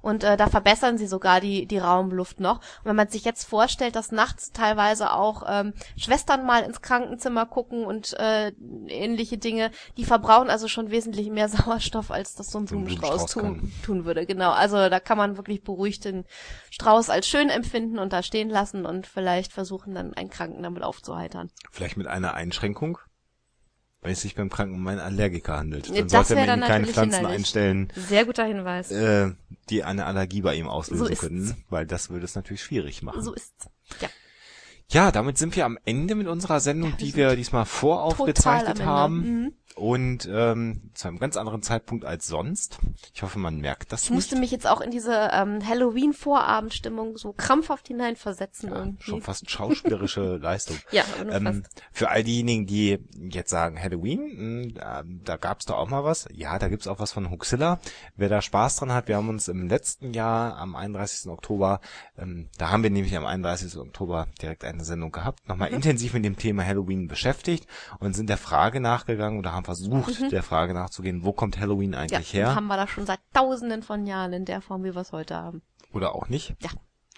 und 0.00 0.24
äh, 0.24 0.36
da 0.36 0.48
verbessern 0.48 0.98
sie 0.98 1.06
sogar 1.06 1.40
die, 1.40 1.66
die 1.66 1.78
Raumluft 1.78 2.40
noch. 2.40 2.58
Und 2.58 2.84
wenn 2.84 2.96
man 2.96 3.08
sich 3.08 3.24
jetzt 3.24 3.44
vorstellt, 3.44 3.96
dass 3.96 4.12
nachts 4.12 4.52
teilweise 4.52 5.12
auch 5.12 5.44
ähm, 5.48 5.74
Schwestern 5.96 6.44
mal 6.44 6.62
ins 6.62 6.82
Krankenzimmer 6.82 7.46
gucken 7.46 7.84
und 7.84 8.18
äh, 8.18 8.52
ähnliche 8.88 9.38
Dinge, 9.38 9.70
die 9.96 10.04
verbrauchen 10.04 10.50
also 10.50 10.68
schon 10.68 10.90
wesentlich 10.90 11.30
mehr 11.30 11.48
Sauerstoff, 11.52 12.10
als 12.10 12.34
das 12.34 12.50
so 12.50 12.58
ein 12.58 12.66
Blumenstrauß 12.66 13.26
tun, 13.26 13.72
tun 13.84 14.04
würde. 14.04 14.26
Genau, 14.26 14.50
also 14.50 14.88
da 14.88 15.00
kann 15.00 15.18
man 15.18 15.36
wirklich 15.36 15.62
beruhigt 15.62 16.04
den 16.04 16.24
Strauß 16.70 17.10
als 17.10 17.26
schön 17.26 17.48
empfinden 17.48 17.98
und 17.98 18.12
da 18.12 18.22
stehen 18.22 18.48
lassen 18.48 18.86
und 18.86 19.06
vielleicht 19.06 19.52
versuchen 19.52 19.94
dann 19.94 20.14
einen 20.14 20.30
Kranken 20.30 20.62
damit 20.62 20.82
aufzuheitern. 20.82 21.50
Vielleicht 21.70 21.96
mit 21.96 22.06
einer 22.06 22.34
Einschränkung, 22.34 22.98
wenn 24.02 24.12
es 24.12 24.20
sich 24.20 24.34
beim 24.34 24.50
Kranken 24.50 24.74
um 24.74 24.86
einen 24.88 25.00
Allergiker 25.00 25.56
handelt. 25.56 25.88
Dann 25.88 26.08
Das 26.08 26.28
sollte 26.28 26.34
man 26.46 26.60
ihm 26.60 26.66
keine 26.66 26.86
Pflanzen 26.86 27.14
hinderlich. 27.18 27.38
einstellen, 27.38 27.88
Sehr 27.94 28.24
guter 28.24 28.44
Hinweis. 28.44 28.90
äh, 28.90 29.30
die 29.70 29.84
eine 29.84 30.04
Allergie 30.06 30.42
bei 30.42 30.54
ihm 30.56 30.68
auslösen 30.68 31.06
ist's. 31.08 31.20
können, 31.22 31.64
weil 31.70 31.86
das 31.86 32.10
würde 32.10 32.24
es 32.24 32.34
natürlich 32.34 32.62
schwierig 32.62 33.02
machen. 33.02 33.22
so 33.22 33.32
ist's. 33.32 33.68
Ja. 34.00 34.08
Ja, 34.90 35.10
damit 35.10 35.38
sind 35.38 35.56
wir 35.56 35.64
am 35.64 35.78
Ende 35.86 36.14
mit 36.14 36.26
unserer 36.26 36.60
Sendung, 36.60 36.96
die 36.98 37.16
wir 37.16 37.34
diesmal 37.36 37.64
voraufgezeichnet 37.64 38.84
haben. 38.84 39.16
Mhm. 39.44 39.52
Und 39.74 40.28
ähm, 40.30 40.90
zu 40.94 41.08
einem 41.08 41.18
ganz 41.18 41.36
anderen 41.36 41.62
Zeitpunkt 41.62 42.04
als 42.04 42.26
sonst. 42.26 42.78
Ich 43.14 43.22
hoffe, 43.22 43.38
man 43.38 43.58
merkt 43.60 43.92
das 43.92 44.04
Ich 44.04 44.10
nicht. 44.10 44.16
musste 44.16 44.36
mich 44.36 44.50
jetzt 44.50 44.66
auch 44.66 44.80
in 44.80 44.90
diese 44.90 45.30
ähm, 45.32 45.66
Halloween-Vorabendstimmung 45.66 47.16
so 47.16 47.32
krampfhaft 47.32 47.88
hineinversetzen 47.88 48.70
ja, 48.70 48.76
irgendwie. 48.76 49.02
schon 49.04 49.22
fast 49.22 49.50
schauspielerische 49.50 50.36
Leistung. 50.42 50.76
Ja, 50.90 51.04
Ähm, 51.30 51.62
fast. 51.64 51.82
für 51.92 52.10
all 52.10 52.22
diejenigen, 52.24 52.66
die 52.66 52.98
jetzt 53.30 53.50
sagen, 53.50 53.80
Halloween, 53.80 54.62
mh, 54.66 54.72
da, 54.74 55.02
da 55.06 55.36
gab's 55.36 55.66
doch 55.66 55.76
auch 55.78 55.88
mal 55.88 56.04
was. 56.04 56.26
Ja, 56.32 56.58
da 56.58 56.68
gibt's 56.68 56.86
auch 56.86 56.98
was 56.98 57.12
von 57.12 57.30
Huxilla. 57.30 57.80
Wer 58.16 58.28
da 58.28 58.42
Spaß 58.42 58.76
dran 58.76 58.92
hat, 58.92 59.08
wir 59.08 59.16
haben 59.16 59.28
uns 59.28 59.48
im 59.48 59.68
letzten 59.68 60.12
Jahr 60.14 60.56
am 60.58 60.76
31. 60.76 61.30
Oktober, 61.30 61.80
ähm, 62.18 62.48
da 62.58 62.70
haben 62.70 62.82
wir 62.82 62.90
nämlich 62.90 63.16
am 63.16 63.24
31. 63.26 63.76
Oktober 63.78 64.26
direkt 64.40 64.64
eine 64.64 64.84
Sendung 64.84 65.12
gehabt, 65.12 65.48
nochmal 65.48 65.70
Mhm. 65.70 65.76
intensiv 65.76 66.14
mit 66.14 66.24
dem 66.24 66.36
Thema 66.36 66.64
Halloween 66.64 67.08
beschäftigt 67.08 67.66
und 67.98 68.14
sind 68.14 68.28
der 68.28 68.36
Frage 68.38 68.80
nachgegangen 68.80 69.38
oder 69.38 69.52
haben 69.52 69.61
versucht, 69.64 70.30
der 70.32 70.42
Frage 70.42 70.74
nachzugehen, 70.74 71.24
wo 71.24 71.32
kommt 71.32 71.58
Halloween 71.58 71.90
Mhm. 71.90 71.94
Ja, 71.94 72.00
eigentlich 72.00 72.30
den 72.30 72.40
her? 72.40 72.54
haben 72.54 72.66
wir 72.66 72.76
da 72.76 72.86
schon 72.86 73.06
seit 73.06 73.20
tausenden 73.34 73.82
von 73.82 74.06
Jahren 74.06 74.32
in 74.32 74.44
der 74.44 74.60
Form, 74.60 74.84
wie 74.84 74.94
wir 74.94 75.00
es 75.00 75.12
heute 75.12 75.36
haben. 75.36 75.62
Oder 75.92 76.14
auch 76.14 76.28
nicht? 76.28 76.54
Ja. 76.60 76.70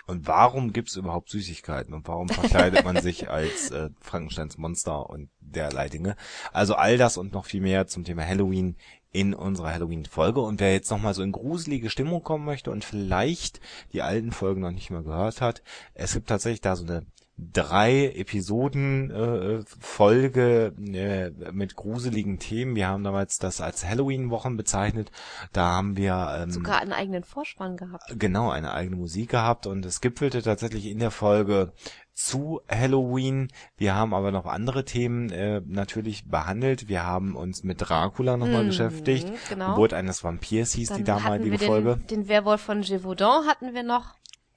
Und 0.06 0.26
warum 0.26 0.72
gibt's 0.74 0.96
überhaupt 0.96 1.30
Süßigkeiten 1.30 1.94
und 1.94 2.06
warum 2.06 2.28
verkleidet 2.28 2.84
man 2.84 3.00
sich 3.00 3.28
als 3.30 3.70
äh, 3.70 3.88
Frankensteins 4.00 4.58
Monster 4.58 5.08
und 5.08 5.30
derlei 5.40 5.88
Dinge? 5.88 6.16
Also 6.52 6.74
all 6.74 6.98
das 6.98 7.16
und 7.16 7.32
noch 7.32 7.46
viel 7.46 7.62
mehr 7.62 7.86
zum 7.86 8.04
Thema 8.04 8.26
Halloween 8.26 8.76
in 9.12 9.32
unserer 9.32 9.72
Halloween-Folge. 9.72 10.40
Und 10.40 10.60
wer 10.60 10.72
jetzt 10.72 10.90
nochmal 10.90 11.14
so 11.14 11.22
in 11.22 11.32
gruselige 11.32 11.88
Stimmung 11.88 12.22
kommen 12.22 12.44
möchte 12.44 12.70
und 12.70 12.84
vielleicht 12.84 13.60
die 13.92 14.02
alten 14.02 14.32
Folgen 14.32 14.60
noch 14.60 14.72
nicht 14.72 14.90
mehr 14.90 15.02
gehört 15.02 15.40
hat, 15.40 15.62
es 15.94 16.12
gibt 16.12 16.28
tatsächlich 16.28 16.60
da 16.60 16.76
so 16.76 16.84
eine 16.84 17.06
drei 17.36 18.12
Episoden 18.14 19.10
äh, 19.10 19.62
Folge 19.80 20.72
äh, 20.78 21.30
mit 21.52 21.76
gruseligen 21.76 22.38
Themen. 22.38 22.76
Wir 22.76 22.88
haben 22.88 23.04
damals 23.04 23.38
das 23.38 23.60
als 23.60 23.84
Halloween-Wochen 23.84 24.56
bezeichnet. 24.56 25.10
Da 25.52 25.66
haben 25.72 25.96
wir 25.96 26.40
ähm, 26.42 26.50
Sogar 26.50 26.78
einen 26.80 26.92
eigenen 26.92 27.24
Vorspann 27.24 27.76
gehabt. 27.76 28.04
genau 28.18 28.50
eine 28.50 28.72
eigene 28.72 28.96
Musik 28.96 29.30
gehabt 29.30 29.66
und 29.66 29.84
es 29.84 30.00
gipfelte 30.00 30.42
tatsächlich 30.42 30.86
in 30.86 30.98
der 31.00 31.10
Folge 31.10 31.72
zu 32.12 32.60
Halloween. 32.70 33.48
Wir 33.76 33.96
haben 33.96 34.14
aber 34.14 34.30
noch 34.30 34.46
andere 34.46 34.84
Themen 34.84 35.30
äh, 35.30 35.60
natürlich 35.66 36.28
behandelt. 36.28 36.88
Wir 36.88 37.04
haben 37.04 37.34
uns 37.34 37.64
mit 37.64 37.78
Dracula 37.80 38.36
nochmal 38.36 38.62
Mhm, 38.62 38.68
beschäftigt. 38.68 39.26
genau. 39.48 39.70
Geburt 39.70 39.92
eines 39.94 40.22
Vampirs 40.22 40.72
hieß 40.74 40.92
die 40.92 41.02
Dann 41.02 41.16
hatten 41.24 41.24
damalige 41.42 41.60
wir 41.60 41.66
Folge. 41.66 41.96
den, 41.96 42.06
den 42.06 42.28
Werwolf 42.28 42.60
von 42.60 42.82
Gévaudan 42.82 43.46
hatten 43.48 43.74
wir 43.74 43.82
noch. 43.82 44.14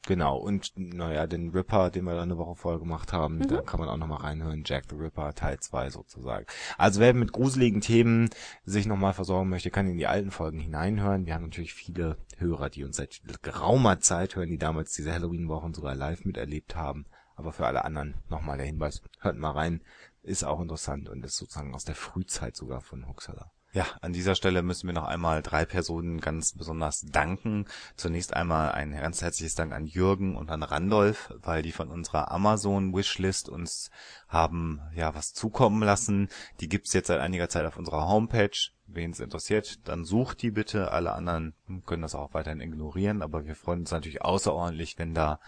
Genau, 0.08 0.38
und 0.38 0.72
naja, 0.78 1.28
den 1.28 1.50
Ripper, 1.50 1.90
den 1.90 2.06
wir 2.06 2.16
da 2.16 2.22
eine 2.22 2.38
Woche 2.38 2.56
vorher 2.56 2.80
gemacht 2.80 3.12
haben, 3.12 3.40
Mhm. 3.40 3.48
da 3.50 3.62
kann 3.62 3.82
man 3.82 3.90
auch 3.90 3.98
nochmal 3.98 4.22
reinhören, 4.22 4.64
Jack 4.66 4.86
the 4.90 4.96
Ripper, 4.96 5.34
Teil 5.36 5.60
2 5.60 5.90
sozusagen. 5.90 6.46
Also 6.78 7.02
wer 7.02 7.14
mit 7.14 7.34
gruseligen 7.34 7.82
Themen 7.82 8.30
sich 8.64 8.86
nochmal 8.86 9.12
versorgen 9.12 9.50
möchte, 9.50 9.70
kann 9.70 9.86
in 9.86 9.98
die 9.98 10.08
alten 10.08 10.32
Folgen 10.32 10.62
hineinhören. 10.62 11.26
Wir 11.26 11.34
haben 11.34 11.44
natürlich 11.44 11.74
viele 11.74 12.18
Hörer, 12.38 12.70
die 12.70 12.86
uns 12.86 12.96
seit 12.96 13.20
geraumer 13.42 14.00
Zeit 14.00 14.38
hören, 14.38 14.50
die 14.50 14.58
damals 14.58 14.94
diese 14.94 15.12
Halloween-Wochen 15.14 15.74
sogar 15.74 15.94
live 15.94 16.24
miterlebt 16.24 16.78
haben. 16.78 17.06
Aber 17.36 17.52
für 17.52 17.68
alle 17.68 17.84
anderen 17.84 18.16
nochmal 18.30 18.56
der 18.56 18.66
Hinweis, 18.66 19.02
hört 19.20 19.38
mal 19.38 19.52
rein, 19.52 19.82
ist 20.24 20.46
auch 20.46 20.62
interessant 20.62 21.10
und 21.10 21.26
ist 21.26 21.36
sozusagen 21.36 21.76
aus 21.76 21.84
der 21.84 21.96
Frühzeit 21.96 22.56
sogar 22.56 22.80
von 22.80 23.10
Huxella. 23.10 23.52
Ja, 23.74 23.86
an 24.02 24.14
dieser 24.14 24.34
Stelle 24.34 24.64
müssen 24.64 24.88
wir 24.88 24.94
noch 24.94 25.06
einmal 25.06 25.42
drei 25.42 25.66
Personen 25.66 26.22
ganz 26.22 26.54
besonders 26.54 27.02
danken. 27.02 27.66
Zunächst 27.98 28.34
einmal 28.34 28.72
ein 28.72 28.94
ganz 28.94 29.22
herzliches 29.22 29.56
Dank 29.56 29.74
an 29.74 29.86
Jürgen 29.86 30.36
und 30.38 30.50
an 30.50 30.64
Randolph, 30.64 31.34
weil 31.42 31.62
die 31.62 31.74
von 31.74 31.90
unserer 31.90 32.32
Amazon 32.32 32.96
Wishlist 32.96 33.50
uns 33.50 33.92
haben 34.30 34.82
ja 34.96 35.14
was 35.16 35.34
zukommen 35.34 35.84
lassen. 35.84 36.30
Die 36.62 36.70
gibt's 36.70 36.94
jetzt 36.94 37.08
seit 37.08 37.20
einiger 37.20 37.50
Zeit 37.50 37.66
auf 37.66 37.78
unserer 37.78 38.08
Homepage. 38.08 38.58
Wen 38.88 39.12
es 39.12 39.20
interessiert, 39.20 39.86
dann 39.88 40.06
sucht 40.06 40.42
die 40.42 40.52
bitte. 40.52 40.92
Alle 40.92 41.12
anderen 41.12 41.54
können 41.86 42.04
das 42.04 42.16
auch 42.16 42.34
weiterhin 42.34 42.62
ignorieren, 42.62 43.22
aber 43.22 43.46
wir 43.46 43.56
freuen 43.56 43.82
uns 43.82 43.92
natürlich 43.92 44.22
außerordentlich, 44.22 44.98
wenn 44.98 45.14
da 45.14 45.42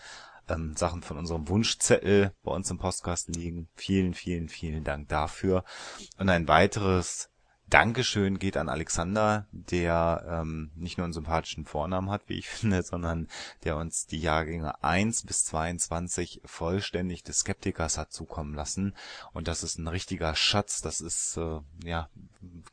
ähm, 0.50 0.76
Sachen 0.76 1.04
von 1.04 1.18
unserem 1.18 1.48
Wunschzettel 1.48 2.34
bei 2.44 2.52
uns 2.52 2.70
im 2.70 2.80
Postkasten 2.80 3.34
liegen. 3.34 3.70
Vielen, 3.76 4.14
vielen, 4.14 4.50
vielen 4.50 4.84
Dank 4.84 5.08
dafür. 5.08 5.64
Und 6.18 6.30
ein 6.30 6.50
weiteres 6.50 7.30
Dankeschön 7.70 8.40
geht 8.40 8.58
an 8.58 8.68
Alexander, 8.68 9.46
der 9.52 10.26
ähm, 10.28 10.72
nicht 10.76 10.98
nur 10.98 11.06
einen 11.06 11.14
sympathischen 11.14 11.66
Vornamen 11.66 12.10
hat, 12.10 12.24
wie 12.28 12.40
ich 12.40 12.50
finde, 12.50 12.82
sondern 12.82 13.28
der 13.64 13.78
uns 13.78 14.08
die 14.08 14.20
Jahrgänge 14.20 14.84
1 14.84 15.24
bis 15.24 15.46
22 15.46 16.42
vollständig 16.46 17.24
des 17.24 17.40
Skeptikers 17.40 17.98
hat 17.98 18.12
zukommen 18.12 18.56
lassen. 18.56 18.96
Und 19.34 19.48
das 19.48 19.62
ist 19.62 19.78
ein 19.78 19.88
richtiger 19.88 20.34
Schatz. 20.36 20.82
Das 20.82 21.00
ist, 21.00 21.38
äh, 21.38 21.60
ja, 21.84 22.10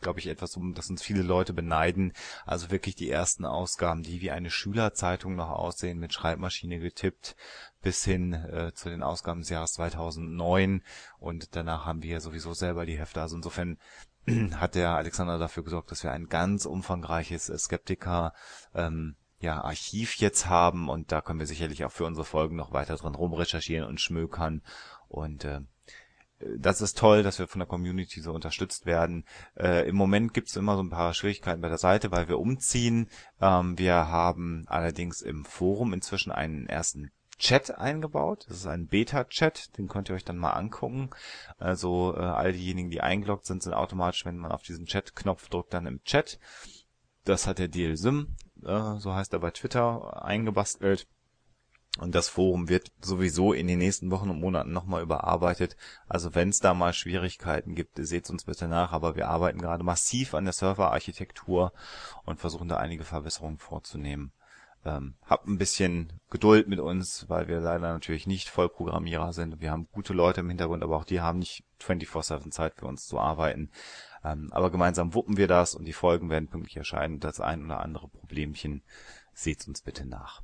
glaube 0.01 0.21
ich, 0.21 0.29
etwas, 0.29 0.57
um 0.57 0.73
das 0.73 0.89
uns 0.89 1.03
viele 1.03 1.23
Leute 1.23 1.53
beneiden. 1.53 2.15
Also 2.47 2.71
wirklich 2.71 2.95
die 2.95 3.11
ersten 3.11 3.45
Ausgaben, 3.45 4.03
die 4.03 4.23
wie 4.23 4.31
eine 4.31 4.51
Schülerzeitung 4.51 5.37
noch 5.37 5.51
aussehen, 5.51 5.99
mit 5.99 6.15
Schreibmaschine 6.15 6.79
getippt, 6.79 7.37
bis 7.83 8.03
hin 8.05 8.33
äh, 8.33 8.73
zu 8.75 8.89
den 8.89 9.03
Ausgaben 9.03 9.41
des 9.41 9.51
Jahres 9.51 9.75
2009. 9.75 10.83
Und 11.19 11.55
danach 11.55 11.85
haben 11.85 12.03
wir 12.03 12.21
sowieso 12.21 12.55
selber 12.55 12.87
die 12.87 12.99
Hefte. 12.99 13.21
Also 13.21 13.37
insofern 13.37 13.79
hat 14.57 14.75
der 14.75 14.91
Alexander 14.97 15.39
dafür 15.39 15.65
gesorgt, 15.65 15.91
dass 15.91 16.03
wir 16.03 16.13
ein 16.13 16.29
ganz 16.29 16.67
umfangreiches 16.67 17.49
äh, 17.49 17.59
Skeptiker 17.59 18.33
ähm, 18.75 19.17
ja, 19.39 19.63
Archiv 19.63 20.15
jetzt 20.17 20.47
haben 20.47 20.89
und 20.89 21.13
da 21.13 21.21
können 21.21 21.39
wir 21.39 21.47
sicherlich 21.47 21.85
auch 21.85 21.93
für 21.93 22.07
unsere 22.07 22.25
Folgen 22.25 22.57
noch 22.57 22.73
weiter 22.73 22.97
drin 22.97 23.15
rumrecherchieren 23.15 23.87
und 23.87 24.01
schmökern 24.01 24.63
und 25.09 25.45
äh, 25.45 25.61
das 26.59 26.83
ist 26.83 26.99
toll, 26.99 27.23
dass 27.23 27.39
wir 27.39 27.49
von 27.49 27.61
der 27.61 27.69
Community 27.69 28.21
so 28.21 28.33
unterstützt 28.33 28.85
werden. 28.85 29.25
Äh, 29.57 29.89
Im 29.89 29.97
Moment 29.97 30.35
gibt 30.35 30.49
es 30.49 30.57
immer 30.57 30.77
so 30.77 30.83
ein 30.83 30.91
paar 30.91 31.15
Schwierigkeiten 31.15 31.63
bei 31.63 31.69
der 31.69 31.79
Seite, 31.79 32.11
weil 32.11 32.29
wir 32.29 32.39
umziehen. 32.39 33.09
Ähm, 33.41 33.79
wir 33.79 33.95
haben 33.95 34.65
allerdings 34.67 35.23
im 35.23 35.47
Forum 35.47 35.95
inzwischen 35.95 36.33
einen 36.33 36.67
ersten 36.67 37.11
Chat 37.39 37.77
eingebaut. 37.77 38.47
Das 38.49 38.59
ist 38.59 38.67
ein 38.67 38.87
Beta-Chat, 38.87 39.77
den 39.77 39.89
könnt 39.89 40.09
ihr 40.09 40.15
euch 40.15 40.25
dann 40.25 40.39
mal 40.39 40.53
angucken. 40.53 41.11
Also 41.59 42.15
äh, 42.17 42.21
all 42.21 42.53
diejenigen, 42.53 42.91
die 42.91 43.03
eingeloggt 43.03 43.47
sind, 43.47 43.63
sind 43.63 43.75
automatisch, 43.75 44.25
wenn 44.25 44.39
man 44.39 44.53
auf 44.53 44.63
diesen 44.63 44.87
Chat-Knopf 44.87 45.49
drückt, 45.49 45.75
dann 45.75 45.87
im 45.87 46.03
Chat. 46.05 46.39
Das 47.25 47.47
hat 47.47 47.59
der 47.59 47.69
DLSim, 47.69 48.37
äh, 48.65 48.99
so 48.99 49.15
heißt 49.15 49.33
er 49.33 49.41
bei 49.41 49.51
Twitter, 49.51 50.25
eingebastelt. 50.25 51.07
Und 51.99 52.15
das 52.15 52.29
Forum 52.29 52.69
wird 52.69 52.93
sowieso 53.01 53.53
in 53.55 53.67
den 53.67 53.79
nächsten 53.79 54.11
Wochen 54.11 54.29
und 54.29 54.41
Monaten 54.41 54.73
nochmal 54.73 55.03
überarbeitet. 55.03 55.77
Also 56.09 56.35
wenn 56.35 56.51
es 56.51 56.61
da 56.61 56.75
mal 56.75 56.93
Schwierigkeiten 56.93 57.75
gibt, 57.75 57.93
seht 57.97 58.29
uns 58.29 58.45
bitte 58.45 58.69
nach. 58.69 58.93
Aber 58.93 59.17
wir 59.17 59.29
arbeiten 59.29 59.61
gerade 59.61 59.83
massiv 59.83 60.35
an 60.35 60.45
der 60.45 60.53
Serverarchitektur 60.53 61.73
und 62.25 62.39
versuchen 62.39 62.69
da 62.69 62.77
einige 62.77 63.05
Verbesserungen 63.05 63.59
vorzunehmen. 63.59 64.33
Ähm, 64.85 65.15
habt 65.25 65.47
ein 65.49 65.59
bisschen 65.59 66.13
Geduld 66.31 66.69
mit 66.69 66.79
uns, 66.79 67.29
weil 67.29 67.49
wir 67.49 67.61
leider 67.61 67.93
natürlich 67.93 68.27
nicht 68.27 68.49
Vollprogrammierer 68.49 69.33
sind. 69.33 69.61
Wir 69.61 69.71
haben 69.71 69.89
gute 69.91 70.13
Leute 70.13 70.41
im 70.41 70.49
Hintergrund, 70.49 70.83
aber 70.83 70.97
auch 70.97 71.05
die 71.05 71.21
haben 71.21 71.41
nicht 71.41 71.65
24-7 71.81 72.51
Zeit 72.51 72.75
für 72.77 72.87
uns 72.87 73.07
zu 73.07 73.19
arbeiten. 73.19 73.71
Ähm, 74.25 74.49
aber 74.53 74.71
gemeinsam 74.71 75.15
wuppen 75.15 75.37
wir 75.37 75.49
das 75.49 75.75
und 75.75 75.85
die 75.85 75.93
Folgen 75.93 76.31
werden 76.31 76.49
pünktlich 76.49 76.77
erscheinen. 76.77 77.15
Und 77.15 77.25
das 77.25 77.41
ein 77.41 77.65
oder 77.65 77.81
andere 77.81 78.09
Problemchen 78.09 78.83
seht 79.35 79.67
uns 79.67 79.83
bitte 79.83 80.07
nach. 80.07 80.43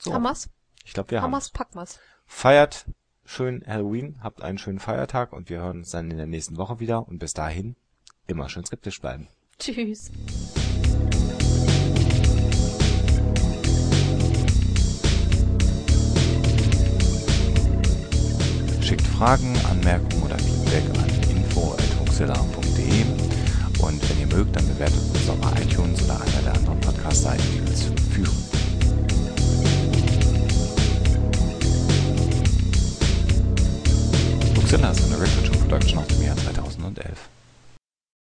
So, 0.00 0.12
Hammers, 0.12 0.48
ich 0.84 0.92
glaube, 0.92 1.10
wir 1.10 1.18
haben 1.18 1.32
Hammers, 1.32 1.50
Packmas. 1.50 1.98
Feiert 2.26 2.86
schön 3.24 3.64
Halloween, 3.66 4.18
habt 4.22 4.42
einen 4.42 4.58
schönen 4.58 4.78
Feiertag 4.78 5.32
und 5.32 5.50
wir 5.50 5.60
hören 5.60 5.78
uns 5.78 5.90
dann 5.90 6.10
in 6.10 6.16
der 6.16 6.26
nächsten 6.26 6.56
Woche 6.56 6.80
wieder. 6.80 7.06
Und 7.08 7.18
bis 7.18 7.34
dahin 7.34 7.76
immer 8.26 8.48
schön 8.48 8.64
skeptisch 8.64 9.00
bleiben. 9.00 9.28
Tschüss. 9.58 10.10
Schickt 18.86 19.02
Fragen, 19.02 19.52
Anmerkungen 19.68 20.22
oder 20.22 20.38
Feedback 20.38 20.84
an 21.00 21.08
info.huxilla.de 21.28 23.02
und 23.80 24.08
wenn 24.08 24.20
ihr 24.20 24.36
mögt, 24.36 24.54
dann 24.54 24.64
bewertet 24.68 25.00
uns 25.12 25.28
auch 25.28 25.34
bei 25.38 25.60
iTunes 25.60 26.04
oder 26.04 26.20
einer 26.20 26.42
der 26.44 26.54
anderen 26.54 26.78
Podcast-Seiten, 26.78 27.42
die 27.52 27.60
uns 27.68 27.90
führen. 28.12 28.36
Huxilla 34.56 34.90
ist 34.92 35.04
eine 35.04 35.20
Record 35.20 35.46
Show 35.48 35.58
Production 35.62 35.98
aus 35.98 36.06
dem 36.06 36.22
Jahr 36.22 36.36
2011. 36.36 37.35